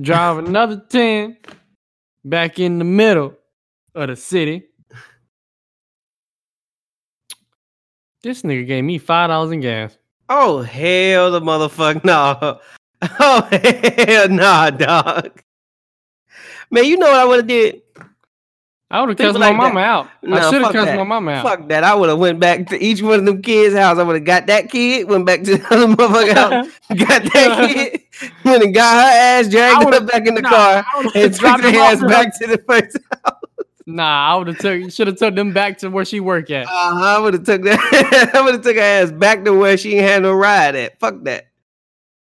Drive 0.00 0.38
another 0.38 0.82
10 0.88 1.36
back 2.24 2.58
in 2.58 2.78
the 2.78 2.84
middle 2.84 3.34
of 3.94 4.08
the 4.08 4.16
city. 4.16 4.64
This 8.22 8.42
nigga 8.42 8.66
gave 8.66 8.84
me 8.84 8.98
$5 8.98 9.52
in 9.52 9.60
gas. 9.60 9.96
Oh 10.28 10.62
hell, 10.62 11.30
the 11.30 11.40
motherfucker 11.40 12.04
no. 12.04 12.60
Oh 13.20 13.46
hell 13.50 14.28
nah, 14.30 14.70
dog. 14.70 15.42
Man, 16.70 16.86
you 16.86 16.96
know 16.96 17.10
what 17.10 17.20
I 17.20 17.24
would 17.26 17.38
have 17.40 17.46
did? 17.46 17.82
I 18.90 19.00
would 19.00 19.08
have 19.08 19.18
cussed 19.18 19.38
my 19.38 19.48
like 19.48 19.54
that. 19.54 19.56
mama 19.74 19.80
out. 19.80 20.08
I 20.30 20.50
should 20.50 20.62
have 20.62 20.72
cussed 20.72 20.86
that. 20.86 20.96
my 20.96 21.02
mama 21.04 21.32
out. 21.32 21.42
Fuck 21.42 21.68
that. 21.68 21.82
I 21.84 21.94
would 21.94 22.08
have 22.10 22.18
went 22.18 22.38
back 22.38 22.66
to 22.68 22.80
each 22.84 23.02
one 23.02 23.18
of 23.20 23.24
them 23.24 23.42
kids' 23.42 23.74
house. 23.74 23.98
I 23.98 24.02
would 24.04 24.14
have 24.16 24.24
got 24.24 24.46
that 24.46 24.70
kid, 24.70 25.08
went 25.08 25.26
back 25.26 25.42
to 25.44 25.56
the 25.56 25.66
other 25.74 25.86
motherfucker 25.96 26.34
house, 26.34 26.66
got 26.96 27.22
that 27.32 27.70
kid, 27.72 28.00
went 28.44 28.62
and 28.62 28.74
got 28.74 28.94
her 28.94 29.18
ass, 29.18 29.48
dragged 29.48 29.92
her 29.94 30.00
back 30.04 30.26
in 30.28 30.34
the 30.34 30.42
Nah, 30.42 30.48
car, 30.50 30.84
and 30.96 31.12
took 31.32 31.40
dropped 31.40 31.62
their 31.62 31.74
ass 31.80 32.00
her- 32.00 32.08
back 32.08 32.38
to 32.38 32.46
the 32.46 32.58
first. 32.68 32.98
house. 33.24 33.34
Nah, 33.86 34.32
I 34.32 34.36
would 34.36 34.46
have 34.46 34.58
took 34.58 34.90
should 34.92 35.08
have 35.08 35.16
took 35.18 35.34
them 35.34 35.52
back 35.52 35.78
to 35.78 35.88
where 35.90 36.04
she 36.04 36.20
work 36.20 36.50
at. 36.50 36.66
Uh, 36.66 36.70
I 36.70 37.18
would 37.18 37.34
have 37.34 37.44
took 37.44 37.62
that. 37.64 38.30
I 38.34 38.40
would 38.42 38.54
have 38.54 38.62
took 38.62 38.76
her 38.76 38.82
ass 38.82 39.10
back 39.12 39.44
to 39.44 39.52
where 39.52 39.76
she 39.76 39.96
ain't 39.96 40.06
had 40.08 40.22
no 40.22 40.32
ride 40.32 40.74
at. 40.76 40.98
Fuck 41.00 41.24
that. 41.24 41.46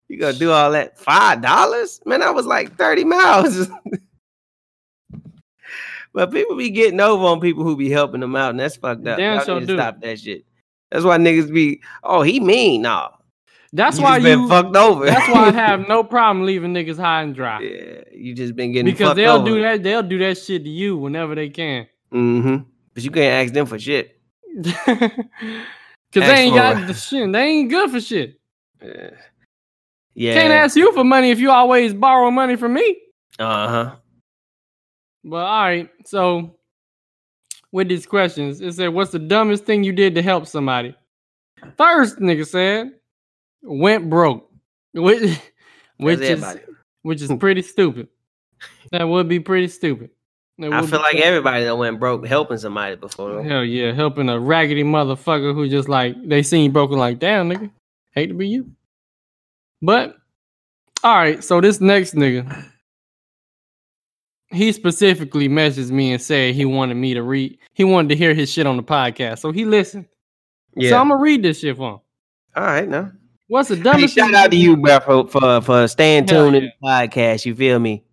You 0.09 0.19
gonna 0.19 0.33
do 0.39 0.51
all 0.51 0.73
that? 0.73 0.99
Five 0.99 1.41
dollars? 1.43 2.01
Man, 2.05 2.21
I 2.23 2.31
was 2.31 2.47
like 2.47 2.77
30 2.77 3.05
miles. 3.05 3.69
But 6.13 6.31
people 6.31 6.57
be 6.57 6.71
getting 6.71 7.01
over 7.01 7.25
on 7.25 7.41
people 7.41 7.65
who 7.65 7.77
be 7.77 7.91
helping 7.91 8.21
them 8.21 8.37
out, 8.37 8.51
and 8.51 8.61
that's 8.61 8.77
fucked 8.77 9.07
up. 9.07 9.19
Damn 9.19 9.37
Y'all 9.37 9.45
sure 9.45 9.55
need 9.61 9.67
to 9.67 9.67
do. 9.67 9.77
stop 9.77 10.01
that 10.01 10.19
shit. 10.19 10.45
That's 10.91 11.05
why 11.05 11.17
niggas 11.17 11.53
be, 11.53 11.81
oh, 12.03 12.23
he 12.23 12.39
mean. 12.39 12.83
Nah. 12.83 13.11
That's 13.73 13.99
why 13.99 14.19
you 14.19 14.25
why 14.25 14.31
just 14.31 14.41
been 14.41 14.49
fucked 14.49 14.77
over. 14.77 15.07
That's 15.07 15.33
why 15.33 15.47
I 15.47 15.51
have 15.53 15.89
no 15.89 16.05
problem 16.05 16.45
leaving 16.45 16.75
niggas 16.75 16.99
high 16.99 17.23
and 17.23 17.35
dry 17.35 17.61
yeah, 17.61 18.03
you 18.13 18.35
just 18.35 18.55
been 18.55 18.73
getting 18.73 18.93
because 18.93 19.09
fucked 19.09 19.17
they'll 19.17 19.37
over. 19.37 19.47
do 19.47 19.63
that. 19.63 19.83
They'll 19.83 20.03
do 20.03 20.19
that 20.19 20.37
shit 20.37 20.65
to 20.65 20.69
you 20.69 20.99
whenever 20.99 21.35
they 21.35 21.49
can. 21.49 21.87
Mm-hmm. 22.13 22.65
But 22.93 23.03
you 23.03 23.11
can't 23.11 23.47
ask 23.47 23.55
them 23.55 23.65
for 23.65 23.79
shit. 23.79 24.21
Cause 24.85 26.25
they 26.25 26.35
ain't 26.35 26.55
got 26.55 26.83
it. 26.83 26.87
the 26.89 26.95
shit. 26.95 27.33
They 27.33 27.43
ain't 27.43 27.71
good 27.71 27.91
for 27.91 28.01
shit. 28.01 28.39
Yeah. 28.83 29.11
Yeah. 30.15 30.35
Can't 30.35 30.53
ask 30.53 30.77
you 30.77 30.93
for 30.93 31.05
money 31.05 31.31
if 31.31 31.41
you 31.41 31.51
always 31.51 31.95
borrow 31.95 32.31
money 32.31 32.57
from 32.57 32.75
me. 32.75 32.99
Uh 33.39 33.69
huh. 33.69 33.97
But 35.25 35.45
all 35.45 35.63
right, 35.63 35.91
so 36.05 36.57
with 37.73 37.89
these 37.89 38.07
questions. 38.07 38.61
It 38.61 38.73
said, 38.75 38.89
"What's 38.89 39.11
the 39.11 39.19
dumbest 39.19 39.65
thing 39.65 39.83
you 39.83 39.93
did 39.93 40.15
to 40.15 40.23
help 40.23 40.47
somebody?" 40.47 40.95
First, 41.77 42.19
nigga 42.19 42.47
said, 42.47 42.93
"Went 43.63 44.09
broke," 44.09 44.49
which, 44.93 45.39
which 45.97 46.21
is 46.21 46.31
everybody. 46.31 46.61
which 47.03 47.23
is 47.23 47.31
hmm. 47.31 47.37
pretty 47.37 47.63
stupid. 47.63 48.09
That 48.93 49.09
would 49.09 49.29
be 49.29 49.41
pretty 49.41 49.69
stupid. 49.69 50.11
That 50.59 50.73
I 50.73 50.87
feel 50.87 51.01
like 51.01 51.13
pretty- 51.13 51.25
everybody 51.25 51.65
that 51.65 51.77
went 51.77 51.99
broke 51.99 52.27
helping 52.27 52.59
somebody 52.59 52.95
before. 52.97 53.43
Hell 53.43 53.65
yeah, 53.65 53.93
helping 53.93 54.29
a 54.29 54.39
raggedy 54.39 54.85
motherfucker 54.85 55.55
who 55.55 55.69
just 55.69 55.89
like 55.89 56.15
they 56.29 56.43
seen 56.43 56.73
broken 56.73 56.99
like 56.99 57.19
damn 57.19 57.49
nigga, 57.49 57.71
hate 58.11 58.27
to 58.27 58.35
be 58.35 58.49
you. 58.49 58.71
But 59.81 60.17
all 61.03 61.17
right, 61.17 61.43
so 61.43 61.61
this 61.61 61.81
next 61.81 62.15
nigga, 62.15 62.65
he 64.53 64.73
specifically 64.73 65.49
messaged 65.49 65.91
me 65.91 66.13
and 66.13 66.23
said 66.23 66.55
he 66.55 66.65
wanted 66.65 66.95
me 66.95 67.15
to 67.15 67.23
read, 67.23 67.59
he 67.75 67.85
wanted 67.85 68.09
to 68.11 68.17
hear 68.17 68.35
his 68.35 68.51
shit 68.51 68.67
on 68.67 68.77
the 68.77 68.83
podcast. 68.83 69.39
So 69.41 69.53
he 69.53 69.65
listened. 69.65 70.07
Yeah. 70.75 70.91
So 70.91 70.99
I'm 70.99 71.09
gonna 71.09 71.21
read 71.21 71.43
this 71.43 71.61
shit 71.61 71.77
for 71.77 71.95
him. 71.95 72.01
All 72.57 72.65
right, 72.65 72.89
now. 72.89 73.13
What's 73.49 73.69
the 73.69 73.77
Hey, 73.77 73.83
dumbest 73.83 74.15
shout 74.15 74.35
out 74.35 74.51
to 74.51 74.57
you, 74.57 74.77
bro, 74.77 75.01
for 75.01 75.27
for, 75.27 75.61
for 75.61 75.89
staying 75.89 76.27
tuned 76.27 76.57
in 76.57 76.65
yeah. 76.65 76.71
the 76.81 76.87
podcast. 76.89 77.45
You 77.45 77.55
feel 77.55 77.79
me? 77.79 78.05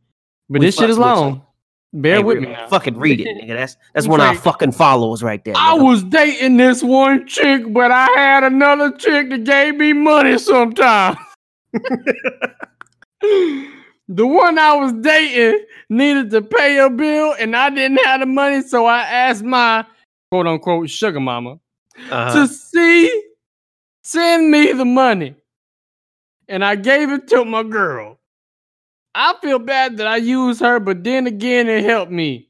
But 0.50 0.60
we 0.60 0.66
this 0.66 0.76
shit 0.78 0.90
is 0.90 0.98
long. 0.98 1.44
Bear 1.92 2.18
Hey, 2.18 2.24
with 2.24 2.40
me 2.40 2.50
now. 2.50 2.68
Fucking 2.68 2.98
read 2.98 3.22
it, 3.22 3.28
nigga. 3.44 3.56
That's 3.56 3.78
that's 3.94 4.08
one 4.08 4.20
of 4.20 4.28
our 4.28 4.36
fucking 4.36 4.74
followers 4.74 5.24
right 5.24 5.44
there. 5.44 5.56
I 5.58 5.74
was 5.74 6.04
dating 6.04 6.58
this 6.58 6.84
one 6.84 7.26
chick, 7.28 7.64
but 7.74 7.92
I 7.92 8.08
had 8.16 8.44
another 8.44 8.92
chick 8.92 9.30
that 9.30 9.44
gave 9.44 9.76
me 9.76 9.94
money 9.94 10.38
sometimes. 10.38 11.18
the 14.10 14.26
one 14.28 14.58
I 14.60 14.74
was 14.74 14.92
dating 14.94 15.66
needed 15.90 16.32
to 16.32 16.42
pay 16.42 16.78
a 16.80 16.90
bill, 16.90 17.36
and 17.40 17.56
I 17.56 17.70
didn't 17.70 18.04
have 18.04 18.20
the 18.20 18.26
money, 18.26 18.62
so 18.62 18.86
I 18.86 19.02
asked 19.04 19.44
my 19.44 19.86
quote 20.32 20.48
unquote 20.48 20.90
sugar 20.90 21.20
mama 21.20 21.60
Uh-huh. 22.12 22.34
to 22.34 22.48
see, 22.48 23.24
send 24.04 24.50
me 24.52 24.74
the 24.74 24.86
money. 24.86 25.36
And 26.48 26.66
I 26.66 26.76
gave 26.76 27.12
it 27.12 27.28
to 27.30 27.46
my 27.46 27.62
girl. 27.64 28.18
I 29.14 29.36
feel 29.42 29.60
bad 29.60 29.98
that 29.98 30.08
I 30.08 30.18
used 30.18 30.60
her, 30.62 30.80
but 30.80 31.04
then 31.04 31.28
again, 31.28 31.68
it 31.68 31.84
helped 31.84 32.12
me. 32.12 32.50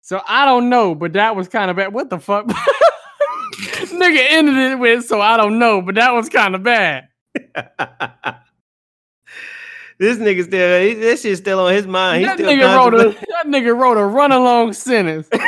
So 0.00 0.20
I 0.26 0.44
don't 0.44 0.68
know, 0.68 0.94
but 0.94 1.12
that 1.14 1.34
was 1.36 1.48
kind 1.48 1.70
of 1.70 1.76
bad. 1.76 1.92
What 1.92 2.10
the 2.10 2.18
fuck? 2.20 2.46
Nigga 3.92 4.24
ended 4.30 4.56
it 4.56 4.78
with, 4.78 5.04
so 5.06 5.20
I 5.20 5.36
don't 5.36 5.58
know, 5.58 5.82
but 5.82 5.94
that 5.96 6.12
was 6.12 6.28
kind 6.28 6.54
of 6.54 6.62
bad. 6.62 7.08
this 10.02 10.18
nigga 10.18 10.42
still 10.42 10.80
he, 10.82 10.94
this 10.94 11.22
shit's 11.22 11.38
still 11.38 11.60
on 11.60 11.72
his 11.72 11.86
mind. 11.86 12.24
That 12.24 12.36
still 12.36 12.50
nigga 12.50 12.76
wrote 12.76 12.94
a 12.94 13.10
that 13.30 13.46
nigga 13.46 13.78
wrote 13.78 13.96
a 13.96 14.04
run 14.04 14.32
along 14.32 14.72
sentence. 14.72 15.28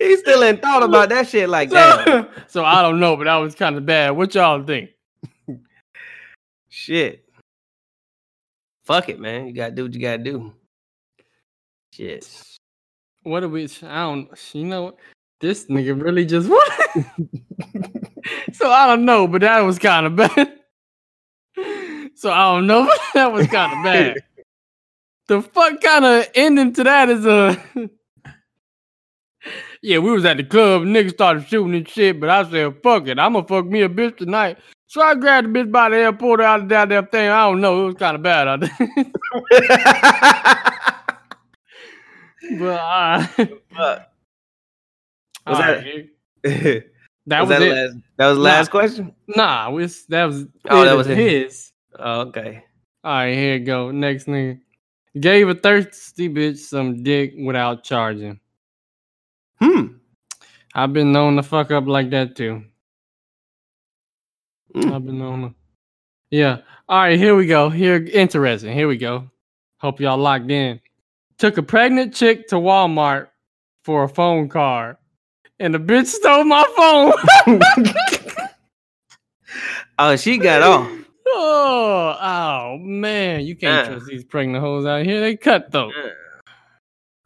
He's 0.00 0.18
still 0.18 0.42
in 0.42 0.56
thought 0.56 0.82
about 0.82 1.10
that 1.10 1.28
shit 1.28 1.48
like 1.48 1.70
that. 1.70 2.30
so, 2.48 2.64
I 2.64 2.82
don't 2.82 2.98
know, 2.98 3.16
but 3.16 3.24
that 3.24 3.36
was 3.36 3.54
kind 3.54 3.76
of 3.76 3.86
bad. 3.86 4.10
What 4.10 4.34
y'all 4.34 4.64
think? 4.64 4.90
Shit. 6.68 7.22
Fuck 8.84 9.08
it, 9.08 9.20
man. 9.20 9.46
You 9.46 9.52
gotta 9.52 9.72
do 9.72 9.84
what 9.84 9.94
you 9.94 10.00
gotta 10.00 10.18
do. 10.18 10.52
Shit. 11.92 12.26
What 13.22 13.40
do 13.40 13.50
we? 13.50 13.68
I 13.84 14.00
don't. 14.00 14.28
You 14.52 14.64
know, 14.64 14.96
this 15.40 15.66
nigga 15.66 16.02
really 16.02 16.24
just 16.24 16.48
what? 16.48 17.06
So 18.60 18.70
I 18.70 18.86
don't 18.86 19.04
know, 19.04 19.26
but 19.26 19.40
that 19.42 19.60
was 19.60 19.78
kind 19.78 20.06
of 20.06 20.16
bad. 20.36 20.52
so 22.14 22.30
I 22.30 22.54
don't 22.54 22.66
know, 22.66 22.84
but 22.86 23.00
that 23.14 23.32
was 23.32 23.46
kind 23.48 23.72
of 23.78 23.84
bad. 23.84 24.16
the 25.28 25.42
fuck 25.42 25.80
kind 25.80 26.04
of 26.04 26.28
ending 26.34 26.72
to 26.74 26.84
that 26.84 27.08
is 27.08 27.24
a. 27.26 27.60
yeah, 29.82 29.98
we 29.98 30.10
was 30.10 30.24
at 30.24 30.36
the 30.36 30.44
club. 30.44 30.82
Niggas 30.82 31.12
started 31.12 31.46
shooting 31.48 31.74
and 31.74 31.88
shit, 31.88 32.20
but 32.20 32.28
I 32.30 32.48
said, 32.50 32.82
"Fuck 32.82 33.06
it, 33.08 33.18
I'ma 33.18 33.42
fuck 33.42 33.66
me 33.66 33.82
a 33.82 33.88
bitch 33.88 34.18
tonight." 34.18 34.58
So 34.88 35.00
I 35.02 35.14
grabbed 35.14 35.46
the 35.48 35.58
bitch 35.58 35.70
by 35.70 35.88
the 35.88 35.96
hair, 35.96 36.12
pulled 36.12 36.40
her 36.40 36.44
out 36.44 36.60
of 36.62 36.68
that 36.68 36.88
goddamn 36.88 37.06
thing. 37.06 37.28
I 37.30 37.42
don't 37.48 37.60
know. 37.60 37.82
It 37.82 37.86
was 37.86 37.94
kind 37.94 38.16
of 38.16 38.22
bad 38.22 38.48
out 38.48 38.60
there. 38.60 38.78
but 42.58 42.80
uh. 42.80 43.98
Was 45.46 45.58
that- 45.58 45.84
right, 46.44 46.84
that 47.30 47.40
was, 47.40 47.48
that, 47.50 47.62
it. 47.62 47.72
last 47.72 47.96
that 48.16 48.26
was 48.28 48.36
the 48.38 48.42
Nah. 48.42 48.48
last 48.50 48.70
question? 48.70 49.14
Nah, 49.28 49.76
it's, 49.78 50.04
that 50.06 50.24
was 50.26 50.46
Oh, 50.68 50.84
that 50.84 50.96
was 50.96 51.08
was 51.08 51.16
his. 51.16 51.72
Oh, 51.98 52.20
okay. 52.22 52.64
All 53.02 53.12
right, 53.12 53.34
here 53.34 53.56
you 53.56 53.64
go. 53.64 53.90
Next 53.90 54.26
nigga 54.26 54.60
gave 55.18 55.48
a 55.48 55.54
thirsty 55.54 56.28
bitch 56.28 56.58
some 56.58 57.02
dick 57.02 57.34
without 57.38 57.82
charging. 57.82 58.38
Hmm. 59.60 59.86
I've 60.74 60.92
been 60.92 61.12
known 61.12 61.36
to 61.36 61.42
fuck 61.42 61.70
up 61.70 61.86
like 61.86 62.10
that 62.10 62.36
too. 62.36 62.62
Mm. 64.74 64.92
I've 64.94 65.04
been 65.04 65.18
known 65.18 65.42
to. 65.42 65.54
Yeah. 66.30 66.58
All 66.88 67.00
right, 67.00 67.18
here 67.18 67.34
we 67.34 67.46
go. 67.46 67.68
Here, 67.70 67.96
interesting. 68.12 68.72
Here 68.72 68.86
we 68.86 68.96
go. 68.96 69.28
Hope 69.78 70.00
y'all 70.00 70.18
locked 70.18 70.50
in. 70.50 70.80
Took 71.38 71.58
a 71.58 71.62
pregnant 71.62 72.14
chick 72.14 72.46
to 72.48 72.56
Walmart 72.56 73.28
for 73.82 74.04
a 74.04 74.08
phone 74.08 74.48
card, 74.48 74.96
and 75.60 75.72
the 75.74 75.78
bitch 75.78 76.06
stole 76.06 76.44
my 76.44 76.64
phone. 76.76 77.56
Oh, 80.02 80.16
she 80.16 80.38
got 80.38 80.62
off. 80.62 80.90
Oh, 81.32 82.16
oh 82.20 82.78
man, 82.78 83.42
you 83.42 83.54
can't 83.54 83.86
Uh. 83.86 83.90
trust 83.92 84.06
these 84.06 84.24
pregnant 84.24 84.64
hoes 84.64 84.84
out 84.84 85.04
here. 85.04 85.20
They 85.20 85.36
cut 85.36 85.70
though. 85.70 85.92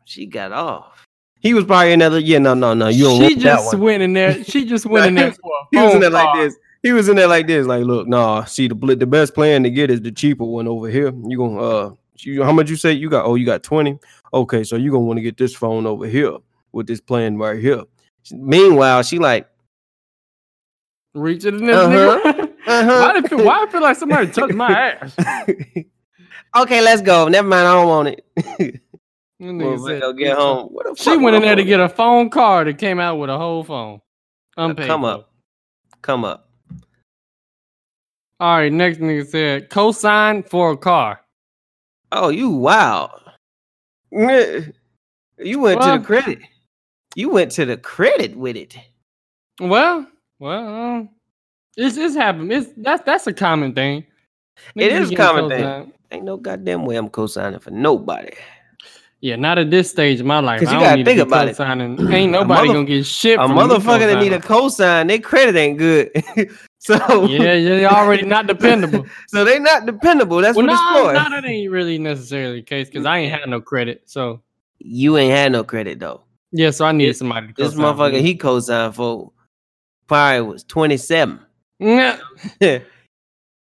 She 0.05 0.27
got 0.27 0.53
off. 0.53 1.07
He 1.41 1.55
was 1.55 1.65
probably 1.65 1.93
another. 1.95 2.19
Yeah, 2.19 2.39
no, 2.39 2.53
no, 2.53 2.75
no. 2.75 2.89
You 2.89 3.05
don't 3.05 3.17
she 3.17 3.23
want 3.23 3.35
that 3.37 3.41
just 3.43 3.73
one. 3.75 3.81
went 3.83 4.03
in 4.03 4.13
there. 4.13 4.45
She 4.45 4.67
just 4.67 4.85
went 4.85 5.07
in 5.07 5.15
there 5.15 5.33
for 5.43 5.51
a 5.51 5.67
He 5.71 5.79
was 5.79 5.87
in 5.87 5.93
phone 5.93 6.01
there 6.03 6.11
like 6.11 6.35
this. 6.39 6.57
He 6.83 6.93
was 6.93 7.09
in 7.09 7.17
there 7.17 7.27
like 7.29 7.47
this. 7.47 7.67
Like, 7.67 7.85
look, 7.85 8.07
nah. 8.07 8.45
See, 8.45 8.69
the 8.69 8.75
the 8.75 9.07
best 9.07 9.33
plan 9.35 9.63
to 9.63 9.71
get 9.71 9.91
is 9.91 10.03
the 10.03 10.13
cheaper 10.13 10.45
one 10.45 10.69
over 10.69 10.89
here. 10.91 11.11
You 11.27 11.39
gonna 11.39 11.61
uh, 11.63 11.95
you, 12.19 12.43
how 12.43 12.53
much 12.53 12.69
you 12.69 12.77
say 12.77 12.93
you 12.93 13.09
got? 13.09 13.25
Oh, 13.25 13.37
you 13.37 13.47
got 13.47 13.63
twenty. 13.63 13.99
Okay, 14.35 14.65
so 14.65 14.77
you 14.77 14.91
gonna 14.91 15.05
want 15.05 15.17
to 15.17 15.23
get 15.23 15.39
this 15.39 15.55
phone 15.55 15.87
over 15.87 16.07
here 16.07 16.37
with 16.73 16.87
this 16.87 17.01
plan 17.01 17.39
right 17.39 17.59
here. 17.59 17.85
Meanwhile, 18.33 19.03
she 19.03 19.19
like, 19.19 19.49
Reach 21.15 21.45
it 21.45 21.55
in 21.55 21.67
this 21.67 21.77
Uh-huh. 21.77 22.21
nigga. 22.25 22.43
uh-huh. 22.67 23.01
why, 23.13 23.21
do 23.21 23.29
feel, 23.29 23.45
why 23.45 23.63
I 23.63 23.67
feel 23.71 23.83
like 23.83 23.97
somebody 23.97 24.27
touched 24.33 24.55
my 24.55 24.69
ass? 24.73 25.15
okay, 26.57 26.81
let's 26.81 27.03
go. 27.03 27.29
Never 27.29 27.47
mind, 27.47 27.69
I 27.69 27.73
don't 27.75 27.89
want 27.89 28.09
it. 28.09 28.81
Well, 29.39 29.79
said- 29.87 30.01
go 30.01 30.13
get 30.13 30.37
home. 30.37 30.69
What 30.69 30.87
the 30.87 30.95
She 31.01 31.17
went 31.17 31.37
in 31.37 31.43
there 31.43 31.55
to 31.55 31.65
get 31.65 31.79
a 31.81 31.89
phone 31.89 32.31
card 32.31 32.67
and 32.69 32.77
came 32.79 32.99
out 32.99 33.17
with 33.17 33.31
a 33.31 33.37
whole 33.39 33.63
phone. 33.63 34.01
Unpaid. 34.57 34.87
Come 34.87 35.05
up. 35.05 35.33
Come 36.03 36.25
up. 36.25 36.49
All 38.41 38.57
right, 38.59 38.73
next 38.73 38.99
nigga 38.99 39.27
said 39.27 39.71
cosign 39.71 40.49
for 40.49 40.73
a 40.73 40.77
car. 40.77 41.21
Oh, 42.11 42.29
you 42.31 42.51
wow. 42.51 43.21
You 44.13 45.59
went 45.59 45.81
to 45.83 45.99
the 45.99 46.05
credit. 46.05 46.39
You 47.17 47.31
went 47.31 47.53
to 47.53 47.65
the 47.65 47.77
credit 47.77 48.37
with 48.37 48.57
it. 48.57 48.77
Well, 49.61 50.07
well, 50.39 50.69
um, 50.69 51.09
it's 51.77 51.97
it's 51.97 52.15
happened. 52.17 52.53
It's 52.53 52.71
that's 52.77 53.03
that's 53.05 53.27
a 53.27 53.33
common 53.33 53.73
thing. 53.75 54.05
It 54.77 54.93
Niggas 54.93 55.01
is 55.01 55.11
a 55.13 55.17
common 55.17 55.49
thing. 55.49 55.93
Ain't 56.11 56.25
no 56.25 56.37
goddamn 56.37 56.85
way 56.87 56.97
I'm 56.97 57.09
co-signing 57.09 57.59
for 57.61 57.71
nobody. 57.71 58.31
Yeah, 59.21 59.37
not 59.37 59.59
at 59.59 59.71
this 59.71 59.91
stage 59.91 60.21
of 60.21 60.27
my 60.27 60.41
life. 60.41 60.61
'Cause 60.61 60.71
you 60.71 60.79
gotta 60.79 60.89
don't 60.91 60.97
need 60.99 61.05
think 61.07 61.21
about 61.21 61.49
it. 61.49 61.59
Ain't 62.13 62.31
nobody 62.31 62.69
mother- 62.69 62.73
gonna 62.75 62.85
get 62.85 63.07
shit. 63.07 63.39
A 63.39 63.43
motherfucker 63.43 64.01
that 64.01 64.21
need 64.21 64.35
a 64.35 64.39
cosign, 64.39 65.09
their 65.09 65.19
credit 65.19 65.57
ain't 65.57 65.79
good. 65.79 66.11
so 66.79 66.95
yeah, 67.25 67.55
yeah, 67.55 67.69
they 67.71 67.87
already 67.87 68.25
not 68.27 68.47
dependable. 68.47 69.07
so 69.29 69.45
they 69.45 69.59
not 69.59 69.87
dependable. 69.87 70.43
That's 70.43 70.57
well, 70.57 70.67
what 70.67 70.73
no, 70.75 71.09
it's 71.11 71.19
for. 71.19 71.31
no, 71.31 71.31
that 71.31 71.45
ain't 71.49 71.71
really 71.73 71.97
necessarily 71.99 72.57
the 72.57 72.63
case 72.67 72.89
because 72.89 73.07
I 73.07 73.19
ain't 73.19 73.33
had 73.33 73.49
no 73.49 73.61
credit. 73.63 74.03
So 74.05 74.43
You 74.79 75.17
ain't 75.17 75.33
had 75.33 75.53
no 75.53 75.65
credit 75.65 76.01
though. 76.01 76.24
Yeah, 76.57 76.71
so 76.71 76.85
I 76.87 76.93
needed 76.93 77.11
This- 77.11 77.19
somebody 77.19 77.49
to 77.49 77.53
This 77.57 77.75
motherfucker 77.75 78.21
he 78.21 78.37
co-signed 78.37 78.95
for 78.95 79.33
probably 80.07 80.43
was 80.43 80.65
27. 80.65 81.41
Nah, 81.81 82.17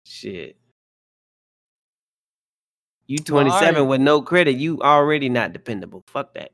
Shit. 0.06 0.58
You 3.08 3.18
Well, 3.30 3.44
27 3.44 3.76
alright. 3.76 3.90
with 3.90 4.02
no 4.02 4.22
credit, 4.22 4.56
you 4.56 4.80
already 4.82 5.30
not 5.30 5.54
dependable. 5.54 6.04
Fuck 6.08 6.34
that. 6.36 6.52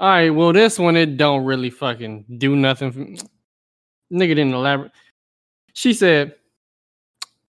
All 0.00 0.08
right, 0.08 0.30
well, 0.30 0.52
this 0.52 0.78
one 0.78 0.96
it 0.96 1.16
don't 1.16 1.44
really 1.44 1.70
fucking 1.70 2.24
do 2.38 2.56
nothing. 2.56 2.92
For, 2.92 3.00
nigga 4.12 4.34
didn't 4.34 4.54
elaborate. 4.54 4.92
She 5.74 5.92
said, 5.94 6.34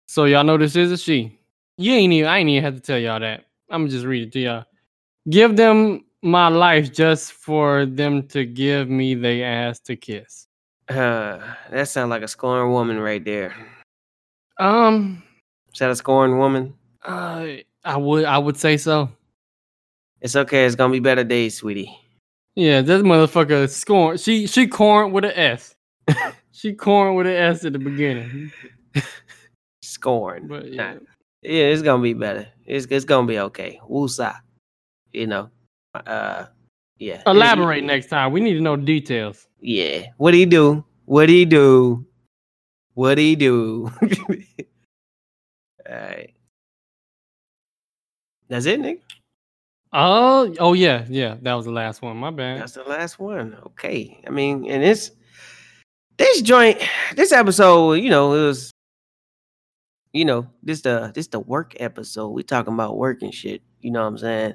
"So 0.07 0.25
y'all 0.25 0.45
know 0.45 0.57
this 0.59 0.77
is 0.77 0.91
a 0.93 0.97
she. 0.99 1.39
You 1.77 1.93
ain't 1.93 2.13
even. 2.13 2.29
I 2.29 2.39
ain't 2.39 2.49
even 2.49 2.65
have 2.65 2.75
to 2.75 2.81
tell 2.81 2.99
y'all 2.99 3.21
that. 3.21 3.45
I'm 3.71 3.89
just 3.89 4.05
read 4.07 4.29
it 4.29 4.33
to 4.33 4.41
y'all. 4.41 4.65
Give 5.29 5.55
them 5.57 6.05
my 6.23 6.49
life 6.49 6.93
just 6.93 7.33
for 7.33 7.87
them 7.87 8.27
to 8.29 8.45
give 8.45 8.89
me 8.89 9.15
they 9.15 9.43
ass 9.43 9.79
to 9.81 9.97
kiss. 9.97 10.47
Uh, 10.89 11.39
that 11.71 11.89
sounds 11.89 12.11
like 12.11 12.23
a 12.23 12.29
scorned 12.29 12.73
woman 12.73 12.99
right 12.99 13.25
there. 13.25 13.55
Um, 14.59 15.23
Is 15.73 15.79
that 15.79 15.91
a 15.91 15.97
scorned 15.97 16.39
woman? 16.39 16.75
uh, 17.05 17.47
I 17.85 17.97
would 17.97 18.25
I 18.25 18.39
would 18.39 18.57
say 18.57 18.77
so. 18.77 19.09
It's 20.21 20.35
okay. 20.35 20.65
It's 20.67 20.75
gonna 20.75 20.93
be 20.93 20.99
better 21.01 21.23
days, 21.25 21.57
sweetie. 21.59 21.97
Yeah, 22.57 22.81
this 22.83 23.03
motherfucker 23.03 23.69
scoring. 23.71 24.19
She 24.19 24.47
she 24.49 24.67
corn 24.67 25.13
with 25.13 25.25
an 25.25 25.31
S. 25.37 25.77
she 26.53 26.73
corn 26.75 27.15
with 27.15 27.29
an 27.29 27.35
S 27.37 27.65
at 27.65 27.73
the 27.73 27.79
beginning. 27.79 28.51
Scoring. 29.83 30.49
But 30.49 30.65
Nah. 30.73 30.93
yeah. 30.93 30.95
Yeah, 31.43 31.65
it's 31.67 31.83
gonna 31.83 32.03
be 32.03 32.15
better. 32.15 32.49
It's 32.67 32.87
it's 32.91 33.05
gonna 33.05 33.27
be 33.29 33.39
okay. 33.39 33.79
Woosah. 33.89 34.41
You 35.13 35.29
know. 35.29 35.51
Uh 35.95 36.47
yeah. 36.99 37.23
Elaborate 37.27 37.85
next 37.85 38.07
time. 38.07 38.33
We 38.33 38.41
need 38.41 38.55
to 38.55 38.61
know 38.61 38.77
the 38.77 38.83
details. 38.83 39.47
Yeah. 39.61 40.07
What 40.17 40.33
do 40.33 40.39
he 40.39 40.47
do? 40.47 40.85
What 41.05 41.27
do 41.27 41.33
he 41.33 41.45
do? 41.45 42.07
What 42.95 43.15
do 43.15 43.23
he 43.23 43.37
do? 43.37 43.91
All 45.89 45.97
right. 45.97 46.35
That's 48.49 48.67
it, 48.67 48.81
Nick. 48.81 49.03
Oh, 49.93 50.55
oh 50.59 50.73
yeah, 50.75 51.07
yeah. 51.09 51.37
That 51.43 51.55
was 51.55 51.65
the 51.65 51.73
last 51.73 52.03
one. 52.03 52.17
My 52.17 52.31
bad. 52.31 52.61
That's 52.61 52.73
the 52.73 52.83
last 52.83 53.19
one. 53.19 53.57
Okay. 53.67 54.21
I 54.27 54.31
mean, 54.31 54.69
and 54.69 54.83
this 54.83 55.13
this 56.19 56.43
joint, 56.43 56.79
this 57.15 57.33
episode, 57.33 57.95
you 57.95 58.11
know, 58.11 58.35
it 58.35 58.47
was, 58.47 58.73
you 60.13 60.25
know, 60.25 60.47
this 60.63 60.83
the 60.83 61.13
this 61.15 61.29
the 61.29 61.41
work 61.41 61.75
episode. 61.81 62.29
We 62.29 62.43
talking 62.43 62.75
about 62.75 62.99
work 62.99 63.23
and 63.23 63.33
shit. 63.33 63.63
You 63.81 63.93
know 63.93 64.03
what 64.03 64.09
I'm 64.09 64.19
saying? 64.19 64.55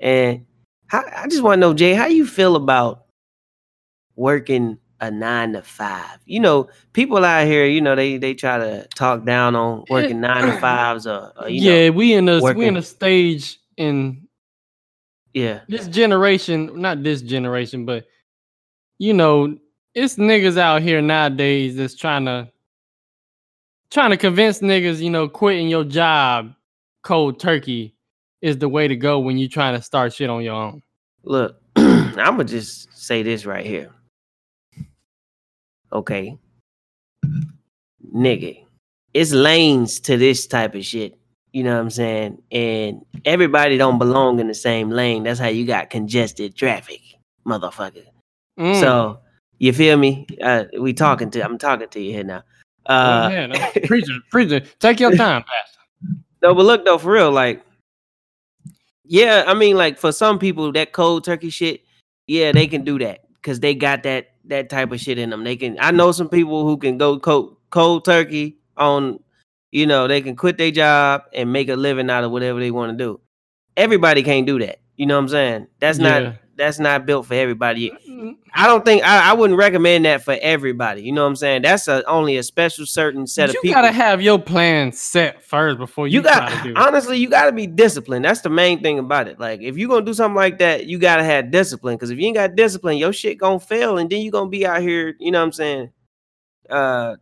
And 0.00 0.46
how, 0.88 1.04
I 1.16 1.26
just 1.28 1.42
want 1.42 1.58
to 1.58 1.60
know, 1.60 1.74
Jay, 1.74 1.94
how 1.94 2.06
you 2.06 2.26
feel 2.26 2.56
about 2.56 3.06
working 4.14 4.78
a 5.00 5.10
nine 5.10 5.52
to 5.52 5.62
five? 5.62 6.18
You 6.26 6.40
know, 6.40 6.68
people 6.92 7.24
out 7.24 7.46
here, 7.46 7.66
you 7.66 7.80
know, 7.80 7.94
they 7.94 8.18
they 8.18 8.34
try 8.34 8.58
to 8.58 8.86
talk 8.94 9.24
down 9.24 9.56
on 9.56 9.80
eh, 9.80 9.84
working 9.90 10.20
nine 10.20 10.44
to 10.46 10.52
fives 10.60 11.06
or, 11.06 11.32
or 11.40 11.48
you 11.48 11.60
yeah, 11.62 11.88
know, 11.88 11.96
we 11.96 12.14
in 12.14 12.28
a 12.28 12.40
we 12.54 12.66
in 12.66 12.76
a 12.76 12.82
stage 12.82 13.58
in 13.76 14.26
yeah, 15.34 15.60
this 15.68 15.88
generation, 15.88 16.80
not 16.80 17.02
this 17.02 17.20
generation, 17.20 17.84
but 17.84 18.06
you 18.98 19.12
know, 19.12 19.58
it's 19.94 20.16
niggas 20.16 20.56
out 20.56 20.82
here 20.82 21.02
nowadays 21.02 21.76
that's 21.76 21.94
trying 21.94 22.24
to 22.26 22.50
trying 23.90 24.10
to 24.10 24.16
convince 24.16 24.60
niggas, 24.60 25.00
you 25.00 25.10
know, 25.10 25.28
quitting 25.28 25.68
your 25.68 25.84
job 25.84 26.54
cold 27.02 27.38
turkey 27.38 27.95
is 28.40 28.58
the 28.58 28.68
way 28.68 28.88
to 28.88 28.96
go 28.96 29.18
when 29.18 29.38
you're 29.38 29.48
trying 29.48 29.76
to 29.76 29.82
start 29.82 30.12
shit 30.12 30.30
on 30.30 30.42
your 30.42 30.54
own. 30.54 30.82
Look, 31.22 31.60
I'm 31.76 32.14
gonna 32.14 32.44
just 32.44 32.96
say 32.96 33.22
this 33.22 33.46
right 33.46 33.66
here. 33.66 33.90
Okay, 35.92 36.36
nigga, 38.14 38.64
it's 39.14 39.32
lanes 39.32 40.00
to 40.00 40.16
this 40.16 40.46
type 40.46 40.74
of 40.74 40.84
shit. 40.84 41.18
You 41.52 41.64
know 41.64 41.74
what 41.74 41.80
I'm 41.80 41.90
saying? 41.90 42.42
And 42.52 43.00
everybody 43.24 43.78
don't 43.78 43.98
belong 43.98 44.40
in 44.40 44.48
the 44.48 44.54
same 44.54 44.90
lane. 44.90 45.22
That's 45.22 45.40
how 45.40 45.48
you 45.48 45.64
got 45.64 45.88
congested 45.88 46.54
traffic, 46.54 47.00
motherfucker. 47.46 48.04
Mm. 48.58 48.78
So 48.78 49.20
you 49.58 49.72
feel 49.72 49.96
me? 49.96 50.26
Uh, 50.42 50.64
we 50.78 50.92
talking 50.92 51.30
to. 51.30 51.42
I'm 51.42 51.58
talking 51.58 51.88
to 51.88 52.00
you 52.00 52.12
here 52.12 52.24
now. 52.24 52.42
Uh, 52.88 53.28
ahead, 53.30 53.56
uh, 53.56 53.86
preacher, 53.86 54.12
preacher, 54.30 54.60
take 54.78 55.00
your 55.00 55.10
time, 55.16 55.42
Pastor. 55.42 56.20
No, 56.42 56.54
but 56.54 56.64
look 56.64 56.84
though, 56.84 56.98
for 56.98 57.12
real, 57.12 57.32
like, 57.32 57.64
yeah, 59.06 59.44
I 59.46 59.54
mean, 59.54 59.76
like 59.76 59.98
for 59.98 60.12
some 60.12 60.38
people, 60.38 60.72
that 60.72 60.92
cold 60.92 61.24
turkey 61.24 61.50
shit, 61.50 61.82
yeah, 62.26 62.52
they 62.52 62.66
can 62.66 62.84
do 62.84 62.98
that 63.00 63.24
because 63.34 63.60
they 63.60 63.74
got 63.74 64.02
that 64.04 64.28
that 64.46 64.68
type 64.70 64.92
of 64.92 65.00
shit 65.00 65.18
in 65.18 65.30
them. 65.30 65.44
They 65.44 65.56
can. 65.56 65.76
I 65.80 65.90
know 65.90 66.12
some 66.12 66.28
people 66.28 66.64
who 66.64 66.76
can 66.76 66.98
go 66.98 67.18
cold 67.18 67.56
cold 67.70 68.04
turkey 68.04 68.56
on, 68.76 69.18
you 69.72 69.86
know, 69.86 70.06
they 70.08 70.20
can 70.20 70.36
quit 70.36 70.58
their 70.58 70.70
job 70.70 71.22
and 71.34 71.52
make 71.52 71.68
a 71.68 71.76
living 71.76 72.10
out 72.10 72.24
of 72.24 72.30
whatever 72.30 72.60
they 72.60 72.70
want 72.70 72.96
to 72.96 73.04
do. 73.04 73.20
Everybody 73.76 74.22
can't 74.22 74.46
do 74.46 74.58
that. 74.60 74.80
You 74.96 75.06
know 75.06 75.16
what 75.16 75.22
I'm 75.22 75.28
saying? 75.28 75.66
That's 75.80 75.98
Yeah. 75.98 76.20
not 76.20 76.34
that's 76.56 76.78
not 76.78 77.06
built 77.06 77.26
for 77.26 77.34
everybody. 77.34 77.92
I 78.54 78.66
don't 78.66 78.84
think 78.84 79.04
I, 79.04 79.30
I 79.30 79.32
wouldn't 79.34 79.58
recommend 79.58 80.04
that 80.06 80.22
for 80.22 80.36
everybody. 80.40 81.02
You 81.02 81.12
know 81.12 81.22
what 81.22 81.28
I'm 81.28 81.36
saying? 81.36 81.62
That's 81.62 81.86
a, 81.88 82.04
only 82.06 82.36
a 82.38 82.42
special 82.42 82.86
certain 82.86 83.26
set 83.26 83.48
You 83.48 83.50
of 83.50 83.62
people. 83.62 83.68
You 83.68 83.74
gotta 83.74 83.92
have 83.92 84.22
your 84.22 84.38
plan 84.38 84.92
set 84.92 85.42
first 85.42 85.78
before 85.78 86.08
you, 86.08 86.14
you 86.14 86.22
gotta 86.22 86.72
honestly 86.76 87.18
you 87.18 87.28
got 87.28 87.46
to 87.46 87.52
be 87.52 87.66
disciplined 87.66 88.24
that's 88.24 88.40
the 88.40 88.50
main 88.50 88.82
thing 88.82 88.98
about 88.98 89.28
it 89.28 89.38
like 89.38 89.60
if 89.60 89.76
you're 89.76 89.88
gonna 89.88 90.04
do 90.04 90.14
something 90.14 90.36
like 90.36 90.58
that 90.58 90.86
you 90.86 90.98
got 90.98 91.16
to 91.16 91.24
have 91.24 91.50
discipline 91.50 91.96
because 91.96 92.10
if 92.10 92.18
you 92.18 92.26
ain't 92.26 92.36
got 92.36 92.56
discipline 92.56 92.96
your 92.96 93.12
shit 93.12 93.38
gonna 93.38 93.60
fail 93.60 93.98
and 93.98 94.10
then 94.10 94.20
you 94.20 94.30
gonna 94.30 94.50
be 94.50 94.66
out 94.66 94.80
here 94.80 95.14
you 95.20 95.30
know 95.30 95.38
what 95.38 95.46
i'm 95.46 95.52
saying 95.52 95.90
uh 96.70 97.14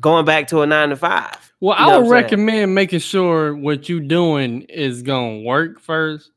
going 0.00 0.24
back 0.24 0.48
to 0.48 0.62
a 0.62 0.66
nine 0.66 0.88
to 0.88 0.96
five 0.96 1.52
Well, 1.60 1.78
You 1.78 1.86
know 1.86 1.94
I 1.94 1.98
would 1.98 2.10
recommend 2.10 2.74
making 2.74 3.00
sure 3.00 3.54
what 3.54 3.88
you 3.88 4.00
doing 4.00 4.62
is 4.62 5.02
gonna 5.02 5.40
work 5.40 5.80
first. 5.80 6.30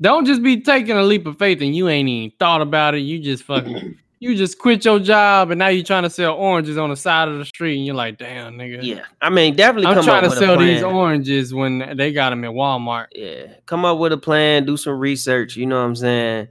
Don't 0.00 0.24
just 0.26 0.42
be 0.42 0.60
taking 0.60 0.96
a 0.96 1.02
leap 1.02 1.26
of 1.26 1.38
faith 1.38 1.60
and 1.60 1.74
you 1.74 1.88
ain't 1.88 2.08
even 2.08 2.36
thought 2.38 2.60
about 2.62 2.94
it. 2.94 3.00
You 3.00 3.18
just 3.18 3.42
fucking 3.42 3.96
you 4.20 4.34
just 4.34 4.58
quit 4.58 4.84
your 4.84 4.98
job 4.98 5.50
and 5.50 5.58
now 5.58 5.68
you're 5.68 5.84
trying 5.84 6.02
to 6.02 6.10
sell 6.10 6.34
oranges 6.34 6.76
on 6.76 6.90
the 6.90 6.96
side 6.96 7.28
of 7.28 7.38
the 7.38 7.44
street 7.44 7.76
and 7.76 7.86
you're 7.86 7.94
like, 7.94 8.18
damn 8.18 8.54
nigga. 8.54 8.80
yeah 8.82 9.04
i 9.20 9.30
mean 9.30 9.54
definitely 9.54 9.86
I'm 9.86 10.02
trying 10.02 10.28
to 10.28 10.34
sell 10.36 10.58
these 10.58 10.82
oranges 10.82 11.54
when 11.54 11.96
they 11.96 12.12
got 12.12 12.30
them 12.30 12.44
at 12.44 12.50
Walmart. 12.50 13.06
yeah 13.12 13.46
come 13.66 13.84
up 13.84 13.98
with 13.98 14.12
a 14.12 14.16
plan 14.16 14.66
do 14.66 14.76
some 14.76 14.98
research 14.98 15.56
you 15.56 15.66
know 15.66 15.78
what 15.78 15.86
i'm 15.86 15.96
saying 15.96 16.48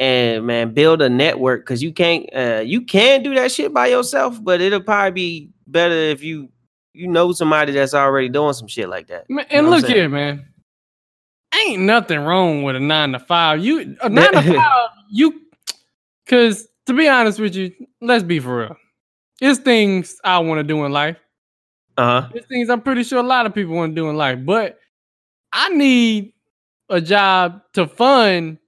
and 0.00 0.44
man 0.44 0.74
build 0.74 1.02
a 1.02 1.08
network 1.08 1.62
because 1.62 1.82
you 1.82 1.92
can't 1.92 2.28
uh 2.34 2.62
you 2.64 2.80
can 2.80 3.22
do 3.22 3.34
that 3.34 3.52
shit 3.52 3.72
by 3.72 3.86
yourself 3.86 4.42
but 4.42 4.60
it'll 4.60 4.80
probably 4.80 5.12
be 5.12 5.50
better 5.68 5.94
if 5.94 6.22
you 6.22 6.48
you 6.94 7.06
know 7.06 7.32
somebody 7.32 7.72
that's 7.72 7.94
already 7.94 8.28
doing 8.28 8.52
some 8.54 8.66
shit 8.68 8.88
like 8.88 9.06
that 9.06 9.28
Man, 9.30 9.46
You 9.50 9.58
and 9.58 9.66
know 9.66 9.76
look 9.76 9.86
here, 9.86 10.08
man. 10.08 10.46
Ain't 11.62 11.82
nothing 11.82 12.20
wrong 12.20 12.62
with 12.62 12.76
a 12.76 12.80
nine 12.80 13.12
to 13.12 13.18
five. 13.18 13.64
You 13.64 13.96
a 14.02 14.08
nine 14.08 14.32
to 14.32 14.42
five, 14.56 14.88
you 15.10 15.40
cause 16.26 16.66
to 16.86 16.92
be 16.94 17.08
honest 17.08 17.38
with 17.38 17.54
you, 17.54 17.72
let's 18.00 18.24
be 18.24 18.40
for 18.40 18.58
real. 18.60 18.76
It's 19.40 19.58
things 19.60 20.18
I 20.24 20.38
want 20.38 20.58
to 20.58 20.64
do 20.64 20.84
in 20.84 20.92
life. 20.92 21.16
uh-huh 21.96 22.30
It's 22.34 22.46
things 22.46 22.70
I'm 22.70 22.80
pretty 22.80 23.04
sure 23.04 23.18
a 23.18 23.22
lot 23.22 23.46
of 23.46 23.54
people 23.54 23.74
want 23.74 23.92
to 23.94 24.00
do 24.00 24.08
in 24.10 24.16
life, 24.16 24.38
but 24.44 24.78
I 25.52 25.68
need 25.70 26.32
a 26.88 27.00
job 27.00 27.60
to 27.74 27.86
fund, 27.86 28.58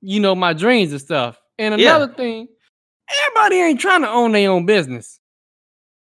you 0.00 0.20
know, 0.20 0.34
my 0.34 0.52
dreams 0.52 0.92
and 0.92 1.00
stuff. 1.00 1.38
And 1.58 1.78
Yeah. 1.78 1.96
another 1.96 2.12
thing, 2.14 2.48
everybody 3.26 3.56
ain't 3.60 3.80
trying 3.80 4.02
to 4.02 4.08
own 4.08 4.32
their 4.32 4.50
own 4.50 4.66
business. 4.66 5.19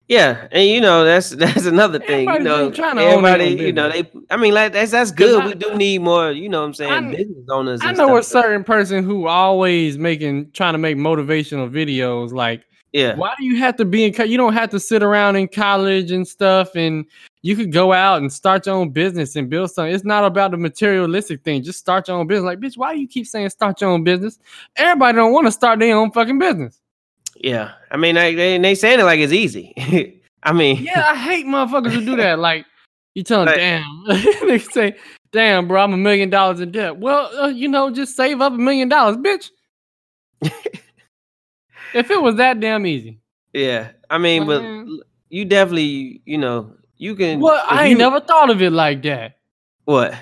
Yeah, 0.07 0.47
and 0.51 0.65
you 0.67 0.79
know 0.79 1.03
that's 1.03 1.29
that's 1.43 1.65
another 1.65 1.99
thing. 1.99 2.29
You 2.29 2.39
know, 2.39 2.65
own 2.67 2.71
their 2.71 3.09
everybody, 3.09 3.49
you 3.49 3.73
know, 3.73 3.89
they. 3.91 4.09
I 4.29 4.37
mean, 4.37 4.53
like 4.53 4.71
that's 4.73 4.91
that's 4.91 5.11
good. 5.11 5.41
I- 5.41 5.47
we 5.47 5.53
do 5.53 5.75
need 5.75 6.01
more. 6.01 6.31
You 6.31 6.47
know, 6.47 6.61
what 6.61 6.67
I'm 6.67 6.73
saying 6.73 6.91
I- 6.91 7.11
business 7.15 7.49
owners. 7.49 7.81
I 7.83 7.91
know 7.91 8.15
a 8.17 8.23
certain 8.23 8.63
person 8.63 9.03
who 9.03 9.27
always 9.27 9.97
making 9.97 10.51
trying 10.51 10.73
to 10.73 10.77
make 10.77 10.95
motivational 10.95 11.69
videos 11.69 12.31
like 12.31 12.63
Yeah, 12.93 13.15
why 13.15 13.33
do 13.37 13.43
you 13.45 13.57
have 13.57 13.75
to 13.77 13.85
be 13.85 14.05
in 14.05 14.13
co- 14.13 14.23
you 14.23 14.37
don't 14.37 14.53
have 14.53 14.69
to 14.69 14.79
sit 14.79 15.03
around 15.03 15.35
in 15.35 15.49
college 15.49 16.11
and 16.11 16.25
stuff 16.25 16.75
and 16.75 17.05
you 17.41 17.55
could 17.57 17.73
go 17.73 17.91
out 17.91 18.21
and 18.21 18.31
start 18.31 18.65
your 18.65 18.75
own 18.75 18.89
business 18.91 19.35
and 19.35 19.49
build 19.49 19.71
something 19.71 19.93
it's 19.93 20.03
not 20.05 20.23
about 20.25 20.51
the 20.51 20.57
materialistic 20.57 21.43
thing 21.43 21.61
just 21.63 21.79
start 21.79 22.07
your 22.07 22.17
own 22.17 22.27
business 22.27 22.45
like 22.45 22.59
bitch 22.59 22.75
why 22.77 22.93
do 22.93 22.99
you 22.99 23.07
keep 23.07 23.25
saying 23.27 23.49
start 23.49 23.79
your 23.79 23.89
own 23.89 24.03
business 24.03 24.39
everybody 24.75 25.15
don't 25.15 25.31
want 25.31 25.45
to 25.45 25.51
start 25.51 25.79
their 25.79 25.95
own 25.95 26.11
fucking 26.11 26.39
business 26.39 26.81
yeah. 27.41 27.73
I 27.91 27.97
mean, 27.97 28.15
they 28.15 28.35
they, 28.35 28.57
they 28.57 28.75
saying 28.75 28.99
it 28.99 29.03
like 29.03 29.19
it's 29.19 29.33
easy. 29.33 29.73
I 30.43 30.53
mean, 30.53 30.77
yeah 30.83 31.09
i 31.11 31.15
hate 31.15 31.45
motherfuckers 31.45 31.91
who 31.91 32.05
do 32.05 32.15
that 32.17 32.39
like 32.47 32.65
you 33.15 33.23
tell 33.23 33.39
them 33.43 33.47
Like- 33.47 33.57
damn 33.57 34.47
they 34.47 34.59
say 34.59 34.95
damn 35.33 35.67
bro 35.67 35.81
i'm 35.83 35.93
a 35.93 35.97
million 35.97 36.29
dollars 36.29 36.61
in 36.61 36.71
debt 36.71 36.97
well 36.97 37.29
uh, 37.37 37.47
you 37.47 37.67
know 37.67 37.89
just 37.89 38.15
save 38.15 38.39
up 38.39 38.53
a 38.53 38.57
million 38.57 38.87
dollars 38.87 39.17
bitch 39.17 39.49
if 41.93 42.11
it 42.11 42.21
was 42.21 42.35
that 42.35 42.59
damn 42.59 42.85
easy 42.85 43.19
yeah. 43.53 43.89
I 44.09 44.19
mean, 44.19 44.45
but 44.45 44.61
Man. 44.61 44.99
you 45.29 45.43
definitely, 45.43 46.21
you 46.25 46.37
know, 46.37 46.73
you 46.97 47.15
can. 47.15 47.39
well 47.39 47.61
i 47.67 47.83
ain't 47.85 47.91
you- 47.91 47.97
never 47.97 48.19
thought 48.19 48.49
of 48.49 48.61
it 48.61 48.71
like 48.71 49.01
that 49.03 49.37
What? 49.85 50.13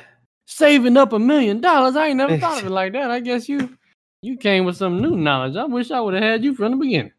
saving 0.45 0.95
up 0.95 1.11
a 1.11 1.20
million 1.20 1.59
dollars. 1.59 1.95
I 1.95 2.07
ain't 2.07 2.18
never 2.18 2.38
thought 2.38 2.59
of 2.61 2.68
it 2.68 2.70
like 2.72 2.93
that. 2.93 3.11
I 3.11 3.20
guess 3.20 3.49
you 3.49 3.78
you 4.26 4.38
came 4.38 4.65
with 4.65 4.76
some 4.76 4.99
new 5.01 5.15
knowledge. 5.15 5.55
I 5.55 5.65
wish 5.65 5.91
I 5.91 6.01
would 6.01 6.15
have 6.15 6.23
had 6.23 6.43
you 6.43 6.55
from 6.55 6.71
the 6.71 6.78
beginning. 6.78 7.11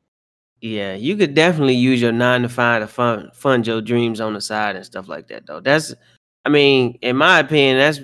Yeah, 0.60 0.94
you 0.94 1.16
could 1.16 1.34
definitely 1.34 1.74
use 1.74 2.00
your 2.00 2.12
nine 2.12 2.42
to 2.42 2.48
five 2.48 2.82
to 2.82 2.88
fund 2.88 3.30
fund 3.34 3.66
your 3.66 3.80
dreams 3.80 4.20
on 4.20 4.34
the 4.34 4.40
side 4.40 4.74
and 4.74 4.84
stuff 4.84 5.06
like 5.08 5.28
that. 5.28 5.46
Though 5.46 5.60
that's, 5.60 5.94
I 6.44 6.48
mean, 6.48 6.98
in 7.02 7.16
my 7.16 7.40
opinion, 7.40 7.78
that's 7.78 8.00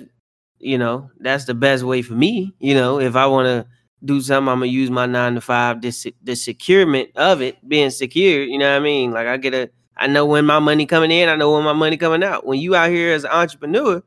you 0.59 0.77
know 0.77 1.09
that's 1.19 1.45
the 1.45 1.53
best 1.53 1.83
way 1.83 2.01
for 2.01 2.13
me. 2.13 2.53
You 2.59 2.75
know, 2.75 2.99
if 2.99 3.15
I 3.15 3.25
want 3.25 3.47
to 3.47 3.67
do 4.05 4.21
something, 4.21 4.47
I'm 4.49 4.59
gonna 4.59 4.67
use 4.67 4.91
my 4.91 5.05
nine 5.07 5.35
to 5.35 5.41
five. 5.41 5.81
The 5.81 5.91
se- 5.91 6.15
the 6.21 6.35
securement 6.35 7.09
of 7.15 7.41
it 7.41 7.57
being 7.67 7.89
secure. 7.89 8.43
You 8.43 8.59
know 8.59 8.71
what 8.71 8.81
I 8.81 8.83
mean? 8.83 9.11
Like 9.11 9.27
I 9.27 9.37
get 9.37 9.53
a, 9.55 9.69
I 9.97 10.07
know 10.07 10.25
when 10.25 10.45
my 10.45 10.59
money 10.59 10.85
coming 10.85 11.11
in. 11.11 11.27
I 11.27 11.35
know 11.35 11.53
when 11.53 11.63
my 11.63 11.73
money 11.73 11.97
coming 11.97 12.23
out. 12.23 12.45
When 12.45 12.59
you 12.59 12.75
out 12.75 12.91
here 12.91 13.13
as 13.13 13.23
an 13.23 13.31
entrepreneur, 13.31 14.01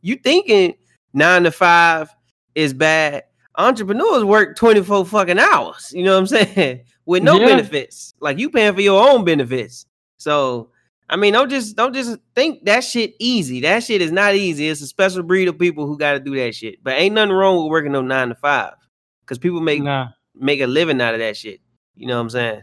you 0.00 0.16
thinking 0.16 0.74
nine 1.12 1.44
to 1.44 1.52
five 1.52 2.08
is 2.54 2.72
bad. 2.72 3.24
Entrepreneurs 3.56 4.24
work 4.24 4.56
24 4.56 5.04
fucking 5.06 5.38
hours. 5.38 5.92
You 5.94 6.04
know 6.04 6.12
what 6.14 6.20
I'm 6.20 6.26
saying? 6.26 6.80
With 7.06 7.22
no 7.22 7.38
Yeah. 7.38 7.46
benefits. 7.46 8.14
Like 8.20 8.38
you 8.38 8.48
paying 8.50 8.74
for 8.74 8.80
your 8.80 9.02
own 9.10 9.24
benefits. 9.24 9.86
So 10.18 10.70
I 11.08 11.16
mean, 11.16 11.34
don't 11.34 11.50
just 11.50 11.76
don't 11.76 11.92
just 11.92 12.18
think 12.34 12.64
that 12.64 12.80
shit 12.84 13.14
easy. 13.18 13.60
That 13.60 13.82
shit 13.82 14.00
is 14.00 14.12
not 14.12 14.34
easy. 14.34 14.68
It's 14.68 14.80
a 14.80 14.86
special 14.86 15.22
breed 15.22 15.48
of 15.48 15.58
people 15.58 15.86
who 15.86 15.98
got 15.98 16.12
to 16.12 16.20
do 16.20 16.34
that 16.36 16.54
shit. 16.54 16.82
But 16.82 16.94
ain't 16.94 17.14
nothing 17.14 17.32
wrong 17.32 17.56
with 17.62 17.70
working 17.70 17.92
no 17.92 18.00
nine 18.00 18.28
to 18.30 18.34
five, 18.36 18.74
because 19.20 19.38
people 19.38 19.60
make 19.60 19.82
Nah. 19.82 20.08
make 20.34 20.60
a 20.62 20.66
living 20.66 21.00
out 21.02 21.12
of 21.12 21.20
that 21.20 21.36
shit. 21.36 21.60
You 21.96 22.06
know 22.06 22.14
what 22.16 22.22
I'm 22.22 22.30
saying? 22.30 22.62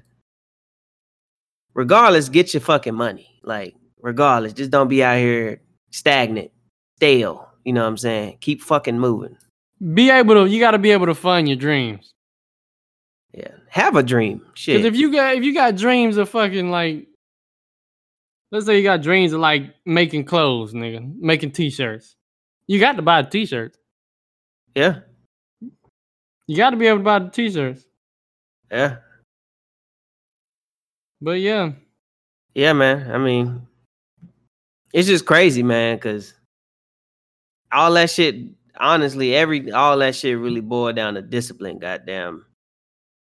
Regardless, 1.76 2.30
get 2.30 2.54
your 2.54 2.62
fucking 2.62 2.96
money. 2.96 3.40
Like, 3.44 3.76
regardless, 4.02 4.54
just 4.54 4.72
don't 4.72 4.88
be 4.88 5.04
out 5.04 5.18
here 5.18 5.62
stagnant, 5.92 6.52
stale. 6.96 7.48
You 7.64 7.74
know 7.74 7.82
what 7.84 7.90
I'm 7.90 7.98
saying? 7.98 8.38
Keep 8.42 8.62
fucking 8.62 8.98
moving. 9.00 9.38
Be 9.94 10.10
able 10.10 10.36
to. 10.36 10.46
You 10.52 10.60
got 10.60 10.72
to 10.72 10.78
be 10.78 10.92
able 10.92 11.06
to 11.08 11.16
fund 11.16 11.48
your 11.48 11.58
dreams. 11.58 12.14
Yeah. 13.34 13.52
Have 13.70 13.96
a 13.96 14.04
dream. 14.04 14.42
Shit. 14.56 14.78
Because 14.78 14.86
if 14.94 15.00
you 15.00 15.12
got 15.12 15.36
if 15.36 15.44
you 15.44 15.54
got 15.54 15.76
dreams 15.76 16.18
of 16.18 16.30
fucking 16.30 16.70
like, 16.72 17.08
let's 18.52 18.66
say 18.66 18.78
you 18.78 18.84
got 18.84 19.02
dreams 19.02 19.32
of 19.34 19.40
like 19.40 19.74
making 19.86 20.26
clothes, 20.26 20.74
nigga, 20.74 21.16
making 21.20 21.52
t-shirts. 21.52 22.16
You 22.68 22.80
got 22.80 22.98
to 22.98 23.02
buy 23.02 23.22
the 23.22 23.30
t-shirts. 23.30 23.78
yeah. 24.76 25.00
You 26.48 26.58
got 26.58 26.72
to 26.72 26.78
be 26.78 26.88
able 26.88 26.98
to 27.00 27.04
buy 27.04 27.20
the 27.20 27.30
t-shirts. 27.30 27.86
Yeah. 28.72 28.98
But 31.22 31.40
yeah, 31.40 31.74
Yeah, 32.56 32.74
man. 32.74 33.12
I 33.12 33.18
mean, 33.20 33.68
it's 34.94 35.08
just 35.08 35.26
crazy, 35.26 35.62
man, 35.64 35.98
because 35.98 36.34
all 37.72 37.94
that 37.94 38.10
shit, 38.10 38.36
honestly, 38.80 39.36
every 39.36 39.72
all 39.72 39.98
that 40.00 40.16
shit 40.16 40.38
really 40.38 40.62
boiled 40.62 40.96
down 40.96 41.16
to 41.16 41.22
discipline, 41.22 41.80
goddamn. 41.80 42.46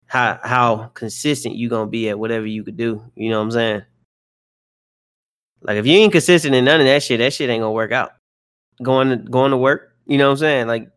How 0.06 0.38
how 0.42 0.90
consistent 0.94 1.54
you 1.54 1.68
gonna 1.68 1.90
be 1.90 2.08
at 2.08 2.18
whatever 2.18 2.46
you 2.46 2.64
could 2.64 2.76
do. 2.76 3.04
You 3.14 3.30
know 3.30 3.38
what 3.38 3.44
I'm 3.44 3.50
saying? 3.52 3.82
Like 5.62 5.76
if 5.76 5.86
you 5.86 5.92
ain't 5.94 6.12
consistent 6.12 6.54
in 6.54 6.64
none 6.64 6.80
of 6.80 6.86
that 6.86 7.02
shit, 7.02 7.18
that 7.18 7.32
shit 7.32 7.50
ain't 7.50 7.60
gonna 7.62 7.72
work 7.72 7.92
out. 7.92 8.12
Going 8.82 9.10
to 9.10 9.16
going 9.16 9.50
to 9.50 9.56
work, 9.56 9.94
you 10.06 10.16
know 10.18 10.26
what 10.26 10.32
I'm 10.32 10.38
saying? 10.38 10.66
Like 10.66 10.88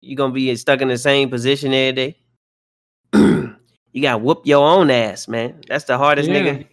you 0.00 0.16
gonna 0.16 0.32
be 0.32 0.54
stuck 0.56 0.80
in 0.80 0.88
the 0.88 0.98
same 0.98 1.30
position 1.30 1.72
every 1.72 1.92
day. 1.92 2.16
you 3.14 4.02
gotta 4.02 4.18
whoop 4.18 4.42
your 4.46 4.66
own 4.66 4.90
ass, 4.90 5.28
man. 5.28 5.62
That's 5.68 5.84
the 5.84 5.96
hardest 5.96 6.28
Yeah. 6.28 6.36
nigga. 6.40 6.66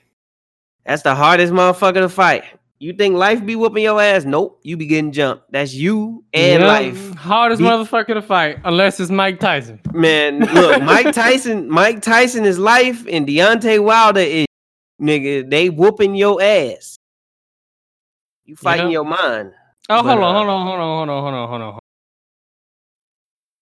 That's 0.85 1.03
the 1.03 1.15
hardest 1.15 1.53
motherfucker 1.53 1.95
to 1.95 2.09
fight. 2.09 2.43
You 2.79 2.93
think 2.93 3.15
life 3.15 3.43
be 3.45 3.55
whooping 3.55 3.83
your 3.83 3.99
ass? 4.01 4.23
Nope. 4.25 4.59
You 4.63 4.77
be 4.77 4.85
getting 4.85 5.11
jumped. 5.11 5.51
That's 5.51 5.73
you 5.73 6.23
and 6.33 6.61
Yeah, 6.61 6.67
life. 6.67 7.13
hardest 7.15 7.59
Be- 7.59 7.65
motherfucker 7.67 8.13
to 8.13 8.21
fight, 8.21 8.59
unless 8.65 8.99
it's 8.99 9.09
Mike 9.09 9.39
Tyson. 9.39 9.79
Man, 9.93 10.39
look, 10.41 10.83
Mike 10.83 11.11
Tyson, 11.11 11.67
Mike 11.71 12.01
Tyson 12.03 12.45
is 12.45 12.59
life, 12.59 13.05
and 13.09 13.27
Deontay 13.27 13.83
Wilder 13.83 14.19
is 14.21 14.45
nigga. 15.01 15.49
They 15.49 15.69
whooping 15.69 16.13
your 16.15 16.39
ass. 16.41 16.97
You 18.45 18.55
fighting 18.55 18.87
Yeah. 18.87 18.91
your 18.93 19.05
mind. 19.05 19.53
Oh, 19.89 20.03
But, 20.03 20.09
hold 20.17 20.23
on, 20.23 20.35
uh, 20.35 20.37
hold 20.37 20.49
on, 20.49 20.67
hold 20.67 20.79
on, 20.79 20.97
hold 20.97 21.09
on, 21.09 21.23
hold 21.23 21.33
on, 21.33 21.49
hold 21.49 21.61
on. 21.61 21.79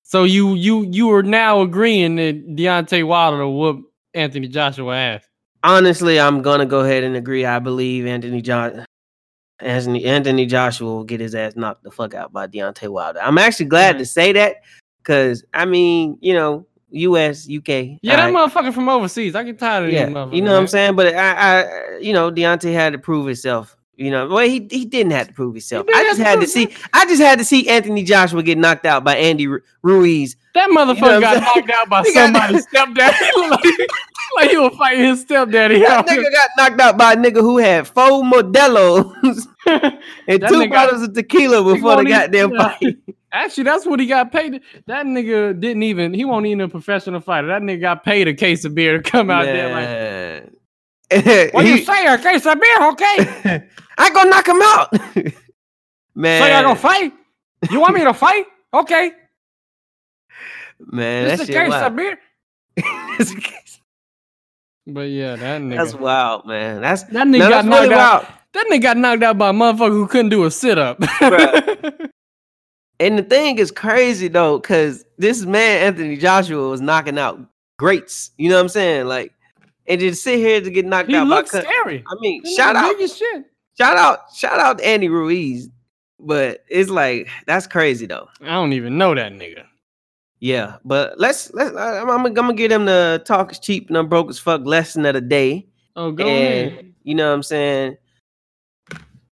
So 0.03 0.23
you 0.23 0.53
you 0.55 0.85
you 0.91 1.11
are 1.13 1.23
now 1.23 1.61
agreeing 1.61 2.15
that 2.17 2.55
Deontay 2.55 3.05
Wilder 3.07 3.37
will 3.37 3.57
whoop 3.59 3.85
Anthony 4.13 4.47
Joshua 4.47 4.95
ass. 4.95 5.23
Honestly, 5.63 6.19
I'm 6.19 6.41
gonna 6.41 6.65
go 6.65 6.81
ahead 6.81 7.03
and 7.03 7.15
agree. 7.15 7.45
I 7.45 7.59
believe 7.59 8.05
Anthony 8.05 8.41
John 8.41 8.84
Anthony 9.59 10.05
Anthony 10.05 10.45
Joshua 10.45 10.87
will 10.87 11.03
get 11.03 11.19
his 11.19 11.33
ass 11.35 11.55
knocked 11.55 11.83
the 11.83 11.91
fuck 11.91 12.13
out 12.13 12.33
by 12.33 12.47
Deontay 12.47 12.89
Wilder. 12.89 13.19
I'm 13.21 13.37
actually 13.37 13.67
glad 13.67 13.95
Mhm. 13.95 13.99
to 13.99 14.05
say 14.05 14.31
that 14.33 14.57
because 15.01 15.43
I 15.53 15.65
mean, 15.65 16.17
you 16.21 16.33
know, 16.33 16.65
U.S. 16.91 17.47
UK. 17.49 17.97
Yeah, 18.01 18.15
that 18.17 18.33
alright. 18.33 18.51
motherfucker 18.51 18.73
from 18.73 18.87
overseas. 18.89 19.35
I 19.35 19.43
get 19.43 19.57
tired 19.59 19.85
of 19.85 19.91
yeah, 19.93 20.05
these 20.05 20.15
motherfuckers. 20.15 20.35
you 20.35 20.41
know 20.41 20.53
what 20.53 20.59
I'm 20.59 20.67
saying. 20.67 20.95
But 20.95 21.15
I, 21.15 21.31
I, 21.61 21.97
you 21.99 22.13
know, 22.13 22.31
Deontay 22.31 22.73
had 22.73 22.93
to 22.93 22.99
prove 22.99 23.25
himself. 23.25 23.75
You 23.97 24.11
know, 24.11 24.27
well, 24.27 24.45
he 24.45 24.67
he 24.69 24.83
didn't 24.83 25.13
have 25.13 25.27
to 25.29 25.33
prove 25.33 25.53
himself. 25.53 25.87
I 25.93 26.03
just 26.03 26.19
had 26.19 26.41
to 26.41 26.47
see. 26.47 26.73
I 26.91 27.05
just 27.05 27.21
had 27.21 27.39
to 27.39 27.45
see 27.45 27.69
Anthony 27.69 28.03
Joshua 28.03 28.43
get 28.43 28.57
knocked 28.57 28.85
out 28.85 29.05
by 29.05 29.15
Andy 29.15 29.47
Ruiz. 29.83 30.35
That 30.53 30.69
motherfucker 30.69 31.21
got 31.21 31.41
knocked 31.41 31.69
out 31.69 31.89
by 31.89 32.03
somebody's 32.13 32.67
stepdaddy. 32.67 33.15
like, 33.49 33.63
like 34.35 34.49
he 34.49 34.57
was 34.57 34.75
fighting 34.77 35.05
his 35.05 35.21
stepdaddy. 35.21 35.79
That 35.79 36.05
nigga 36.07 36.31
got 36.31 36.49
knocked 36.57 36.81
out 36.81 36.97
by 36.97 37.13
a 37.13 37.15
nigga 37.15 37.39
who 37.39 37.57
had 37.57 37.87
four 37.87 38.21
Modelos 38.23 39.13
and 39.65 40.41
That 40.41 40.49
two 40.49 40.69
bottles 40.69 41.03
of 41.03 41.13
tequila 41.13 41.63
before 41.73 41.95
the 41.95 42.01
even- 42.01 42.11
goddamn 42.11 42.55
fight. 42.57 42.97
Actually, 43.31 43.65
that's 43.65 43.85
what 43.85 43.99
he 43.99 44.05
got 44.05 44.31
paid. 44.31 44.61
That 44.87 45.05
nigga 45.05 45.59
didn't 45.59 45.83
even. 45.83 46.13
He 46.13 46.23
won't 46.23 46.45
even 46.45 46.61
a 46.61 46.69
professional 46.69 47.19
fighter. 47.19 47.47
That 47.47 47.61
nigga 47.61 47.81
got 47.81 48.03
paid 48.05 48.29
a 48.29 48.33
case 48.33 48.63
of 48.63 48.73
beer 48.75 49.01
to 49.01 49.03
come 49.03 49.29
out 49.29 49.43
there 49.43 50.41
like. 50.41 50.53
Man. 51.11 51.49
What 51.53 51.65
you 51.65 51.75
He- 51.75 51.85
say? 51.85 52.05
A 52.07 52.17
case 52.17 52.45
of 52.45 52.59
beer, 52.59 52.89
okay? 52.89 53.67
I 53.97 54.09
gonna 54.11 54.29
knock 54.29 54.47
him 54.47 54.61
out, 54.61 54.91
man. 56.15 56.41
So 56.41 56.47
y'all 56.47 56.63
gonna 56.63 56.75
fight? 56.75 57.13
You 57.71 57.79
want 57.79 57.93
me 57.95 58.03
to 58.03 58.13
fight? 58.13 58.45
Okay. 58.73 59.11
man, 60.79 61.29
Just 61.37 61.47
that 61.47 61.49
a 61.49 61.53
case 61.59 61.69
wild. 61.69 61.91
of 61.91 61.95
beer. 61.95 62.19
That's 63.17 63.31
a 63.31 63.35
case- 63.35 63.79
But 64.87 65.09
yeah, 65.09 65.35
that 65.37 65.61
nigga. 65.61 65.77
That's 65.77 65.93
wild, 65.93 66.45
man. 66.45 66.81
That's 66.81 67.03
that 67.03 67.27
nigga 67.27 67.39
no, 67.39 67.49
got 67.49 67.65
knocked 67.65 67.81
really 67.83 67.93
out. 67.95 68.23
wild. 68.23 68.33
That 68.53 68.65
nigga 68.71 68.81
got 68.81 68.97
knocked 68.97 69.23
out 69.23 69.37
by 69.37 69.49
a 69.49 69.53
motherfucker 69.53 69.89
who 69.91 70.07
couldn't 70.07 70.29
do 70.29 70.43
a 70.45 70.51
sit 70.51 70.77
up. 70.77 70.99
And 72.99 73.19
the 73.19 73.23
thing 73.23 73.57
is 73.57 73.71
crazy 73.71 74.29
though, 74.29 74.57
because 74.57 75.03
this 75.17 75.45
man 75.45 75.83
Anthony 75.87 76.15
Joshua 76.15 76.69
was 76.69 76.79
knocking 76.79 77.19
out 77.19 77.39
greats. 77.77 78.31
You 78.37 78.47
know 78.49 78.55
what 78.55 78.61
I'm 78.61 78.69
saying? 78.69 79.07
Like, 79.07 79.33
and 79.87 79.99
just 79.99 80.23
sit 80.23 80.39
here 80.39 80.61
to 80.61 80.69
get 80.71 80.85
knocked 80.85 81.09
he 81.09 81.15
out 81.15 81.29
by. 81.29 81.35
looks 81.35 81.51
cut- 81.51 81.63
scary. 81.63 82.03
I 82.07 82.15
mean, 82.19 82.41
That 82.43 82.51
shout 82.53 82.75
out, 82.75 82.97
shit. 82.99 83.45
shout 83.77 83.97
out, 83.97 84.19
shout 84.35 84.59
out 84.59 84.79
to 84.79 84.85
Andy 84.87 85.09
Ruiz. 85.09 85.69
But 86.19 86.63
it's 86.69 86.89
like 86.89 87.27
that's 87.45 87.67
crazy 87.67 88.05
though. 88.05 88.27
I 88.41 88.47
don't 88.53 88.73
even 88.73 88.97
know 88.97 89.13
that 89.13 89.33
nigga. 89.33 89.65
Yeah, 90.39 90.77
but 90.85 91.19
let's 91.19 91.53
let's. 91.53 91.75
I'm, 91.75 92.09
I'm, 92.09 92.33
gonna 92.33 92.53
get 92.53 92.71
him 92.71 92.85
the 92.85 93.21
talk 93.25 93.51
is 93.51 93.59
cheap 93.59 93.87
and 93.89 93.97
I'm 93.97 94.07
broke 94.07 94.29
as 94.29 94.39
fuck 94.39 94.65
lesson 94.65 95.05
of 95.05 95.13
the 95.13 95.21
day. 95.21 95.67
Oh, 95.95 96.11
go 96.11 96.25
and 96.25 96.71
ahead. 96.71 96.93
you 97.03 97.15
know 97.15 97.27
what 97.29 97.35
I'm 97.35 97.43
saying? 97.43 97.97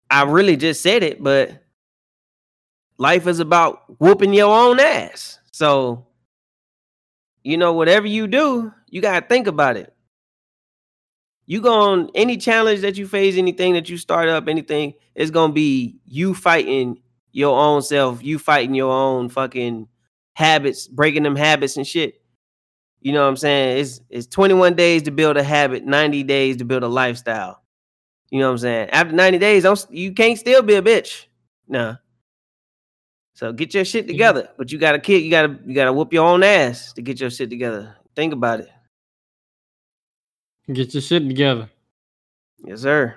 I 0.09 0.23
really 0.23 0.57
just 0.57 0.81
said 0.81 1.03
it, 1.03 1.23
but 1.23 1.63
life 2.97 3.27
is 3.27 3.39
about 3.39 3.83
whooping 3.99 4.33
your 4.33 4.53
own 4.53 4.79
ass. 4.79 5.39
So, 5.51 6.05
you 7.43 7.57
know, 7.57 7.73
whatever 7.73 8.07
you 8.07 8.27
do, 8.27 8.71
you 8.89 9.01
gotta 9.01 9.25
think 9.25 9.47
about 9.47 9.77
it. 9.77 9.93
You 11.51 11.59
go 11.59 11.73
on 11.73 12.09
any 12.15 12.37
challenge 12.37 12.79
that 12.79 12.95
you 12.95 13.05
face, 13.05 13.35
anything 13.35 13.73
that 13.73 13.89
you 13.89 13.97
start 13.97 14.29
up, 14.29 14.47
anything, 14.47 14.93
it's 15.15 15.31
gonna 15.31 15.51
be 15.51 15.97
you 16.05 16.33
fighting 16.33 17.01
your 17.33 17.59
own 17.59 17.81
self, 17.81 18.23
you 18.23 18.39
fighting 18.39 18.73
your 18.73 18.89
own 18.93 19.27
fucking 19.27 19.89
habits, 20.31 20.87
breaking 20.87 21.23
them 21.23 21.35
habits 21.35 21.75
and 21.75 21.85
shit. 21.85 22.21
You 23.01 23.11
know 23.11 23.23
what 23.23 23.27
I'm 23.27 23.35
saying? 23.35 23.79
It's 23.79 23.99
it's 24.09 24.27
21 24.27 24.75
days 24.75 25.03
to 25.03 25.11
build 25.11 25.35
a 25.35 25.43
habit, 25.43 25.83
90 25.83 26.23
days 26.23 26.55
to 26.55 26.63
build 26.63 26.83
a 26.83 26.87
lifestyle. 26.87 27.61
You 28.29 28.39
know 28.39 28.45
what 28.45 28.53
I'm 28.53 28.57
saying? 28.59 28.89
After 28.91 29.13
90 29.13 29.37
days, 29.39 29.63
don't 29.63 29.85
you 29.89 30.13
can't 30.13 30.39
still 30.39 30.61
be 30.61 30.75
a 30.75 30.81
bitch. 30.81 31.25
Nah. 31.67 31.97
So 33.33 33.51
get 33.51 33.73
your 33.73 33.83
shit 33.83 34.07
together. 34.07 34.47
But 34.57 34.71
you 34.71 34.79
gotta 34.79 34.99
kick, 34.99 35.21
you 35.21 35.29
gotta 35.29 35.59
you 35.65 35.75
gotta 35.75 35.91
whoop 35.91 36.13
your 36.13 36.25
own 36.25 36.43
ass 36.43 36.93
to 36.93 37.01
get 37.01 37.19
your 37.19 37.29
shit 37.29 37.49
together. 37.49 37.97
Think 38.15 38.31
about 38.31 38.61
it. 38.61 38.69
Get 40.67 40.93
your 40.93 41.01
shit 41.01 41.27
together. 41.27 41.69
Yes, 42.63 42.81
sir. 42.81 43.15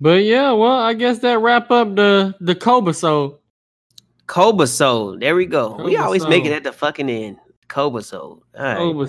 But 0.00 0.22
yeah, 0.24 0.52
well, 0.52 0.78
I 0.78 0.94
guess 0.94 1.18
that 1.20 1.40
wrap 1.40 1.70
up 1.70 1.96
the 1.96 2.34
the 2.40 2.54
Cobra 2.54 2.94
so 2.94 3.40
Cobra 4.26 4.66
Soul. 4.66 5.18
There 5.18 5.34
we 5.34 5.46
go. 5.46 5.82
we 5.82 5.96
always 5.96 6.26
make 6.26 6.44
it 6.44 6.52
at 6.52 6.62
the 6.62 6.72
fucking 6.72 7.10
end. 7.10 7.38
Cobra 7.68 8.02
Soul. 8.02 8.44
All 8.56 8.64
right. 8.64 8.76
Cobra 8.76 9.08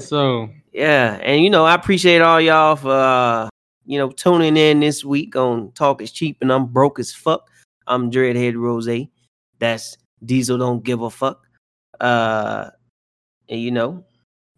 Yeah, 0.74 1.20
and 1.22 1.44
you 1.44 1.50
know, 1.50 1.66
I 1.66 1.76
appreciate 1.76 2.22
all 2.22 2.42
y'all 2.42 2.76
for 2.76 2.92
uh, 2.92 3.50
you 3.86 4.00
know 4.00 4.10
tuning 4.10 4.58
in 4.58 4.80
this 4.80 5.06
week 5.06 5.36
on 5.36 5.72
Talk 5.74 6.02
is 6.02 6.12
Cheap 6.12 6.38
and 6.42 6.52
I'm 6.52 6.66
broke 6.66 7.00
as 7.00 7.14
fuck. 7.14 7.50
I'm 7.86 8.10
Dreadhead 8.10 8.56
Rose. 8.56 9.08
That's 9.60 9.98
Diesel 10.26 10.58
don't 10.58 10.84
give 10.84 11.02
a 11.02 11.10
fuck. 11.10 11.46
Uh 12.00 12.70
and 13.50 13.60
you 13.60 13.72
know, 13.72 14.06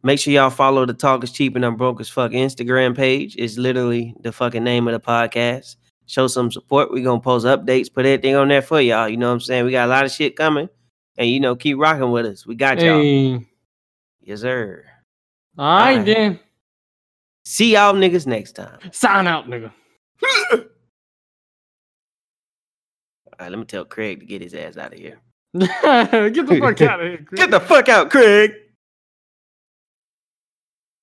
make 0.03 0.19
sure 0.19 0.33
y'all 0.33 0.49
follow 0.49 0.85
the 0.85 0.93
Talk 0.93 1.23
is 1.23 1.31
Cheap 1.31 1.55
and 1.55 1.65
I'm 1.65 1.75
broke 1.75 1.99
as 2.01 2.09
fuck 2.09 2.31
Instagram 2.31 2.95
page. 2.95 3.35
It's 3.37 3.57
literally 3.57 4.15
the 4.21 4.31
fucking 4.31 4.63
name 4.63 4.87
of 4.87 4.93
the 4.93 4.99
podcast. 4.99 5.75
Show 6.07 6.27
some 6.27 6.51
support. 6.51 6.91
We're 6.91 7.03
gonna 7.03 7.21
post 7.21 7.45
updates, 7.45 7.93
put 7.93 8.05
everything 8.05 8.35
on 8.35 8.49
there 8.49 8.61
for 8.61 8.81
y'all. 8.81 9.07
You 9.07 9.17
know 9.17 9.27
what 9.27 9.33
I'm 9.35 9.39
saying? 9.41 9.65
We 9.65 9.71
got 9.71 9.87
a 9.87 9.91
lot 9.91 10.05
of 10.05 10.11
shit 10.11 10.35
coming. 10.35 10.69
And 11.17 11.29
you 11.29 11.39
know, 11.39 11.55
keep 11.55 11.77
rocking 11.77 12.11
with 12.11 12.25
us. 12.25 12.45
We 12.45 12.55
got 12.55 12.79
y'all. 12.79 13.01
hey. 13.01 13.47
Yes, 14.21 14.41
sir. 14.41 14.85
All 15.57 15.65
right, 15.65 15.91
Alright. 15.99 16.05
then. 16.05 16.39
See 17.43 17.73
y'all 17.73 17.93
niggas 17.93 18.27
next 18.27 18.53
time. 18.53 18.79
Sign 18.91 19.27
out, 19.27 19.47
nigga. 19.47 19.71
All 20.51 20.59
right, 23.39 23.49
let 23.49 23.57
me 23.59 23.65
tell 23.65 23.85
Craig 23.85 24.19
to 24.19 24.25
get 24.25 24.41
his 24.41 24.53
ass 24.53 24.77
out 24.77 24.93
of 24.93 24.99
here. 24.99 25.19
Get 25.57 25.67
the 26.47 26.57
fuck 26.61 26.81
out 26.81 27.01
of 27.01 27.07
here. 27.07 27.25
Chris. 27.25 27.39
Get 27.39 27.51
the 27.51 27.59
fuck 27.59 27.89
out, 27.89 28.09
Craig. 28.09 28.53